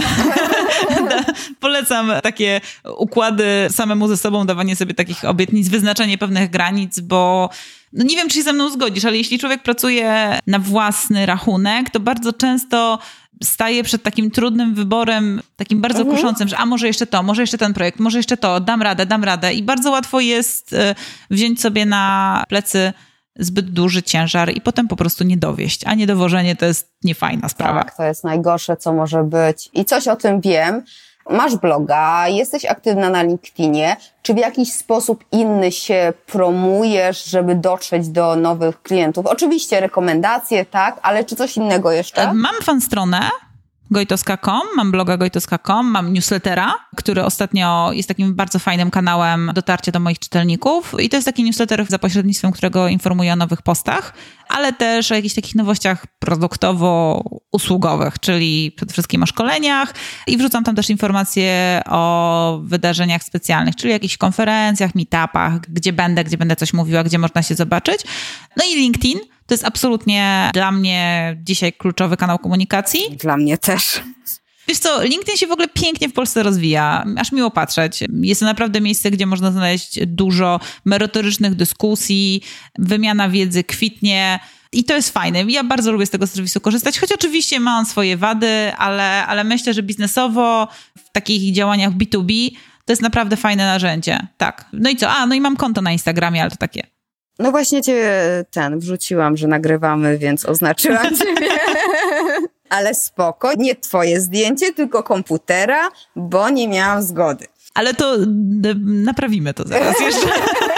polecam 1.60 2.12
takie 2.24 2.62
układy 2.98 3.68
samemu 3.70 4.08
ze 4.08 4.18
sobą, 4.18 4.46
dawanie 4.46 4.76
sobie 4.76 4.94
takich 4.94 5.26
obietnic, 5.26 5.70
wyznaczanie 5.70 6.18
pewnych 6.18 6.50
granic, 6.50 7.00
bo 7.00 7.50
no 7.94 8.06
nie 8.06 8.16
wiem, 8.16 8.30
czy 8.30 8.36
się 8.36 8.44
ze 8.44 8.54
mną 8.54 8.70
zgodzisz, 8.70 9.06
ale 9.06 9.18
jeśli 9.18 9.40
człowiek 9.40 9.64
pracuje 9.64 10.40
na 10.48 10.60
własny 10.60 11.26
rachunek, 11.26 11.90
to 11.90 12.00
bardzo 12.00 12.34
często 12.34 13.00
staje 13.44 13.84
przed 13.84 14.04
takim 14.04 14.32
trudnym 14.32 14.74
wyborem, 14.76 15.42
takim 15.56 15.82
bardzo 15.82 16.00
mhm. 16.00 16.18
kuszącym, 16.18 16.48
że 16.48 16.58
a 16.58 16.66
może 16.66 16.88
jeszcze 16.88 17.08
to, 17.08 17.24
może 17.24 17.42
jeszcze 17.42 17.58
ten 17.58 17.74
projekt, 17.74 18.00
może 18.00 18.20
jeszcze 18.20 18.38
to, 18.38 18.60
dam 18.60 18.82
radę, 18.82 19.06
dam 19.06 19.24
radę. 19.24 19.54
I 19.54 19.64
bardzo 19.64 19.92
łatwo 19.92 20.20
jest 20.20 20.74
e, 20.74 20.96
wziąć 21.30 21.62
sobie 21.62 21.86
na 21.86 22.44
plecy 22.50 22.94
zbyt 23.36 23.70
duży 23.70 24.04
ciężar 24.04 24.54
i 24.56 24.62
potem 24.62 24.88
po 24.88 24.96
prostu 24.96 25.24
nie 25.24 25.38
dowieść. 25.38 25.82
A 25.86 25.94
niedowożenie 25.94 26.56
to 26.56 26.66
jest 26.66 26.94
niefajna 27.04 27.50
sprawa. 27.50 27.84
Tak, 27.84 27.98
to 27.98 28.04
jest 28.04 28.24
najgorsze, 28.24 28.78
co 28.78 28.94
może 28.94 29.24
być. 29.24 29.70
I 29.74 29.86
coś 29.86 30.08
o 30.08 30.16
tym 30.16 30.42
wiem. 30.42 30.84
Masz 31.32 31.56
bloga, 31.56 32.28
jesteś 32.28 32.66
aktywna 32.66 33.10
na 33.10 33.24
LinkedInie. 33.24 33.98
Czy 34.22 34.34
w 34.34 34.38
jakiś 34.38 34.74
sposób 34.74 35.24
inny 35.32 35.72
się 35.72 36.14
promujesz, 36.26 37.24
żeby 37.24 37.56
dotrzeć 37.56 38.10
do 38.10 38.36
nowych 38.36 38.82
klientów? 38.82 39.26
Oczywiście 39.26 39.80
rekomendacje, 39.80 40.66
tak, 40.66 41.00
ale 41.02 41.24
czy 41.24 41.36
coś 41.36 41.58
innego 41.58 41.92
jeszcze? 41.92 42.34
Mam 42.34 42.56
fan 42.64 42.82
stronę, 42.82 43.20
gojtoska.com, 43.92 44.62
mam 44.76 44.92
bloga 44.92 45.18
gojtoska.com, 45.18 45.86
mam 45.86 46.14
newslettera, 46.14 46.76
który 46.96 47.24
ostatnio 47.24 47.90
jest 47.94 48.08
takim 48.08 48.36
bardzo 48.36 48.60
fajnym 48.60 48.92
kanałem 48.92 49.52
dotarcia 49.56 49.92
do 49.92 50.00
moich 50.00 50.20
czytelników. 50.20 50.96
I 51.00 51.10
to 51.10 51.18
jest 51.18 51.26
taki 51.26 51.44
newsletter 51.44 51.86
za 51.90 52.00
pośrednictwem 52.00 52.52
którego 52.52 52.88
informuję 52.88 53.34
o 53.34 53.36
nowych 53.36 53.62
postach, 53.62 54.14
ale 54.50 54.74
też 54.74 55.12
o 55.12 55.16
jakichś 55.16 55.36
takich 55.36 55.56
nowościach 55.56 56.06
produktowo-usługowych, 56.20 58.20
czyli 58.20 58.72
przede 58.76 58.94
wszystkim 58.94 59.24
o 59.24 59.26
szkoleniach. 59.26 59.94
I 60.28 60.38
wrzucam 60.38 60.64
tam 60.64 60.76
też 60.76 60.90
informacje 60.90 61.82
o 61.90 62.60
wydarzeniach 62.64 63.24
specjalnych, 63.24 63.76
czyli 63.76 63.94
jakichś 63.94 64.18
konferencjach, 64.18 64.96
meetupach, 64.96 65.60
gdzie 65.60 65.94
będę, 65.94 66.24
gdzie 66.24 66.38
będę 66.38 66.56
coś 66.56 66.74
mówiła, 66.74 67.04
gdzie 67.04 67.18
można 67.18 67.44
się 67.44 67.56
zobaczyć. 67.56 68.02
No 68.58 68.64
i 68.66 68.76
LinkedIn, 68.76 69.20
to 69.52 69.54
jest 69.54 69.66
absolutnie 69.66 70.50
dla 70.54 70.72
mnie 70.72 71.38
dzisiaj 71.44 71.74
kluczowy 71.74 72.18
kanał 72.18 72.40
komunikacji. 72.40 73.00
Dla 73.20 73.38
mnie 73.38 73.58
też. 73.58 74.02
Wiesz 74.68 74.78
co, 74.78 75.04
LinkedIn 75.04 75.38
się 75.38 75.48
w 75.48 75.52
ogóle 75.52 75.68
pięknie 75.68 76.10
w 76.10 76.14
Polsce 76.14 76.44
rozwija, 76.44 77.06
aż 77.18 77.32
miło 77.32 77.52
patrzeć. 77.52 78.04
Jest 78.22 78.40
to 78.40 78.46
naprawdę 78.46 78.82
miejsce, 78.82 79.12
gdzie 79.12 79.26
można 79.26 79.52
znaleźć 79.52 80.00
dużo 80.06 80.60
merytorycznych 80.86 81.56
dyskusji, 81.56 82.42
wymiana 82.78 83.30
wiedzy 83.30 83.64
kwitnie. 83.64 84.40
I 84.72 84.84
to 84.84 84.96
jest 84.96 85.14
fajne. 85.14 85.44
Ja 85.44 85.64
bardzo 85.64 85.92
lubię 85.92 86.06
z 86.06 86.10
tego 86.10 86.28
serwisu 86.28 86.62
korzystać, 86.62 87.00
choć 87.00 87.12
oczywiście 87.12 87.60
ma 87.60 87.78
on 87.78 87.86
swoje 87.86 88.18
wady, 88.18 88.74
ale, 88.78 89.26
ale 89.26 89.44
myślę, 89.44 89.74
że 89.74 89.84
biznesowo 89.84 90.68
w 90.98 91.12
takich 91.12 91.54
działaniach 91.54 91.92
B2B 91.92 92.52
to 92.86 92.92
jest 92.92 93.02
naprawdę 93.02 93.38
fajne 93.38 93.66
narzędzie. 93.66 94.28
Tak. 94.38 94.66
No 94.74 94.90
i 94.90 94.96
co? 94.96 95.10
A, 95.10 95.26
no 95.26 95.36
i 95.36 95.42
mam 95.42 95.56
konto 95.56 95.82
na 95.82 95.92
Instagramie, 95.92 96.42
ale 96.42 96.52
to 96.52 96.58
takie 96.58 97.01
no 97.40 97.52
właśnie 97.52 97.82
cię 97.82 98.12
ten 98.52 98.80
wrzuciłam, 98.80 99.38
że 99.38 99.48
nagrywamy, 99.48 100.18
więc 100.18 100.46
oznaczyłam 100.46 101.16
ciebie. 101.20 101.48
Ale 102.70 102.96
spoko, 102.96 103.54
nie 103.58 103.76
twoje 103.76 104.22
zdjęcie, 104.22 104.74
tylko 104.74 105.04
komputera, 105.04 105.90
bo 106.16 106.50
nie 106.50 106.68
miałam 106.68 107.04
zgody. 107.04 107.46
Ale 107.74 107.94
to 107.94 108.18
naprawimy 108.86 109.54
to 109.54 109.68
zaraz 109.68 110.00
jeszcze. 110.00 110.28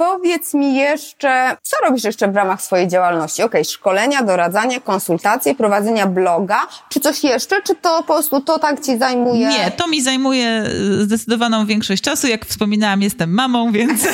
Powiedz 0.00 0.54
mi 0.54 0.74
jeszcze, 0.74 1.56
co 1.62 1.76
robisz 1.84 2.04
jeszcze 2.04 2.32
w 2.32 2.36
ramach 2.36 2.62
swojej 2.62 2.88
działalności? 2.88 3.42
Okej, 3.42 3.60
okay, 3.60 3.72
szkolenia, 3.72 4.22
doradzanie, 4.22 4.80
konsultacje, 4.80 5.54
prowadzenia 5.54 6.06
bloga, 6.06 6.58
czy 6.88 7.00
coś 7.00 7.24
jeszcze, 7.24 7.62
czy 7.62 7.74
to 7.74 8.02
po 8.02 8.14
prostu 8.14 8.40
to 8.40 8.58
tak 8.58 8.80
ci 8.80 8.98
zajmuje? 8.98 9.48
Nie, 9.48 9.70
to 9.70 9.88
mi 9.88 10.02
zajmuje 10.02 10.64
zdecydowaną 11.00 11.66
większość 11.66 12.02
czasu. 12.02 12.26
Jak 12.26 12.46
wspominałam, 12.46 13.02
jestem 13.02 13.30
mamą, 13.34 13.72
więc... 13.76 14.04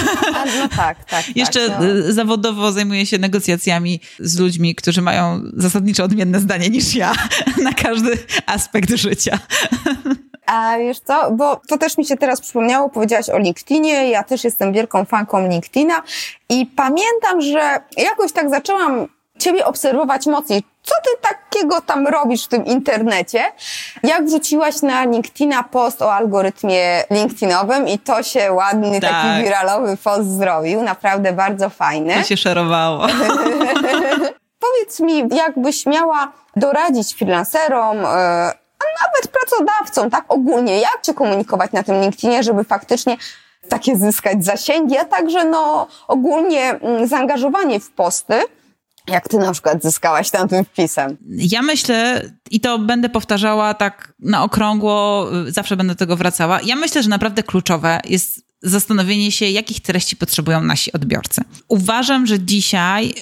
No 0.61 0.69
tak, 0.77 1.05
tak. 1.05 1.37
jeszcze 1.37 1.69
tak, 1.69 1.81
no. 1.81 2.13
zawodowo 2.13 2.73
zajmuję 2.73 3.07
się 3.07 3.19
negocjacjami 3.19 4.01
z 4.19 4.39
ludźmi, 4.39 4.75
którzy 4.75 5.03
mają 5.03 5.43
zasadniczo 5.57 6.05
odmienne 6.05 6.41
zdanie 6.41 6.71
niż 6.71 6.95
ja 6.95 7.13
na 7.65 7.73
każdy 7.73 8.19
aspekt 8.47 8.91
życia. 8.91 9.39
A 10.47 10.79
wiesz 10.79 11.01
co, 11.01 11.31
bo 11.31 11.61
to 11.69 11.79
też 11.79 11.99
mi 11.99 12.05
się 12.05 12.17
teraz 12.17 12.41
przypomniało, 12.41 12.89
powiedziałaś 12.89 13.29
o 13.29 13.39
LinkedInie, 13.39 14.11
ja 14.11 14.23
też 14.23 14.45
jestem 14.45 14.73
wielką 14.73 15.05
fanką 15.05 15.49
LinkedIna 15.49 16.03
i 16.49 16.67
pamiętam, 16.67 17.41
że 17.41 17.81
jakoś 17.97 18.33
tak 18.33 18.51
zaczęłam 18.51 19.09
Ciebie 19.39 19.67
obserwować 19.67 20.27
mocniej. 20.27 20.63
Co 20.83 20.95
ty 21.05 21.29
takiego 21.29 21.81
tam 21.81 22.07
robisz 22.07 22.45
w 22.45 22.49
tym 22.49 22.65
internecie? 22.65 23.45
Jak 24.03 24.25
wrzuciłaś 24.25 24.83
na 24.83 25.05
LinkedIna 25.05 25.63
post 25.63 26.03
o 26.03 26.15
algorytmie 26.15 27.05
LinkedInowym 27.11 27.89
i 27.89 27.99
to 27.99 28.23
się 28.23 28.53
ładny, 28.53 29.01
tak. 29.01 29.11
taki 29.11 29.45
wiralowy 29.45 29.97
post 29.97 30.39
zrobił, 30.39 30.83
naprawdę 30.83 31.33
bardzo 31.33 31.71
fajny. 31.71 32.15
To 32.15 32.23
się 32.23 32.37
szerowało. 32.37 33.07
Powiedz 34.67 35.01
mi, 35.01 35.29
jakbyś 35.37 35.87
miała 35.87 36.33
doradzić 36.57 37.15
freelancerom, 37.15 37.99
e, 38.05 38.53
nawet 39.01 39.33
pracodawcom, 39.41 40.11
tak 40.11 40.25
ogólnie, 40.29 40.81
jak 40.81 40.99
się 41.07 41.15
komunikować 41.15 41.73
na 41.73 41.83
tym 41.83 42.01
LinkedInie, 42.01 42.43
żeby 42.43 42.65
faktycznie 42.65 43.17
takie 43.69 43.97
zyskać 43.97 44.45
zasięgi, 44.45 44.99
a 44.99 45.05
także 45.05 45.45
no 45.45 45.87
ogólnie 46.09 46.63
mm, 46.71 47.07
zaangażowanie 47.07 47.81
w 47.81 47.91
posty. 47.91 48.35
Jak 49.09 49.29
ty 49.29 49.39
na 49.39 49.53
przykład 49.53 49.83
zyskałaś 49.83 50.31
tam 50.31 50.49
tym 50.49 50.65
wpisem? 50.65 51.17
Ja 51.29 51.63
myślę, 51.63 52.23
i 52.51 52.61
to 52.61 52.79
będę 52.79 53.09
powtarzała 53.09 53.75
tak 53.75 54.13
na 54.19 54.43
okrągło, 54.43 55.27
zawsze 55.49 55.77
będę 55.77 55.95
do 55.95 55.99
tego 55.99 56.17
wracała. 56.17 56.61
Ja 56.65 56.77
myślę, 56.77 57.03
że 57.03 57.09
naprawdę 57.09 57.43
kluczowe 57.43 58.01
jest 58.05 58.47
zastanowienie 58.63 59.33
się, 59.33 59.47
jakich 59.47 59.81
treści 59.81 60.17
potrzebują 60.17 60.63
nasi 60.63 60.93
odbiorcy. 60.93 61.43
Uważam, 61.69 62.27
że 62.27 62.41
dzisiaj 62.41 63.15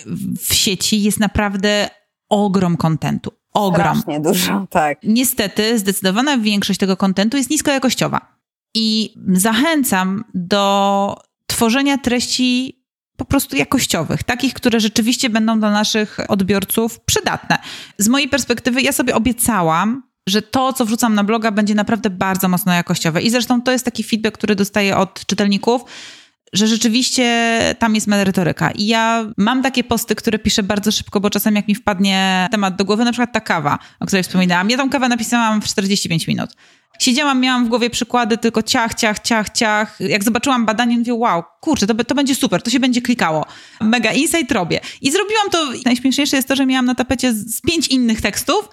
w 0.48 0.54
sieci 0.54 1.02
jest 1.02 1.20
naprawdę 1.20 1.90
ogrom 2.28 2.76
kontentu. 2.76 3.32
Ogrom. 3.54 3.96
Strasznie 3.98 4.20
dużo, 4.20 4.66
tak. 4.70 4.98
Niestety, 5.02 5.78
zdecydowana 5.78 6.38
większość 6.38 6.80
tego 6.80 6.96
kontentu 6.96 7.36
jest 7.36 7.50
niskojakościowa. 7.50 8.34
I 8.74 9.14
zachęcam 9.32 10.24
do 10.34 11.16
tworzenia 11.46 11.98
treści 11.98 12.80
po 13.16 13.24
prostu 13.24 13.56
jakościowych, 13.56 14.22
takich, 14.22 14.54
które 14.54 14.80
rzeczywiście 14.80 15.30
będą 15.30 15.60
dla 15.60 15.70
naszych 15.70 16.18
odbiorców 16.28 17.00
przydatne. 17.00 17.58
Z 17.98 18.08
mojej 18.08 18.28
perspektywy, 18.28 18.82
ja 18.82 18.92
sobie 18.92 19.14
obiecałam, 19.14 20.02
że 20.28 20.42
to, 20.42 20.72
co 20.72 20.84
wrzucam 20.84 21.14
na 21.14 21.24
bloga, 21.24 21.50
będzie 21.50 21.74
naprawdę 21.74 22.10
bardzo 22.10 22.48
mocno 22.48 22.72
jakościowe. 22.72 23.22
I 23.22 23.30
zresztą 23.30 23.62
to 23.62 23.72
jest 23.72 23.84
taki 23.84 24.04
feedback, 24.04 24.38
który 24.38 24.54
dostaję 24.54 24.96
od 24.96 25.26
czytelników, 25.26 25.84
że 26.54 26.66
rzeczywiście 26.66 27.58
tam 27.78 27.94
jest 27.94 28.06
merytoryka. 28.06 28.70
I 28.70 28.86
ja 28.86 29.26
mam 29.36 29.62
takie 29.62 29.84
posty, 29.84 30.14
które 30.14 30.38
piszę 30.38 30.62
bardzo 30.62 30.92
szybko, 30.92 31.20
bo 31.20 31.30
czasem 31.30 31.56
jak 31.56 31.68
mi 31.68 31.74
wpadnie 31.74 32.48
temat 32.50 32.76
do 32.76 32.84
głowy, 32.84 33.04
na 33.04 33.12
przykład 33.12 33.32
ta 33.32 33.40
kawa, 33.40 33.78
o 34.00 34.06
której 34.06 34.22
wspominałam. 34.22 34.70
Ja 34.70 34.76
tą 34.76 34.90
kawę 34.90 35.08
napisałam 35.08 35.62
w 35.62 35.64
45 35.64 36.26
minut. 36.26 36.50
Siedziałam, 36.98 37.40
miałam 37.40 37.66
w 37.66 37.68
głowie 37.68 37.90
przykłady, 37.90 38.38
tylko 38.38 38.62
ciach, 38.62 38.94
ciach, 38.94 39.18
ciach, 39.18 39.50
ciach. 39.50 40.00
Jak 40.00 40.24
zobaczyłam 40.24 40.66
badanie, 40.66 40.98
mówię, 40.98 41.14
wow, 41.14 41.42
kurczę, 41.60 41.86
to, 41.86 42.04
to 42.04 42.14
będzie 42.14 42.34
super, 42.34 42.62
to 42.62 42.70
się 42.70 42.80
będzie 42.80 43.02
klikało. 43.02 43.46
Mega 43.80 44.12
insight 44.12 44.52
robię. 44.52 44.80
I 45.00 45.10
zrobiłam 45.10 45.50
to, 45.50 45.70
najśmieszniejsze 45.84 46.36
jest 46.36 46.48
to, 46.48 46.56
że 46.56 46.66
miałam 46.66 46.86
na 46.86 46.94
tapecie 46.94 47.32
z 47.32 47.60
pięć 47.60 47.88
innych 47.88 48.20
tekstów, 48.20 48.68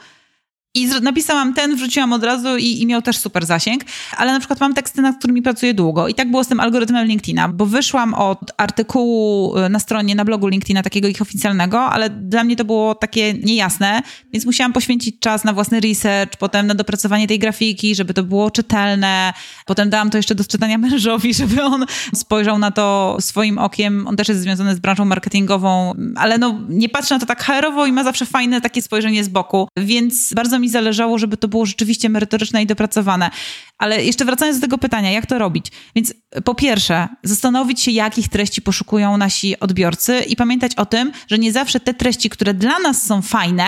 i 0.75 0.87
napisałam 1.01 1.53
ten, 1.53 1.75
wrzuciłam 1.75 2.13
od 2.13 2.23
razu 2.23 2.57
i, 2.57 2.81
i, 2.81 2.85
miał 2.85 3.01
też 3.01 3.17
super 3.17 3.45
zasięg, 3.45 3.83
ale 4.17 4.31
na 4.31 4.39
przykład 4.39 4.59
mam 4.59 4.73
teksty, 4.73 5.01
nad 5.01 5.17
którymi 5.17 5.41
pracuję 5.41 5.73
długo. 5.73 6.07
I 6.07 6.13
tak 6.13 6.31
było 6.31 6.43
z 6.43 6.47
tym 6.47 6.59
algorytmem 6.59 7.07
LinkedIna, 7.07 7.47
bo 7.49 7.65
wyszłam 7.65 8.13
od 8.13 8.39
artykułu 8.57 9.57
y, 9.57 9.69
na 9.69 9.79
stronie, 9.79 10.15
na 10.15 10.25
blogu 10.25 10.47
LinkedIna, 10.47 10.83
takiego 10.83 11.07
ich 11.07 11.21
oficjalnego, 11.21 11.81
ale 11.81 12.09
dla 12.09 12.43
mnie 12.43 12.55
to 12.55 12.65
było 12.65 12.95
takie 12.95 13.33
niejasne, 13.33 14.01
więc 14.33 14.45
musiałam 14.45 14.73
poświęcić 14.73 15.19
czas 15.19 15.43
na 15.43 15.53
własny 15.53 15.79
research, 15.79 16.37
potem 16.37 16.67
na 16.67 16.75
dopracowanie 16.75 17.27
tej 17.27 17.39
grafiki, 17.39 17.95
żeby 17.95 18.13
to 18.13 18.23
było 18.23 18.51
czytelne. 18.51 19.33
Potem 19.65 19.89
dałam 19.89 20.09
to 20.09 20.17
jeszcze 20.17 20.35
do 20.35 20.43
czytania 20.43 20.77
mężowi, 20.87 21.33
żeby 21.33 21.63
on 21.63 21.85
spojrzał 22.15 22.57
na 22.57 22.71
to 22.71 23.17
swoim 23.19 23.57
okiem. 23.57 24.07
On 24.07 24.15
też 24.15 24.27
jest 24.27 24.41
związany 24.41 24.75
z 24.75 24.79
branżą 24.79 25.05
marketingową, 25.05 25.93
ale 26.15 26.37
no 26.37 26.59
nie 26.69 26.89
patrzy 26.89 27.13
na 27.13 27.19
to 27.19 27.25
tak 27.25 27.43
HR-owo 27.43 27.85
i 27.85 27.91
ma 27.91 28.03
zawsze 28.03 28.25
fajne 28.25 28.61
takie 28.61 28.81
spojrzenie 28.81 29.23
z 29.23 29.29
boku, 29.29 29.67
więc 29.77 30.33
bardzo 30.33 30.60
mi 30.61 30.69
zależało, 30.69 31.17
żeby 31.17 31.37
to 31.37 31.47
było 31.47 31.65
rzeczywiście 31.65 32.09
merytoryczne 32.09 32.63
i 32.63 32.65
dopracowane. 32.65 33.29
Ale 33.77 34.03
jeszcze 34.03 34.25
wracając 34.25 34.57
do 34.59 34.61
tego 34.61 34.77
pytania, 34.77 35.11
jak 35.11 35.25
to 35.25 35.39
robić? 35.39 35.65
Więc 35.95 36.13
po 36.43 36.55
pierwsze, 36.55 37.07
zastanowić 37.23 37.81
się, 37.81 37.91
jakich 37.91 38.29
treści 38.29 38.61
poszukują 38.61 39.17
nasi 39.17 39.59
odbiorcy 39.59 40.19
i 40.19 40.35
pamiętać 40.35 40.75
o 40.75 40.85
tym, 40.85 41.11
że 41.27 41.37
nie 41.37 41.51
zawsze 41.51 41.79
te 41.79 41.93
treści, 41.93 42.29
które 42.29 42.53
dla 42.53 42.79
nas 42.79 43.03
są 43.03 43.21
fajne, 43.21 43.67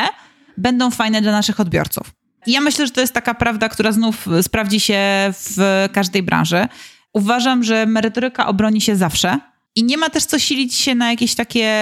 będą 0.57 0.91
fajne 0.91 1.21
dla 1.21 1.31
naszych 1.31 1.59
odbiorców. 1.59 2.11
I 2.45 2.51
ja 2.51 2.61
myślę, 2.61 2.87
że 2.87 2.91
to 2.91 3.01
jest 3.01 3.13
taka 3.13 3.33
prawda, 3.33 3.69
która 3.69 3.91
znów 3.91 4.27
sprawdzi 4.41 4.79
się 4.79 4.99
w 5.33 5.87
każdej 5.93 6.23
branży. 6.23 6.67
Uważam, 7.13 7.63
że 7.63 7.85
merytoryka 7.85 8.47
obroni 8.47 8.81
się 8.81 8.95
zawsze 8.95 9.39
i 9.75 9.83
nie 9.83 9.97
ma 9.97 10.09
też 10.09 10.25
co 10.25 10.39
silić 10.39 10.75
się 10.75 10.95
na 10.95 11.09
jakieś 11.09 11.35
takie, 11.35 11.73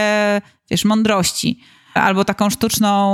wiesz, 0.71 0.85
mądrości 0.85 1.59
albo 1.93 2.25
taką 2.25 2.49
sztuczną, 2.49 3.11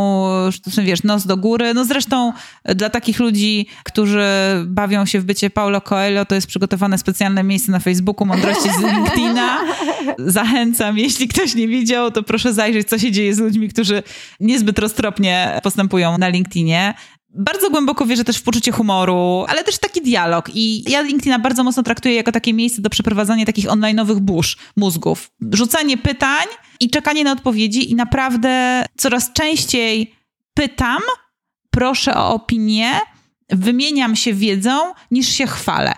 sztuczny, 0.51 0.83
wiesz, 0.83 1.03
nos 1.03 1.25
do 1.25 1.37
góry. 1.37 1.73
No 1.73 1.85
zresztą 1.85 2.33
dla 2.75 2.89
takich 2.89 3.19
ludzi, 3.19 3.67
którzy 3.83 4.25
bawią 4.65 5.05
się 5.05 5.19
w 5.19 5.25
bycie 5.25 5.49
Paulo 5.49 5.81
Coelho, 5.81 6.25
to 6.25 6.35
jest 6.35 6.47
przygotowane 6.47 6.97
specjalne 6.97 7.43
miejsce 7.43 7.71
na 7.71 7.79
Facebooku 7.79 8.27
Mądrości 8.27 8.69
z 8.69 8.79
LinkedIna. 8.79 9.57
Zachęcam, 10.17 10.97
jeśli 10.97 11.27
ktoś 11.27 11.55
nie 11.55 11.67
widział, 11.67 12.11
to 12.11 12.23
proszę 12.23 12.53
zajrzeć, 12.53 12.89
co 12.89 12.97
się 12.97 13.11
dzieje 13.11 13.35
z 13.35 13.39
ludźmi, 13.39 13.69
którzy 13.69 14.03
niezbyt 14.39 14.79
roztropnie 14.79 15.59
postępują 15.63 16.17
na 16.17 16.27
LinkedInie 16.27 16.93
bardzo 17.29 17.69
głęboko 17.69 18.05
wierzę 18.05 18.23
też 18.23 18.37
w 18.37 18.43
poczucie 18.43 18.71
humoru, 18.71 19.45
ale 19.47 19.63
też 19.63 19.77
taki 19.77 20.01
dialog. 20.01 20.49
I 20.53 20.91
ja 20.91 21.01
LinkedIna 21.01 21.39
bardzo 21.39 21.63
mocno 21.63 21.83
traktuję 21.83 22.15
jako 22.15 22.31
takie 22.31 22.53
miejsce 22.53 22.81
do 22.81 22.89
przeprowadzania 22.89 23.45
takich 23.45 23.65
online'owych 23.65 24.19
burz 24.19 24.57
mózgów. 24.75 25.31
Rzucanie 25.53 25.97
pytań 25.97 26.45
i 26.79 26.89
czekanie 26.89 27.23
na 27.23 27.31
odpowiedzi 27.31 27.91
i 27.91 27.95
naprawdę 27.95 28.85
coraz 28.97 29.33
częściej 29.33 30.15
pytam, 30.53 31.01
proszę 31.69 32.15
o 32.15 32.33
opinię, 32.33 32.91
wymieniam 33.49 34.15
się 34.15 34.33
wiedzą, 34.33 34.93
niż 35.11 35.29
się 35.29 35.47
chwalę. 35.47 35.93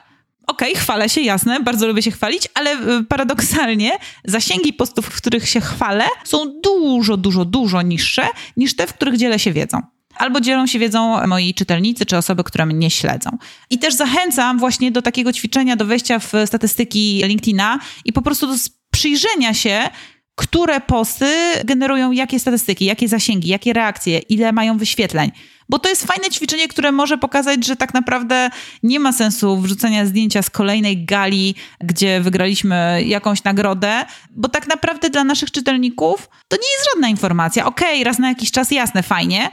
Okej, 0.47 0.71
okay, 0.71 0.81
chwalę 0.81 1.09
się, 1.09 1.21
jasne, 1.21 1.59
bardzo 1.59 1.87
lubię 1.87 2.01
się 2.01 2.11
chwalić, 2.11 2.47
ale 2.53 2.73
y, 2.73 3.03
paradoksalnie 3.03 3.91
zasięgi 4.25 4.73
postów, 4.73 5.05
w 5.05 5.17
których 5.17 5.49
się 5.49 5.61
chwalę, 5.61 6.05
są 6.23 6.61
dużo, 6.63 7.17
dużo, 7.17 7.45
dużo 7.45 7.81
niższe 7.81 8.27
niż 8.57 8.75
te, 8.75 8.87
w 8.87 8.93
których 8.93 9.17
dzielę 9.17 9.39
się 9.39 9.53
wiedzą 9.53 9.81
albo 10.19 10.41
dzielą 10.41 10.67
się 10.67 10.79
wiedzą 10.79 11.27
moi 11.27 11.53
czytelnicy 11.53 12.05
czy 12.05 12.17
osoby, 12.17 12.43
które 12.43 12.65
mnie 12.65 12.91
śledzą. 12.91 13.29
I 13.69 13.79
też 13.79 13.93
zachęcam 13.93 14.59
właśnie 14.59 14.91
do 14.91 15.01
takiego 15.01 15.33
ćwiczenia, 15.33 15.75
do 15.75 15.85
wejścia 15.85 16.19
w 16.19 16.33
statystyki 16.45 17.21
LinkedIna 17.25 17.79
i 18.05 18.13
po 18.13 18.21
prostu 18.21 18.47
do 18.47 18.53
przyjrzenia 18.91 19.53
się, 19.53 19.89
które 20.35 20.81
posty 20.81 21.33
generują 21.65 22.11
jakie 22.11 22.39
statystyki, 22.39 22.85
jakie 22.85 23.07
zasięgi, 23.07 23.49
jakie 23.49 23.73
reakcje, 23.73 24.19
ile 24.19 24.51
mają 24.51 24.77
wyświetleń. 24.77 25.31
Bo 25.69 25.79
to 25.79 25.89
jest 25.89 26.05
fajne 26.05 26.29
ćwiczenie, 26.29 26.67
które 26.67 26.91
może 26.91 27.17
pokazać, 27.17 27.65
że 27.65 27.75
tak 27.75 27.93
naprawdę 27.93 28.49
nie 28.83 28.99
ma 28.99 29.13
sensu 29.13 29.57
wrzucenia 29.57 30.05
zdjęcia 30.05 30.41
z 30.41 30.49
kolejnej 30.49 31.05
gali, 31.05 31.55
gdzie 31.83 32.21
wygraliśmy 32.21 33.03
jakąś 33.05 33.43
nagrodę, 33.43 34.05
bo 34.31 34.49
tak 34.49 34.67
naprawdę 34.67 35.09
dla 35.09 35.23
naszych 35.23 35.51
czytelników 35.51 36.29
to 36.47 36.57
nie 36.57 36.71
jest 36.77 36.89
żadna 36.93 37.09
informacja. 37.09 37.65
Okej, 37.65 37.93
okay, 37.93 38.03
raz 38.03 38.19
na 38.19 38.29
jakiś 38.29 38.51
czas 38.51 38.71
jasne, 38.71 39.03
fajnie, 39.03 39.49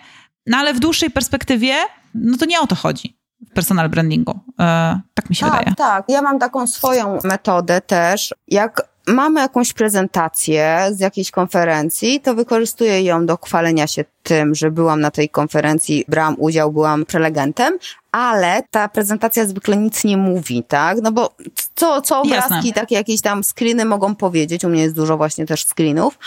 no 0.47 0.59
ale 0.59 0.75
w 0.75 0.81
dłuższej 0.81 1.11
perspektywie, 1.11 1.75
no 2.15 2.37
to 2.39 2.45
nie 2.45 2.61
o 2.61 2.67
to 2.67 2.75
chodzi 2.75 3.17
w 3.51 3.55
personal 3.55 3.89
brandingu. 3.89 4.41
E, 4.61 5.01
tak 5.15 5.31
mi 5.31 5.37
się 5.37 5.47
tak, 5.47 5.59
wydaje. 5.59 5.77
Tak, 5.77 6.05
ja 6.09 6.23
mam 6.23 6.39
taką 6.39 6.67
swoją 6.67 7.19
metodę 7.25 7.81
też. 7.81 8.35
Jak 8.49 8.83
mamy 9.07 9.41
jakąś 9.41 9.73
prezentację 9.73 10.89
z 10.93 11.01
jakiejś 11.01 11.31
konferencji, 11.31 12.21
to 12.21 12.35
wykorzystuję 12.35 13.03
ją 13.03 13.27
do 13.27 13.37
chwalenia 13.37 13.87
się 13.87 14.05
tym, 14.27 14.55
że 14.55 14.71
byłam 14.71 15.01
na 15.01 15.11
tej 15.11 15.29
konferencji, 15.29 16.05
brałam 16.09 16.35
udział, 16.39 16.73
byłam 16.73 17.05
prelegentem, 17.05 17.79
ale 18.17 18.63
ta 18.71 18.89
prezentacja 18.89 19.47
zwykle 19.47 19.77
nic 19.77 20.05
nie 20.05 20.17
mówi, 20.17 20.65
tak? 20.69 20.99
No 21.03 21.13
bo 21.13 21.31
co, 21.75 22.03
co 22.03 22.21
obrazki, 22.21 22.55
Jasne. 22.55 22.73
takie 22.73 22.95
jakieś 22.95 23.21
tam 23.21 23.45
screeny 23.45 23.85
mogą 23.85 24.15
powiedzieć, 24.15 24.65
u 24.65 24.69
mnie 24.69 24.83
jest 24.83 24.95
dużo 24.95 25.17
właśnie 25.17 25.47
też 25.47 25.65
screenów, 25.65 26.19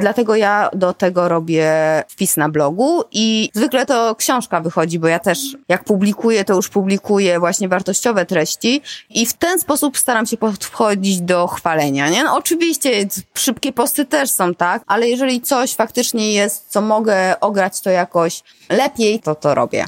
dlatego 0.00 0.36
ja 0.36 0.70
do 0.72 0.92
tego 0.92 1.28
robię 1.28 1.72
wpis 2.08 2.36
na 2.36 2.48
blogu 2.48 3.02
i 3.12 3.50
zwykle 3.54 3.86
to 3.86 4.14
książka 4.14 4.60
wychodzi, 4.60 4.98
bo 4.98 5.08
ja 5.08 5.18
też 5.18 5.38
jak 5.68 5.84
publikuję, 5.84 6.44
to 6.44 6.54
już 6.54 6.68
publikuję 6.68 7.38
właśnie 7.40 7.68
wartościowe 7.68 8.26
treści 8.26 8.82
i 9.10 9.26
w 9.26 9.32
ten 9.32 9.60
sposób 9.60 9.98
staram 9.98 10.26
się 10.26 10.36
podchodzić 10.36 11.20
do 11.20 11.46
chwalenia, 11.46 12.08
nie? 12.08 12.24
No 12.24 12.36
oczywiście 12.36 12.90
szybkie 13.34 13.72
posty 13.72 14.04
też 14.04 14.30
są, 14.30 14.54
tak? 14.54 14.82
Ale 14.86 15.08
jeżeli 15.08 15.40
coś 15.40 15.74
faktycznie 15.74 16.32
jest, 16.32 16.64
co 16.68 16.80
mogę 16.80 17.40
ograć 17.46 17.80
to 17.80 17.90
jakoś 17.90 18.42
lepiej, 18.68 19.20
to 19.20 19.34
to 19.34 19.54
robię. 19.54 19.86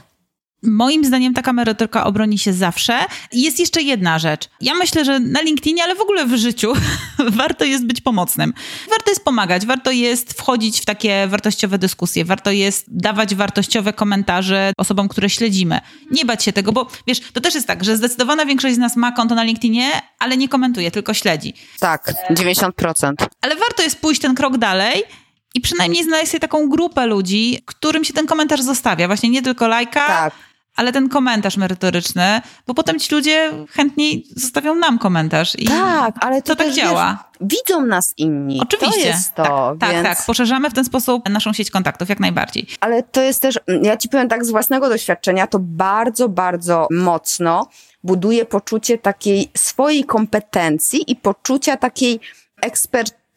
Moim 0.63 1.05
zdaniem 1.05 1.35
taka 1.35 1.53
merytoryka 1.53 2.05
obroni 2.05 2.39
się 2.39 2.53
zawsze. 2.53 2.99
I 3.33 3.43
jest 3.43 3.59
jeszcze 3.59 3.83
jedna 3.83 4.19
rzecz. 4.19 4.49
Ja 4.61 4.75
myślę, 4.75 5.05
że 5.05 5.21
na 5.21 5.41
LinkedInie, 5.41 5.85
ale 5.85 5.95
w 5.95 6.01
ogóle 6.01 6.27
w 6.27 6.37
życiu 6.37 6.73
warto 7.41 7.65
jest 7.65 7.87
być 7.87 8.01
pomocnym. 8.01 8.55
Warto 8.91 9.11
jest 9.11 9.25
pomagać, 9.25 9.67
warto 9.67 9.91
jest 9.91 10.33
wchodzić 10.33 10.81
w 10.81 10.85
takie 10.85 11.27
wartościowe 11.27 11.79
dyskusje, 11.79 12.25
warto 12.25 12.51
jest 12.51 12.85
dawać 12.89 13.35
wartościowe 13.35 13.93
komentarze 13.93 14.73
osobom, 14.77 15.09
które 15.09 15.31
śledzimy. 15.31 15.81
Nie 16.11 16.25
bać 16.25 16.45
się 16.45 16.53
tego, 16.53 16.73
bo 16.73 16.87
wiesz, 17.07 17.21
to 17.21 17.41
też 17.41 17.55
jest 17.55 17.67
tak, 17.67 17.85
że 17.85 17.97
zdecydowana 17.97 18.47
większość 18.47 18.75
z 18.75 18.79
nas 18.79 18.97
ma 18.97 19.13
konto 19.13 19.35
na 19.35 19.43
LinkedInie, 19.43 19.91
ale 20.19 20.37
nie 20.37 20.49
komentuje, 20.49 20.91
tylko 20.91 21.15
śledzi. 21.15 21.55
Tak, 21.79 22.13
90%. 22.31 23.13
Ale 23.43 23.57
warto 23.57 23.83
jest 23.83 24.01
pójść 24.01 24.21
ten 24.21 24.35
krok 24.35 24.59
dalej 24.59 25.05
i 25.59 25.61
przynajmniej 25.61 26.05
znaleźć 26.05 26.31
sobie 26.31 26.41
taką 26.41 26.69
grupę 26.69 27.07
ludzi, 27.07 27.63
którym 27.65 28.05
się 28.05 28.13
ten 28.13 28.27
komentarz 28.27 28.63
zostawia. 28.63 29.07
Właśnie 29.07 29.29
nie 29.29 29.43
tylko 29.43 29.69
lajka, 29.69 30.07
tak 30.07 30.35
ale 30.79 30.93
ten 30.93 31.09
komentarz 31.09 31.57
merytoryczny, 31.57 32.41
bo 32.67 32.75
potem 32.75 32.99
ci 32.99 33.15
ludzie 33.15 33.53
chętniej 33.71 34.27
zostawią 34.37 34.75
nam 34.75 34.99
komentarz. 34.99 35.55
I 35.59 35.67
tak, 35.67 36.15
ale 36.21 36.43
to, 36.43 36.57
to 36.57 36.65
tak 36.65 36.75
działa. 36.75 37.25
Wiesz, 37.41 37.49
widzą 37.51 37.87
nas 37.87 38.15
inni. 38.17 38.61
Oczywiście. 38.63 39.03
To 39.03 39.07
jest 39.09 39.35
to. 39.35 39.77
Tak, 39.81 39.91
więc... 39.91 40.05
tak, 40.05 40.17
tak. 40.17 40.27
Poszerzamy 40.27 40.71
w 40.71 40.75
ten 40.75 40.85
sposób 40.85 41.29
naszą 41.29 41.53
sieć 41.53 41.71
kontaktów, 41.71 42.09
jak 42.09 42.21
najbardziej. 42.21 42.67
Ale 42.81 43.03
to 43.03 43.23
jest 43.23 43.43
też, 43.43 43.59
ja 43.83 43.97
ci 43.97 44.09
powiem 44.09 44.29
tak 44.29 44.45
z 44.45 44.51
własnego 44.51 44.89
doświadczenia, 44.89 45.47
to 45.47 45.59
bardzo, 45.61 46.29
bardzo 46.29 46.89
mocno 46.91 47.69
buduje 48.05 48.45
poczucie 48.45 48.99
takiej 48.99 49.51
swojej 49.57 50.05
kompetencji 50.05 51.11
i 51.11 51.17
poczucia 51.17 51.77
takiej 51.77 52.21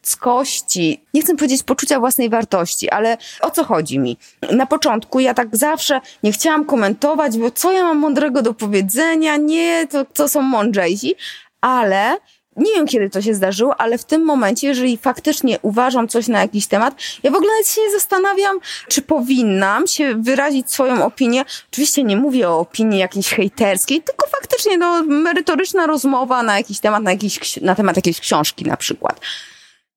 eksperckości, 0.01 1.01
nie 1.13 1.21
chcę 1.21 1.35
powiedzieć 1.35 1.63
poczucia 1.63 1.99
własnej 1.99 2.29
wartości, 2.29 2.89
ale 2.89 3.17
o 3.41 3.51
co 3.51 3.63
chodzi 3.63 3.99
mi? 3.99 4.17
Na 4.51 4.65
początku 4.65 5.19
ja 5.19 5.33
tak 5.33 5.57
zawsze 5.57 6.01
nie 6.23 6.31
chciałam 6.31 6.65
komentować, 6.65 7.37
bo 7.37 7.51
co 7.51 7.71
ja 7.71 7.83
mam 7.83 7.97
mądrego 7.97 8.41
do 8.41 8.53
powiedzenia, 8.53 9.37
nie, 9.37 9.87
to, 9.87 10.05
to 10.05 10.27
są 10.29 10.41
mądrzejsi, 10.41 11.15
ale 11.61 12.17
nie 12.55 12.73
wiem, 12.73 12.87
kiedy 12.87 13.09
to 13.09 13.21
się 13.21 13.33
zdarzyło, 13.33 13.81
ale 13.81 13.97
w 13.97 14.05
tym 14.05 14.25
momencie, 14.25 14.67
jeżeli 14.67 14.97
faktycznie 14.97 15.59
uważam 15.61 16.07
coś 16.07 16.27
na 16.27 16.41
jakiś 16.41 16.67
temat, 16.67 16.95
ja 17.23 17.31
w 17.31 17.35
ogóle 17.35 17.51
nawet 17.51 17.67
się 17.67 17.81
nie 17.81 17.91
zastanawiam, 17.91 18.59
czy 18.87 19.01
powinnam 19.01 19.87
się 19.87 20.15
wyrazić 20.15 20.71
swoją 20.71 21.05
opinię. 21.05 21.45
Oczywiście 21.71 22.03
nie 22.03 22.17
mówię 22.17 22.49
o 22.49 22.59
opinii 22.59 22.99
jakiejś 22.99 23.29
hejterskiej, 23.29 24.01
tylko 24.01 24.27
faktycznie 24.27 24.77
no, 24.77 25.03
merytoryczna 25.03 25.87
rozmowa 25.87 26.43
na 26.43 26.57
jakiś 26.57 26.79
temat, 26.79 27.03
na, 27.03 27.11
jakiś, 27.11 27.57
na 27.61 27.75
temat 27.75 27.95
jakiejś 27.95 28.19
książki 28.19 28.65
na 28.65 28.77
przykład. 28.77 29.19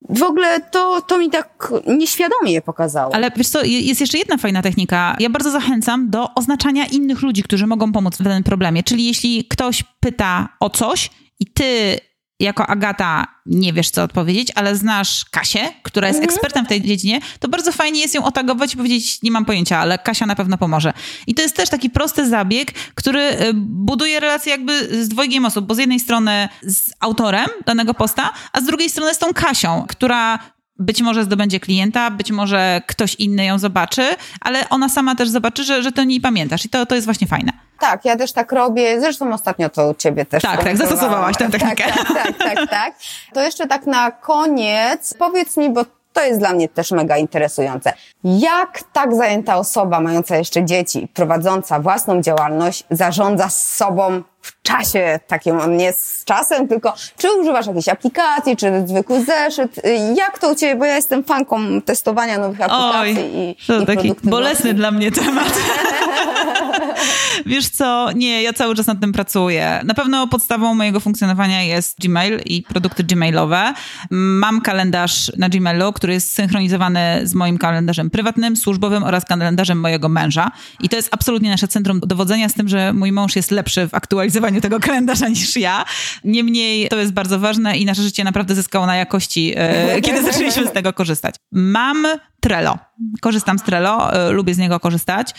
W 0.09 0.23
ogóle 0.23 0.61
to, 0.61 1.03
to 1.03 1.19
mi 1.19 1.31
tak 1.31 1.73
nieświadomie 1.87 2.63
pokazało. 2.63 3.15
Ale 3.15 3.31
wiesz 3.37 3.49
co, 3.49 3.65
jest 3.65 4.01
jeszcze 4.01 4.19
jedna 4.19 4.37
fajna 4.37 4.63
technika. 4.63 5.17
Ja 5.21 5.31
bardzo 5.31 5.51
zachęcam 5.51 6.11
do 6.11 6.35
oznaczania 6.35 6.87
innych 6.87 7.23
ludzi, 7.23 7.43
którzy 7.43 7.67
mogą 7.67 7.93
pomóc 7.93 8.17
w 8.17 8.23
danym 8.23 8.43
problemie. 8.43 8.83
Czyli 8.83 9.07
jeśli 9.07 9.45
ktoś 9.45 9.85
pyta 10.01 10.49
o 10.61 10.71
coś 10.71 11.11
i 11.41 11.47
ty 11.47 11.99
jako 12.45 12.67
Agata 12.67 13.27
nie 13.47 13.73
wiesz, 13.73 13.91
co 13.91 14.03
odpowiedzieć, 14.03 14.53
ale 14.55 14.77
znasz 14.77 15.25
Kasię, 15.25 15.73
która 15.83 16.09
jest 16.09 16.21
mhm. 16.21 16.35
ekspertem 16.35 16.65
w 16.65 16.69
tej 16.69 16.83
dziedzinie, 16.83 17.21
to 17.41 17.49
bardzo 17.49 17.73
fajnie 17.73 18.01
jest 18.01 18.15
ją 18.15 18.25
otagować 18.25 18.75
i 18.75 18.77
powiedzieć, 18.77 19.23
nie 19.23 19.31
mam 19.31 19.45
pojęcia, 19.45 19.79
ale 19.79 19.99
Kasia 19.99 20.27
na 20.27 20.35
pewno 20.35 20.59
pomoże. 20.59 20.93
I 21.27 21.35
to 21.35 21.43
jest 21.43 21.57
też 21.57 21.69
taki 21.69 21.91
prosty 21.91 22.29
zabieg, 22.29 22.73
który 22.95 23.21
y, 23.21 23.53
buduje 23.55 24.21
relację 24.21 24.53
jakby 24.53 25.05
z 25.05 25.09
dwojgiem 25.09 25.45
osób, 25.45 25.67
bo 25.67 25.75
z 25.75 25.79
jednej 25.79 26.01
strony 26.01 26.49
z 26.63 26.91
autorem 27.01 27.47
danego 27.67 27.95
posta, 27.95 28.33
a 28.53 28.61
z 28.61 28.65
drugiej 28.65 28.91
strony 28.91 29.15
z 29.15 29.19
tą 29.19 29.35
Kasią, 29.35 29.85
która 29.89 30.39
być 30.79 31.03
może 31.03 31.25
zdobędzie 31.25 31.61
klienta, 31.61 32.11
być 32.11 32.31
może 32.31 32.83
ktoś 32.87 33.15
inny 33.15 33.45
ją 33.45 33.59
zobaczy, 33.59 34.03
ale 34.41 34.69
ona 34.69 34.89
sama 34.89 35.15
też 35.15 35.29
zobaczy, 35.29 35.65
że, 35.65 35.83
że 35.83 35.93
to 35.93 36.05
nie 36.05 36.21
pamiętasz 36.21 36.65
i 36.65 36.69
to, 36.69 36.87
to 36.87 36.95
jest 36.95 37.05
właśnie 37.05 37.27
fajne. 37.27 37.53
Tak, 37.81 38.05
ja 38.05 38.17
też 38.17 38.33
tak 38.33 38.53
robię. 38.53 39.01
Zresztą 39.01 39.33
ostatnio 39.33 39.71
to 39.71 39.89
u 39.89 39.95
ciebie 39.95 40.27
też. 40.27 40.43
Tak, 40.43 40.65
tak, 40.65 40.77
zastosowałaś 40.77 41.37
tę 41.37 41.51
technikę. 41.51 41.85
Tak, 41.85 41.95
tak, 41.95 42.15
tak, 42.15 42.39
tak, 42.39 42.71
tak. 42.71 42.95
To 43.35 43.43
jeszcze 43.43 43.67
tak 43.67 43.87
na 43.87 44.11
koniec, 44.11 45.15
powiedz 45.19 45.57
mi, 45.57 45.71
bo 45.71 45.85
to 46.13 46.25
jest 46.25 46.39
dla 46.39 46.53
mnie 46.53 46.69
też 46.69 46.91
mega 46.91 47.17
interesujące. 47.17 47.93
Jak 48.25 48.83
tak 48.93 49.15
zajęta 49.15 49.57
osoba, 49.57 50.01
mająca 50.01 50.37
jeszcze 50.37 50.65
dzieci, 50.65 51.09
prowadząca 51.15 51.81
własną 51.81 52.23
działalność, 52.23 52.85
zarządza 52.91 53.49
z 53.49 53.75
sobą 53.75 54.23
w 54.45 54.63
czasie 54.63 55.21
takim, 55.27 55.77
nie 55.77 55.93
z 55.93 56.25
czasem, 56.25 56.69
tylko 56.69 56.95
czy 57.19 57.33
używasz 57.41 57.67
jakiejś 57.67 57.89
aplikacji, 57.89 58.57
czy 58.57 58.85
zwykły 58.87 59.25
zeszyt? 59.25 59.81
Jak 60.15 60.39
to 60.39 60.53
u 60.53 60.55
Ciebie, 60.55 60.77
bo 60.77 60.85
ja 60.85 60.97
jestem 60.97 61.25
fanką 61.25 61.83
testowania 61.83 62.39
nowych 62.39 62.61
aplikacji 62.61 63.19
Oj, 63.19 63.33
i 63.35 63.57
To 63.67 63.81
i 63.81 63.87
taki 63.87 64.13
bolesny 64.23 64.75
dla 64.75 64.91
mnie 64.91 65.13
temat. 65.13 65.53
Wiesz 67.47 67.69
co, 67.69 68.09
nie, 68.15 68.43
ja 68.43 68.53
cały 68.53 68.75
czas 68.75 68.87
nad 68.87 69.01
tym 69.01 69.13
pracuję. 69.13 69.81
Na 69.85 69.95
pewno 69.95 70.27
podstawą 70.27 70.75
mojego 70.75 71.01
funkcjonowania 71.01 71.63
jest 71.63 72.01
Gmail 72.01 72.41
i 72.45 72.63
produkty 72.63 73.05
gmailowe. 73.05 73.75
Mam 74.11 74.61
kalendarz 74.61 75.33
na 75.37 75.49
Gmailu, 75.49 75.93
który 75.93 76.13
jest 76.13 76.33
synchronizowany 76.33 77.21
z 77.23 77.35
moim 77.35 77.59
kalendarzem 77.59 78.11
prywatnym, 78.11 78.57
służbowym 78.57 79.03
oraz 79.03 79.25
kalendarzem 79.25 79.81
mojego 79.81 80.09
męża. 80.09 80.51
I 80.81 80.89
to 80.89 80.97
jest 80.97 81.09
absolutnie 81.13 81.51
nasze 81.51 81.69
centrum 81.69 82.01
dowodzenia 82.01 82.49
z 82.49 82.55
tym, 82.55 82.69
że 82.69 82.93
mój 82.93 83.13
mąż 83.13 83.37
jest 83.37 83.51
lepszy 83.51 83.89
w 83.89 83.95
aktualizowaniu 84.35 84.61
tego 84.61 84.81
kalendarza 84.81 85.29
niż 85.29 85.57
ja. 85.57 85.85
Niemniej 86.25 86.89
to 86.89 86.97
jest 86.97 87.13
bardzo 87.13 87.39
ważne 87.39 87.79
i 87.79 87.85
nasze 87.85 88.03
życie 88.03 88.25
naprawdę 88.25 88.55
zyskało 88.55 88.87
na 88.87 88.97
jakości, 88.97 89.53
e, 89.57 90.01
kiedy 90.01 90.23
zaczęliśmy 90.23 90.67
z 90.67 90.73
tego 90.73 90.93
korzystać. 90.93 91.35
Mam 91.53 92.07
Trello. 92.41 92.79
Korzystam 93.21 93.59
z 93.59 93.63
Trello, 93.63 94.13
e, 94.13 94.31
lubię 94.31 94.55
z 94.55 94.59
niego 94.59 94.81
korzystać. 94.81 95.31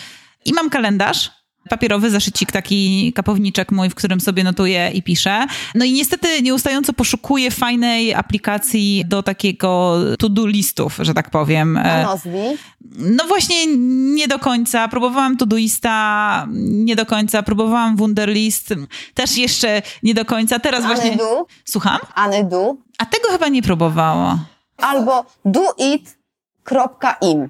I 0.45 0.53
mam 0.53 0.69
kalendarz, 0.69 1.31
papierowy 1.69 2.09
zaszycik, 2.09 2.51
taki 2.51 3.13
kapowniczek 3.13 3.71
mój, 3.71 3.89
w 3.89 3.95
którym 3.95 4.21
sobie 4.21 4.43
notuję 4.43 4.91
i 4.93 5.03
piszę. 5.03 5.45
No 5.75 5.85
i 5.85 5.93
niestety 5.93 6.41
nieustająco 6.41 6.93
poszukuję 6.93 7.51
fajnej 7.51 8.13
aplikacji 8.13 9.03
do 9.07 9.23
takiego 9.23 9.97
to-do 10.19 10.47
listów, 10.47 10.97
że 11.01 11.13
tak 11.13 11.29
powiem. 11.29 11.77
A 11.77 12.03
nazwij? 12.03 12.57
No 12.97 13.25
właśnie 13.27 13.67
nie 14.15 14.27
do 14.27 14.39
końca. 14.39 14.87
Próbowałam 14.87 15.37
Todoista, 15.37 16.47
nie 16.59 16.95
do 16.95 17.05
końca. 17.05 17.43
Próbowałam 17.43 17.95
Wunderlist, 17.95 18.73
też 19.13 19.37
jeszcze 19.37 19.81
nie 20.03 20.13
do 20.13 20.25
końca. 20.25 20.59
Teraz 20.59 20.85
Anydu? 20.85 21.01
właśnie... 21.01 21.17
Słucham? 21.65 21.99
Anydu? 22.15 22.81
A 22.97 23.05
tego 23.05 23.29
chyba 23.29 23.47
nie 23.47 23.61
próbowała. 23.61 24.39
Albo 24.77 25.25
doit.im. 25.45 27.49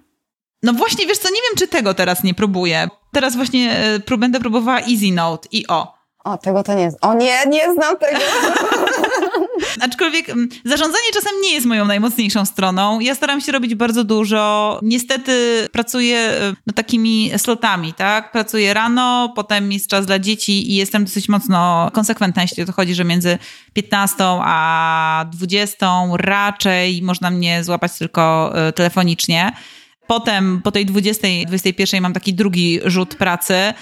No 0.65 0.73
właśnie, 0.73 1.07
wiesz 1.07 1.17
co, 1.17 1.29
nie 1.29 1.41
wiem, 1.49 1.57
czy 1.57 1.67
tego 1.67 1.93
teraz 1.93 2.23
nie 2.23 2.33
próbuję. 2.33 2.87
Teraz 3.11 3.35
właśnie 3.35 3.77
e, 4.11 4.17
będę 4.17 4.39
próbowała 4.39 4.79
EasyNote 4.79 5.47
i 5.51 5.67
o. 5.67 5.95
O, 6.23 6.37
tego 6.37 6.63
to 6.63 6.73
nie 6.73 6.91
O 7.01 7.13
nie, 7.13 7.45
nie 7.47 7.73
znam 7.73 7.97
tego. 7.97 8.19
Aczkolwiek 9.85 10.29
mm, 10.29 10.49
zarządzanie 10.65 11.11
czasem 11.13 11.31
nie 11.41 11.53
jest 11.53 11.65
moją 11.65 11.85
najmocniejszą 11.85 12.45
stroną. 12.45 12.99
Ja 12.99 13.15
staram 13.15 13.41
się 13.41 13.51
robić 13.51 13.75
bardzo 13.75 14.03
dużo. 14.03 14.79
Niestety 14.83 15.67
pracuję 15.71 16.17
e, 16.17 16.53
no, 16.67 16.73
takimi 16.75 17.31
slotami, 17.37 17.93
tak? 17.93 18.31
Pracuję 18.31 18.73
rano, 18.73 19.33
potem 19.35 19.71
jest 19.71 19.89
czas 19.89 20.05
dla 20.05 20.19
dzieci 20.19 20.71
i 20.71 20.75
jestem 20.75 21.05
dosyć 21.05 21.29
mocno 21.29 21.89
konsekwentna, 21.93 22.41
jeśli 22.41 22.63
o 22.63 22.65
to 22.65 22.73
chodzi, 22.73 22.95
że 22.95 23.03
między 23.03 23.37
15 23.73 24.15
a 24.41 25.25
20 25.31 25.87
raczej 26.17 27.01
można 27.01 27.29
mnie 27.29 27.63
złapać 27.63 27.91
tylko 27.97 28.53
e, 28.55 28.73
telefonicznie. 28.73 29.51
Potem 30.07 30.61
po 30.63 30.71
tej 30.71 30.85
20, 30.85 31.27
21 31.47 32.01
mam 32.01 32.13
taki 32.13 32.33
drugi 32.33 32.79
rzut 32.85 33.15
pracy, 33.15 33.73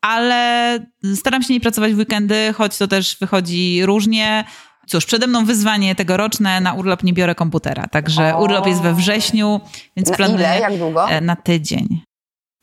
ale 0.00 0.78
staram 1.14 1.42
się 1.42 1.54
nie 1.54 1.60
pracować 1.60 1.94
w 1.94 1.98
weekendy, 1.98 2.52
choć 2.52 2.78
to 2.78 2.88
też 2.88 3.16
wychodzi 3.20 3.86
różnie. 3.86 4.44
Cóż, 4.86 5.06
przede 5.06 5.26
mną 5.26 5.44
wyzwanie 5.44 5.94
tegoroczne, 5.94 6.60
na 6.60 6.72
urlop 6.72 7.02
nie 7.02 7.12
biorę 7.12 7.34
komputera, 7.34 7.86
także 7.86 8.36
o. 8.36 8.42
urlop 8.42 8.66
jest 8.66 8.82
we 8.82 8.94
wrześniu, 8.94 9.60
więc 9.96 10.10
na 10.10 10.16
planuję 10.16 10.44
ile? 10.44 10.60
Jak 10.60 10.78
długo? 10.78 11.10
E, 11.10 11.20
na 11.20 11.36
tydzień. 11.36 12.02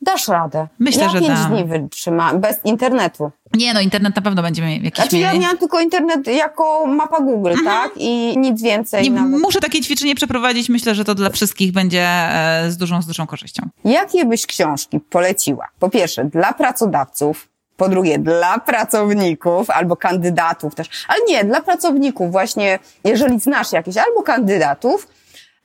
Dasz 0.02 0.28
radę. 0.28 0.68
Myślę, 0.80 1.04
ja 1.04 1.10
że 1.10 1.20
pięć 1.20 1.28
dam. 1.40 1.52
dni 1.52 1.66
wytrzymam, 1.66 2.40
bez 2.42 2.66
internetu. 2.66 3.32
Nie 3.54 3.74
no, 3.74 3.82
internet 3.82 4.16
na 4.16 4.22
pewno 4.22 4.42
będziemy 4.42 4.78
jakiś 4.78 4.96
Znaczy 4.96 5.18
ja 5.18 5.34
miałam 5.34 5.58
tylko 5.58 5.80
internet 5.80 6.28
jako 6.28 6.86
mapa 6.88 7.20
Google, 7.20 7.50
Mhm. 7.52 7.66
tak? 7.66 7.92
I 7.98 8.38
nic 8.38 8.62
więcej 8.62 9.04
Nie, 9.04 9.12
nawet. 9.22 9.42
muszę 9.42 9.60
takie 9.60 9.82
ćwiczenie 9.82 10.16
przeprowadzić. 10.16 10.70
Myślę, 10.70 10.96
że 10.96 11.06
to 11.06 11.16
dla 11.16 11.30
wszystkich 11.30 11.72
będzie 11.72 12.04
e, 12.08 12.66
z 12.72 12.78
dużą, 12.78 13.02
z 13.02 13.08
dużą 13.08 13.28
korzyścią. 13.28 13.64
Jakie 13.86 14.26
byś 14.26 14.46
książki 14.46 15.00
poleciła? 15.00 15.68
Po 15.80 15.90
pierwsze, 15.90 16.26
dla 16.26 16.54
pracodawców, 16.54 17.48
po 17.78 17.90
drugie, 17.90 18.20
dla 18.20 18.60
pracowników 18.60 19.70
albo 19.70 19.96
kandydatów 19.96 20.76
też, 20.76 20.88
ale 21.08 21.20
nie, 21.28 21.44
dla 21.46 21.62
pracowników 21.62 22.32
właśnie, 22.32 22.80
jeżeli 23.04 23.40
znasz 23.40 23.72
jakieś, 23.72 23.98
albo 23.98 24.22
kandydatów, 24.24 25.08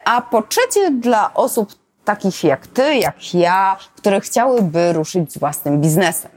a 0.04 0.20
po 0.22 0.42
trzecie, 0.42 0.90
dla 0.90 1.34
osób 1.34 1.74
takich 2.04 2.44
jak 2.44 2.66
ty, 2.66 2.96
jak 2.96 3.34
ja, 3.34 3.76
które 3.96 4.20
chciałyby 4.20 4.92
ruszyć 4.92 5.32
z 5.32 5.38
własnym 5.38 5.80
biznesem. 5.80 6.30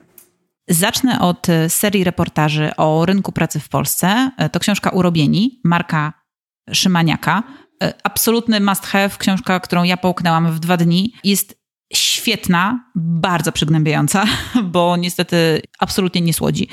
Zacznę 0.69 1.19
od 1.19 1.49
e, 1.49 1.69
serii 1.69 2.03
reportaży 2.03 2.75
o 2.75 3.05
rynku 3.05 3.31
pracy 3.31 3.59
w 3.59 3.69
Polsce. 3.69 4.31
E, 4.37 4.49
To 4.49 4.59
książka 4.59 4.89
Urobieni, 4.89 5.61
Marka 5.63 6.13
Szymaniaka. 6.73 7.43
E, 7.83 7.93
Absolutny 8.03 8.59
must 8.59 8.85
have, 8.85 9.09
książka, 9.17 9.59
którą 9.59 9.83
ja 9.83 9.97
połknęłam 9.97 10.51
w 10.51 10.59
dwa 10.59 10.77
dni. 10.77 11.13
Jest 11.23 11.57
świetna, 11.93 12.89
bardzo 12.95 13.51
przygnębiająca, 13.51 14.25
bo 14.63 14.97
niestety 14.97 15.61
absolutnie 15.79 16.21
nie 16.21 16.33
słodzi. 16.33 16.67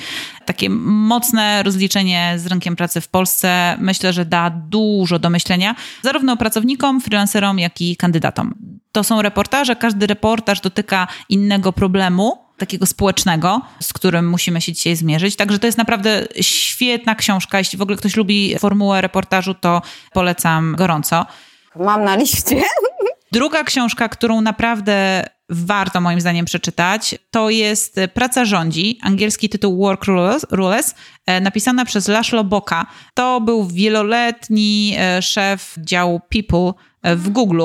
Takie 0.44 0.70
mocne 0.70 1.62
rozliczenie 1.62 2.34
z 2.36 2.46
rynkiem 2.46 2.76
pracy 2.76 3.00
w 3.00 3.08
Polsce 3.08 3.76
myślę, 3.80 4.12
że 4.12 4.24
da 4.24 4.50
dużo 4.50 5.18
do 5.18 5.30
myślenia, 5.30 5.74
zarówno 6.02 6.36
pracownikom, 6.36 7.00
freelancerom, 7.00 7.58
jak 7.58 7.80
i 7.80 7.96
kandydatom. 7.96 8.54
To 8.94 9.04
są 9.04 9.22
reportaże, 9.22 9.76
każdy 9.76 10.06
reportaż 10.06 10.60
dotyka 10.60 11.06
innego 11.28 11.72
problemu, 11.72 12.38
takiego 12.58 12.86
społecznego, 12.86 13.60
z 13.80 13.92
którym 13.92 14.28
musimy 14.28 14.60
się 14.60 14.72
dzisiaj 14.72 14.96
zmierzyć. 14.96 15.36
Także 15.36 15.58
to 15.58 15.66
jest 15.66 15.78
naprawdę 15.78 16.26
świetna 16.40 17.14
książka. 17.14 17.58
Jeśli 17.58 17.78
w 17.78 17.82
ogóle 17.82 17.96
ktoś 17.96 18.16
lubi 18.16 18.58
formułę 18.58 19.00
reportażu, 19.00 19.54
to 19.54 19.82
polecam 20.12 20.76
gorąco. 20.76 21.26
Mam 21.76 22.04
na 22.04 22.16
liście. 22.16 22.62
Druga 23.32 23.64
książka, 23.64 24.08
którą 24.08 24.40
naprawdę 24.40 25.24
warto 25.48 26.00
moim 26.00 26.20
zdaniem 26.20 26.46
przeczytać. 26.46 27.14
To 27.30 27.50
jest 27.50 28.00
Praca 28.14 28.44
rządzi, 28.44 28.98
angielski 29.02 29.48
tytuł 29.48 29.78
Work 29.78 30.04
Rules, 30.04 30.46
Rules 30.50 30.94
napisana 31.40 31.84
przez 31.84 32.08
Laszlo 32.08 32.44
Boka. 32.44 32.86
To 33.14 33.40
był 33.40 33.66
wieloletni 33.66 34.96
szef 35.20 35.74
działu 35.78 36.20
People 36.28 36.72
w 37.02 37.28
Google. 37.28 37.62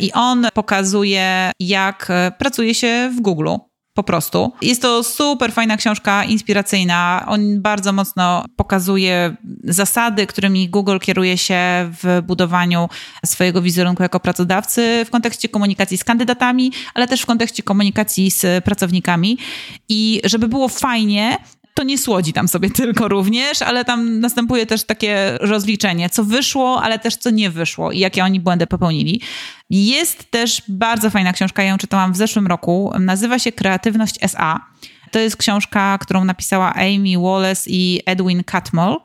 I 0.00 0.12
on 0.12 0.46
pokazuje, 0.54 1.52
jak 1.60 2.08
pracuje 2.38 2.74
się 2.74 3.10
w 3.16 3.20
Google 3.20 3.48
po 3.96 4.02
prostu. 4.02 4.52
Jest 4.62 4.82
to 4.82 5.02
super 5.02 5.52
fajna 5.52 5.76
książka, 5.76 6.24
inspiracyjna. 6.24 7.24
On 7.28 7.60
bardzo 7.62 7.92
mocno 7.92 8.44
pokazuje 8.56 9.36
zasady, 9.64 10.26
którymi 10.26 10.68
Google 10.68 10.98
kieruje 10.98 11.38
się 11.38 11.90
w 12.02 12.22
budowaniu 12.26 12.88
swojego 13.26 13.62
wizerunku 13.62 14.02
jako 14.02 14.20
pracodawcy 14.20 15.04
w 15.06 15.10
kontekście 15.10 15.48
komunikacji 15.48 15.98
z 15.98 16.04
kandydatami, 16.04 16.72
ale 16.94 17.08
też 17.08 17.20
w 17.22 17.26
kontekście 17.26 17.62
komunikacji 17.62 18.30
z 18.30 18.64
pracownikami. 18.64 19.38
I 19.88 20.20
żeby 20.24 20.48
było 20.48 20.68
fajnie, 20.68 21.36
to 21.76 21.82
nie 21.82 21.98
słodzi 21.98 22.32
tam 22.32 22.48
sobie 22.48 22.70
tylko 22.80 23.08
również, 23.08 23.62
ale 23.62 23.84
tam 23.84 24.20
następuje 24.20 24.66
też 24.66 24.84
takie 24.84 25.38
rozliczenie, 25.40 26.10
co 26.10 26.24
wyszło, 26.24 26.82
ale 26.82 26.98
też 26.98 27.16
co 27.16 27.30
nie 27.30 27.50
wyszło 27.50 27.92
i 27.92 27.98
jakie 27.98 28.24
oni 28.24 28.40
błędy 28.40 28.66
popełnili. 28.66 29.20
Jest 29.70 30.30
też 30.30 30.62
bardzo 30.68 31.10
fajna 31.10 31.32
książka, 31.32 31.62
ja 31.62 31.68
ją 31.68 31.78
czytałam 31.78 32.12
w 32.12 32.16
zeszłym 32.16 32.46
roku, 32.46 32.92
nazywa 32.98 33.38
się 33.38 33.52
Kreatywność 33.52 34.14
SA. 34.20 34.60
To 35.10 35.18
jest 35.18 35.36
książka, 35.36 35.98
którą 35.98 36.24
napisała 36.24 36.74
Amy 36.74 37.18
Wallace 37.22 37.70
i 37.70 38.02
Edwin 38.06 38.44
Catmull. 38.44 38.96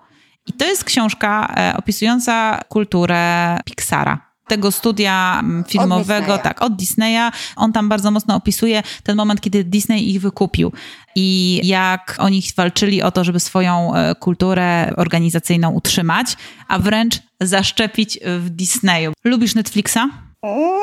I 0.47 0.53
to 0.53 0.65
jest 0.65 0.83
książka 0.83 1.53
e, 1.57 1.77
opisująca 1.77 2.61
kulturę 2.69 3.57
Pixara 3.65 4.30
tego 4.51 4.71
studia 4.71 5.39
mm, 5.39 5.63
filmowego, 5.63 6.33
od 6.33 6.43
tak, 6.43 6.61
od 6.61 6.75
Disneya. 6.75 7.31
On 7.55 7.73
tam 7.73 7.89
bardzo 7.89 8.11
mocno 8.11 8.35
opisuje 8.35 8.83
ten 9.03 9.15
moment, 9.15 9.41
kiedy 9.41 9.63
Disney 9.63 10.09
ich 10.09 10.21
wykupił 10.21 10.71
i 11.15 11.59
jak 11.63 12.15
oni 12.19 12.43
walczyli 12.57 13.01
o 13.01 13.11
to, 13.11 13.23
żeby 13.23 13.39
swoją 13.39 13.95
e, 13.95 14.15
kulturę 14.15 14.93
organizacyjną 14.97 15.71
utrzymać, 15.71 16.27
a 16.67 16.79
wręcz 16.79 17.15
zaszczepić 17.41 18.19
w 18.39 18.49
Disneyu. 18.49 19.13
Lubisz 19.23 19.55
Netflixa? 19.55 20.03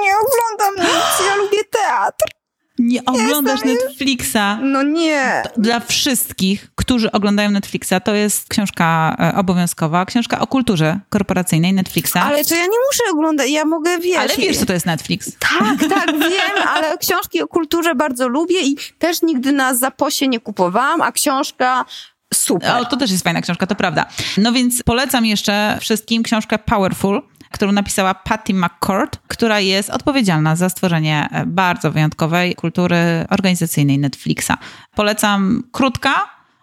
Nie 0.02 0.12
oglądam 0.22 0.86
nic, 0.86 1.26
ja 1.28 1.36
lubię 1.36 1.58
teatr. 1.72 2.38
Nie 2.78 3.04
oglądasz 3.04 3.60
Netflixa. 3.64 4.58
No 4.62 4.82
nie. 4.82 5.42
Dla 5.56 5.80
wszystkich, 5.80 6.70
którzy 6.74 7.12
oglądają 7.12 7.50
Netflixa, 7.50 7.92
to 8.04 8.14
jest 8.14 8.48
książka 8.48 9.16
e, 9.20 9.38
obowiązkowa, 9.38 10.04
książka 10.04 10.40
o 10.40 10.46
kulturze 10.46 11.00
korporacyjnej 11.08 11.72
Netflixa. 11.72 12.16
Ale 12.16 12.44
to 12.44 12.54
ja 12.54 12.62
nie 12.62 12.78
muszę 12.88 13.02
oglądać, 13.12 13.50
ja 13.50 13.64
mogę 13.64 13.98
wiedzieć. 13.98 14.18
Ale 14.18 14.36
wiesz, 14.36 14.58
co 14.58 14.66
to 14.66 14.72
jest 14.72 14.86
Netflix. 14.86 15.32
Tak, 15.38 15.88
tak, 15.90 16.18
wiem, 16.18 16.66
ale 16.74 16.98
książki 16.98 17.42
o 17.42 17.48
kulturze 17.48 17.94
bardzo 17.94 18.28
lubię 18.28 18.60
i 18.60 18.76
też 18.98 19.22
nigdy 19.22 19.52
na 19.52 19.74
zaposie 19.74 20.28
nie 20.28 20.40
kupowałam, 20.40 21.02
a 21.02 21.12
książka 21.12 21.84
super. 22.34 22.76
O, 22.80 22.84
to 22.84 22.96
też 22.96 23.10
jest 23.10 23.24
fajna 23.24 23.40
książka, 23.40 23.66
to 23.66 23.74
prawda. 23.74 24.06
No 24.38 24.52
więc 24.52 24.82
polecam 24.82 25.26
jeszcze 25.26 25.78
wszystkim 25.80 26.22
książkę 26.22 26.58
Powerful 26.58 27.22
którą 27.51 27.72
napisała 27.72 28.14
Patty 28.14 28.55
McCord, 28.55 29.18
która 29.28 29.61
jest 29.61 29.90
odpowiedzialna 29.90 30.57
za 30.57 30.68
stworzenie 30.68 31.28
e, 31.32 31.46
bardzo 31.46 31.90
wyjątkowej 31.90 32.55
kultury 32.55 32.96
organizacyjnej 33.30 33.99
Netflixa. 33.99 34.53
Polecam 34.94 35.62
krótka, 35.72 36.11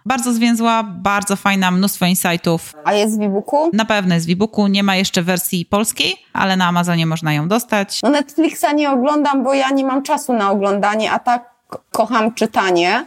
bardzo 0.05 0.33
zwięzła, 0.33 0.83
bardzo 0.83 1.35
fajna, 1.35 1.71
mnóstwo 1.71 2.05
insightów. 2.05 2.73
A 2.83 2.93
jest 2.93 3.19
w 3.19 3.21
e-booku? 3.21 3.69
Na 3.73 3.85
pewno 3.85 4.15
jest 4.15 4.27
w 4.27 4.29
e-booku, 4.29 4.67
nie 4.67 4.83
ma 4.83 4.95
jeszcze 4.95 5.23
wersji 5.23 5.65
polskiej, 5.65 6.15
ale 6.33 6.57
na 6.57 6.67
Amazonie 6.67 7.05
można 7.05 7.33
ją 7.33 7.47
dostać. 7.47 8.01
No 8.03 8.09
Netflixa 8.09 8.65
nie 8.75 8.91
oglądam, 8.91 9.43
bo 9.43 9.53
ja 9.53 9.69
nie 9.69 9.83
mam 9.85 10.03
czasu 10.03 10.33
na 10.33 10.51
oglądanie, 10.51 11.11
a 11.11 11.19
tak 11.19 11.55
kocham 11.91 12.33
czytanie, 12.33 13.05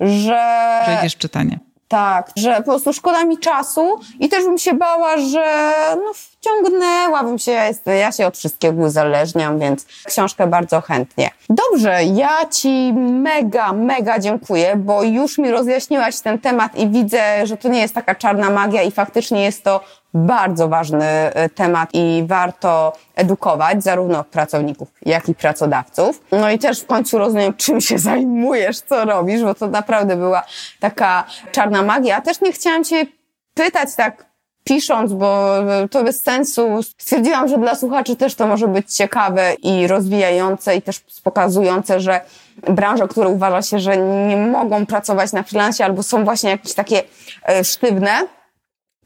że... 0.00 0.80
Że 0.86 0.96
idziesz 1.00 1.16
czytanie. 1.16 1.58
Tak, 1.88 2.30
że 2.36 2.56
po 2.56 2.62
prostu 2.62 2.92
szkoda 2.92 3.24
mi 3.24 3.38
czasu 3.38 4.00
i 4.20 4.28
też 4.28 4.44
bym 4.44 4.58
się 4.58 4.74
bała, 4.74 5.18
że 5.18 5.72
no, 5.96 6.12
wciągnęłabym 6.46 7.38
się, 7.38 7.70
ja 7.86 8.12
się 8.12 8.26
od 8.26 8.36
wszystkiego 8.36 8.82
uzależniam, 8.82 9.58
więc 9.58 9.86
książkę 10.04 10.46
bardzo 10.46 10.80
chętnie. 10.80 11.30
Dobrze, 11.50 12.04
ja 12.04 12.46
Ci 12.50 12.92
mega, 13.22 13.72
mega 13.72 14.18
dziękuję, 14.18 14.76
bo 14.76 15.02
już 15.02 15.38
mi 15.38 15.50
rozjaśniłaś 15.50 16.20
ten 16.20 16.38
temat 16.38 16.78
i 16.78 16.88
widzę, 16.88 17.46
że 17.46 17.56
to 17.56 17.68
nie 17.68 17.80
jest 17.80 17.94
taka 17.94 18.14
czarna 18.14 18.50
magia 18.50 18.82
i 18.82 18.90
faktycznie 18.90 19.44
jest 19.44 19.64
to 19.64 19.80
bardzo 20.14 20.68
ważny 20.68 21.04
e, 21.04 21.48
temat 21.48 21.90
i 21.92 22.24
warto 22.26 22.92
edukować 23.14 23.84
zarówno 23.84 24.24
pracowników, 24.24 24.88
jak 25.06 25.28
i 25.28 25.34
pracodawców. 25.34 26.22
No 26.32 26.50
i 26.50 26.58
też 26.58 26.80
w 26.80 26.86
końcu 26.86 27.18
rozumiem, 27.18 27.54
czym 27.54 27.80
się 27.80 27.98
zajmujesz, 27.98 28.80
co 28.80 29.04
robisz, 29.04 29.42
bo 29.42 29.54
to 29.54 29.66
naprawdę 29.66 30.16
była 30.16 30.42
taka 30.80 31.24
czarna 31.52 31.82
magia. 31.82 32.16
A 32.16 32.20
też 32.20 32.40
nie 32.40 32.52
chciałam 32.52 32.84
Cię 32.84 33.06
pytać 33.54 33.88
tak 33.96 34.35
pisząc, 34.66 35.12
bo 35.12 35.54
to 35.90 36.04
bez 36.04 36.22
sensu. 36.22 36.82
Stwierdziłam, 36.98 37.48
że 37.48 37.58
dla 37.58 37.74
słuchaczy 37.74 38.16
też 38.16 38.34
to 38.34 38.46
może 38.46 38.68
być 38.68 38.94
ciekawe 38.94 39.54
i 39.62 39.86
rozwijające 39.86 40.76
i 40.76 40.82
też 40.82 41.00
pokazujące, 41.22 42.00
że 42.00 42.20
branże, 42.68 43.08
które 43.08 43.28
uważa 43.28 43.62
się, 43.62 43.78
że 43.78 43.96
nie 43.96 44.36
mogą 44.36 44.86
pracować 44.86 45.32
na 45.32 45.42
freelance 45.42 45.84
albo 45.84 46.02
są 46.02 46.24
właśnie 46.24 46.50
jakieś 46.50 46.74
takie 46.74 47.02
e, 47.48 47.64
sztywne, 47.64 48.10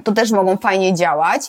to 0.04 0.12
też 0.12 0.30
mogą 0.30 0.56
fajnie 0.56 0.94
działać. 0.94 1.42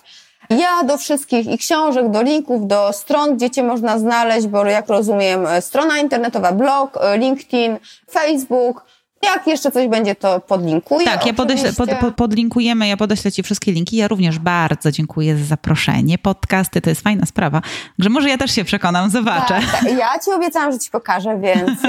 Ja 0.49 0.83
do 0.83 0.97
wszystkich 0.97 1.47
i 1.47 1.57
książek, 1.57 2.09
do 2.09 2.21
linków, 2.21 2.67
do 2.67 2.93
stron, 2.93 3.35
gdzie 3.35 3.49
Cię 3.49 3.63
można 3.63 3.99
znaleźć, 3.99 4.47
bo 4.47 4.65
jak 4.65 4.87
rozumiem, 4.87 5.47
e, 5.47 5.61
strona 5.61 5.97
internetowa, 5.97 6.51
blog, 6.51 6.97
e, 7.01 7.17
LinkedIn, 7.17 7.77
Facebook, 8.11 8.85
jak 9.23 9.47
jeszcze 9.47 9.71
coś 9.71 9.87
będzie, 9.87 10.15
to 10.15 10.39
podlinkuję. 10.39 11.05
Tak, 11.05 11.25
ja 11.25 11.33
podeślę, 11.33 11.73
pod, 11.73 11.89
pod, 12.01 12.15
podlinkujemy, 12.15 12.87
ja 12.87 12.97
podeślę 12.97 13.31
Ci 13.31 13.43
wszystkie 13.43 13.71
linki. 13.71 13.95
Ja 13.97 14.07
również 14.07 14.39
bardzo 14.39 14.91
dziękuję 14.91 15.37
za 15.37 15.43
zaproszenie. 15.45 16.17
Podcasty 16.17 16.81
to 16.81 16.89
jest 16.89 17.01
fajna 17.01 17.25
sprawa, 17.25 17.61
że 17.99 18.09
może 18.09 18.29
ja 18.29 18.37
też 18.37 18.51
się 18.51 18.63
przekonam, 18.63 19.09
zobaczę. 19.09 19.61
Tak, 19.71 19.71
tak. 19.71 19.97
Ja 19.97 20.19
Ci 20.25 20.31
obiecałam, 20.31 20.71
że 20.71 20.79
Ci 20.79 20.91
pokażę, 20.91 21.39
więc 21.39 21.83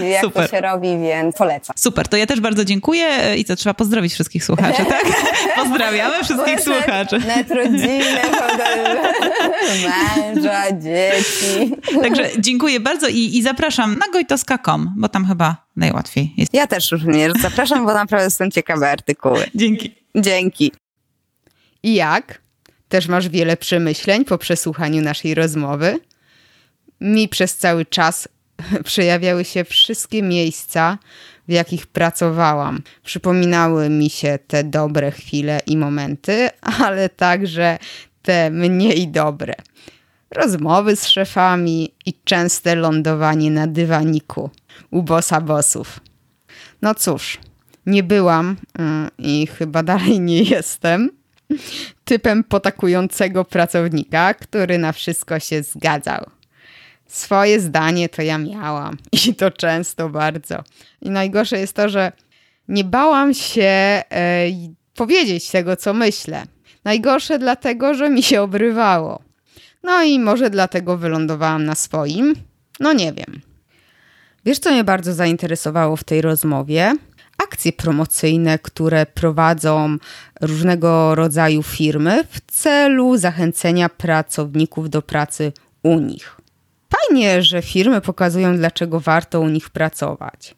yy, 0.00 0.08
jak 0.14 0.24
Super. 0.24 0.50
to 0.50 0.56
się 0.56 0.60
robi, 0.60 0.98
więc 0.98 1.36
polecam. 1.36 1.74
Super, 1.76 2.08
to 2.08 2.16
ja 2.16 2.26
też 2.26 2.40
bardzo 2.40 2.64
dziękuję 2.64 3.06
i 3.36 3.44
co, 3.44 3.56
trzeba 3.56 3.74
pozdrowić 3.74 4.12
wszystkich 4.12 4.44
słuchaczy, 4.44 4.84
tak? 4.84 5.04
Pozdrawiamy 5.62 6.24
wszystkich 6.24 6.60
słuchaczy. 6.60 7.18
Net 7.18 7.50
rodzinę, 7.50 8.22
męża, 10.34 10.72
dzieci. 10.72 11.76
Także 12.02 12.30
dziękuję 12.38 12.80
bardzo 12.80 13.08
i, 13.08 13.36
i 13.36 13.42
zapraszam 13.42 13.98
na 13.98 14.12
gojtoska.com, 14.12 14.94
bo 14.96 15.08
tam 15.08 15.26
chyba 15.26 15.67
najłatwiej 15.78 16.34
jest. 16.36 16.54
Ja 16.54 16.66
też 16.66 16.92
również 16.92 17.32
zapraszam, 17.42 17.86
bo 17.86 17.94
naprawdę 17.94 18.30
są 18.30 18.50
ciekawe 18.50 18.90
artykuły. 18.90 19.44
Dzięki. 19.54 19.94
Dzięki. 20.16 20.72
I 21.82 21.94
jak? 21.94 22.40
Też 22.88 23.08
masz 23.08 23.28
wiele 23.28 23.56
przemyśleń 23.56 24.24
po 24.24 24.38
przesłuchaniu 24.38 25.02
naszej 25.02 25.34
rozmowy? 25.34 26.00
Mi 27.00 27.28
przez 27.28 27.56
cały 27.56 27.86
czas 27.86 28.28
przejawiały 28.84 29.44
się 29.44 29.64
wszystkie 29.64 30.22
miejsca, 30.22 30.98
w 31.48 31.52
jakich 31.52 31.86
pracowałam. 31.86 32.82
Przypominały 33.04 33.88
mi 33.88 34.10
się 34.10 34.38
te 34.46 34.64
dobre 34.64 35.10
chwile 35.10 35.60
i 35.66 35.76
momenty, 35.76 36.50
ale 36.84 37.08
także 37.08 37.78
te 38.22 38.50
mniej 38.50 39.08
dobre. 39.08 39.54
Rozmowy 40.30 40.96
z 40.96 41.08
szefami 41.08 41.94
i 42.06 42.14
częste 42.24 42.74
lądowanie 42.74 43.50
na 43.50 43.66
dywaniku 43.66 44.50
u 44.90 45.02
bossa 45.02 45.40
bossów. 45.40 46.00
No 46.82 46.94
cóż, 46.94 47.38
nie 47.86 48.02
byłam 48.02 48.56
mm, 48.78 49.10
i 49.18 49.46
chyba 49.46 49.82
dalej 49.82 50.20
nie 50.20 50.42
jestem 50.42 51.10
typem 52.04 52.44
potakującego 52.44 53.44
pracownika, 53.44 54.34
który 54.34 54.78
na 54.78 54.92
wszystko 54.92 55.40
się 55.40 55.62
zgadzał. 55.62 56.30
Swoje 57.06 57.60
zdanie 57.60 58.08
to 58.08 58.22
ja 58.22 58.38
miałam 58.38 58.96
i 59.26 59.34
to 59.34 59.50
często 59.50 60.08
bardzo. 60.08 60.64
I 61.02 61.10
najgorsze 61.10 61.58
jest 61.58 61.72
to, 61.72 61.88
że 61.88 62.12
nie 62.68 62.84
bałam 62.84 63.34
się 63.34 63.62
e, 63.62 64.46
powiedzieć 64.94 65.50
tego, 65.50 65.76
co 65.76 65.94
myślę. 65.94 66.46
Najgorsze 66.84 67.38
dlatego, 67.38 67.94
że 67.94 68.10
mi 68.10 68.22
się 68.22 68.42
obrywało. 68.42 69.22
No 69.82 70.02
i 70.02 70.18
może 70.18 70.50
dlatego 70.50 70.96
wylądowałam 70.96 71.64
na 71.64 71.74
swoim. 71.74 72.34
No 72.80 72.92
nie 72.92 73.12
wiem. 73.12 73.40
Wiesz, 74.48 74.58
co 74.58 74.70
mnie 74.70 74.84
bardzo 74.84 75.14
zainteresowało 75.14 75.96
w 75.96 76.04
tej 76.04 76.22
rozmowie? 76.22 76.96
Akcje 77.38 77.72
promocyjne, 77.72 78.58
które 78.58 79.06
prowadzą 79.06 79.96
różnego 80.40 81.14
rodzaju 81.14 81.62
firmy 81.62 82.24
w 82.30 82.52
celu 82.52 83.16
zachęcenia 83.16 83.88
pracowników 83.88 84.90
do 84.90 85.02
pracy 85.02 85.52
u 85.82 85.98
nich. 85.98 86.36
Fajnie, 86.94 87.42
że 87.42 87.62
firmy 87.62 88.00
pokazują, 88.00 88.56
dlaczego 88.56 89.00
warto 89.00 89.40
u 89.40 89.48
nich 89.48 89.70
pracować. 89.70 90.54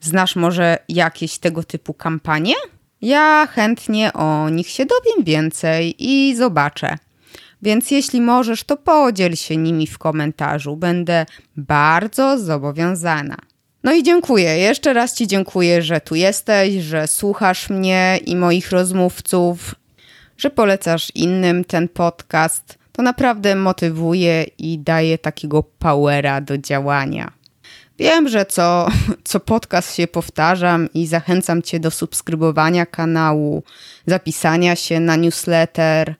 Znasz 0.00 0.36
może 0.36 0.78
jakieś 0.88 1.38
tego 1.38 1.62
typu 1.62 1.94
kampanie? 1.94 2.54
Ja 3.02 3.48
chętnie 3.50 4.12
o 4.12 4.48
nich 4.48 4.68
się 4.68 4.86
dowiem 4.86 5.24
więcej 5.24 5.94
i 5.98 6.36
zobaczę. 6.36 6.98
Więc 7.62 7.90
jeśli 7.90 8.20
możesz, 8.20 8.64
to 8.64 8.76
podziel 8.76 9.36
się 9.36 9.56
nimi 9.56 9.86
w 9.86 9.98
komentarzu. 9.98 10.76
Będę 10.76 11.26
bardzo 11.56 12.38
zobowiązana. 12.38 13.36
No 13.84 13.92
i 13.92 14.02
dziękuję. 14.02 14.58
Jeszcze 14.58 14.92
raz 14.92 15.14
Ci 15.14 15.26
dziękuję, 15.26 15.82
że 15.82 16.00
tu 16.00 16.14
jesteś, 16.14 16.74
że 16.74 17.06
słuchasz 17.06 17.70
mnie 17.70 18.18
i 18.26 18.36
moich 18.36 18.70
rozmówców, 18.70 19.74
że 20.36 20.50
polecasz 20.50 21.12
innym 21.14 21.64
ten 21.64 21.88
podcast. 21.88 22.78
To 22.92 23.02
naprawdę 23.02 23.54
motywuje 23.54 24.44
i 24.58 24.78
daje 24.78 25.18
takiego 25.18 25.62
powera 25.62 26.40
do 26.40 26.58
działania. 26.58 27.32
Wiem, 27.98 28.28
że 28.28 28.46
co, 28.46 28.88
co 29.24 29.40
podcast 29.40 29.94
się 29.94 30.06
powtarzam 30.06 30.88
i 30.94 31.06
zachęcam 31.06 31.62
Cię 31.62 31.80
do 31.80 31.90
subskrybowania 31.90 32.86
kanału, 32.86 33.62
zapisania 34.06 34.76
się 34.76 35.00
na 35.00 35.16
newsletter, 35.16 36.14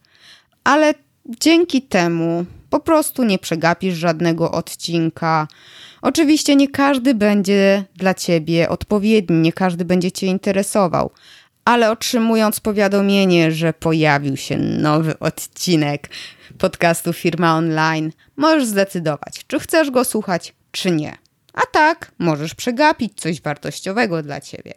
ale 0.64 0.94
dzięki 1.28 1.82
temu 1.82 2.44
po 2.70 2.80
prostu 2.80 3.24
nie 3.24 3.38
przegapisz 3.38 3.94
żadnego 3.94 4.50
odcinka. 4.50 5.48
Oczywiście 6.02 6.56
nie 6.56 6.68
każdy 6.68 7.14
będzie 7.14 7.84
dla 7.96 8.14
Ciebie 8.14 8.68
odpowiedni, 8.68 9.38
nie 9.38 9.52
każdy 9.52 9.84
będzie 9.84 10.12
Cię 10.12 10.26
interesował, 10.26 11.10
ale 11.64 11.90
otrzymując 11.90 12.60
powiadomienie, 12.60 13.52
że 13.52 13.72
pojawił 13.72 14.36
się 14.36 14.56
nowy 14.58 15.18
odcinek 15.18 16.10
podcastu 16.58 17.12
Firma 17.12 17.56
Online, 17.56 18.12
możesz 18.36 18.64
zdecydować, 18.64 19.44
czy 19.46 19.60
chcesz 19.60 19.90
go 19.90 20.04
słuchać, 20.04 20.54
czy 20.70 20.90
nie. 20.90 21.16
A 21.52 21.60
tak, 21.72 22.12
możesz 22.18 22.54
przegapić 22.54 23.20
coś 23.20 23.42
wartościowego 23.42 24.22
dla 24.22 24.40
ciebie. 24.40 24.72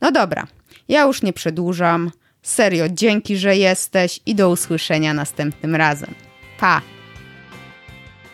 No 0.00 0.12
dobra, 0.12 0.46
ja 0.88 1.02
już 1.02 1.22
nie 1.22 1.32
przedłużam. 1.32 2.10
Serio, 2.42 2.84
dzięki, 2.88 3.36
że 3.36 3.56
jesteś 3.56 4.20
i 4.26 4.34
do 4.34 4.50
usłyszenia 4.50 5.14
następnym 5.14 5.74
razem. 5.74 6.14
Pa! 6.58 6.80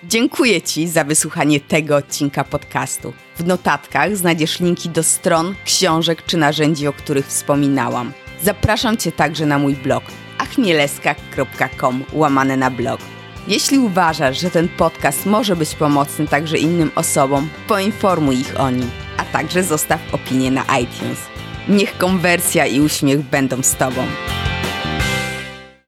Dziękuję 0.05 0.63
Ci 0.63 0.89
za 0.89 1.05
wysłuchanie 1.05 1.61
tego 1.61 1.97
odcinka 1.97 2.45
podcastu. 2.45 3.13
W 3.37 3.45
notatkach 3.45 4.17
znajdziesz 4.17 4.61
linki 4.61 4.89
do 4.89 5.03
stron, 5.03 5.55
książek 5.65 6.23
czy 6.27 6.37
narzędzi, 6.37 6.87
o 6.87 6.93
których 6.93 7.27
wspominałam. 7.27 8.13
Zapraszam 8.43 8.97
Cię 8.97 9.13
także 9.13 9.47
na 9.47 9.59
mój 9.59 9.75
blog 9.75 10.05
achmieleska.com 10.39 12.05
łamane 12.13 12.57
na 12.57 12.71
blog. 12.71 13.01
Jeśli 13.49 13.79
uważasz, 13.79 14.41
że 14.41 14.51
ten 14.51 14.69
podcast 14.69 15.27
może 15.27 15.57
być 15.57 15.75
pomocny 15.75 16.27
także 16.27 16.59
innym 16.59 16.91
osobom, 16.95 17.49
poinformuj 17.69 18.41
ich 18.41 18.61
o 18.61 18.71
nim, 18.71 18.91
a 19.17 19.25
także 19.25 19.63
zostaw 19.63 20.01
opinię 20.15 20.51
na 20.51 20.63
iTunes. 20.79 21.36
Niech 21.69 21.99
konwersja 21.99 22.67
i 22.67 22.81
uśmiech 22.81 23.23
będą 23.23 23.62
z 23.62 23.75
Tobą. 23.75 24.07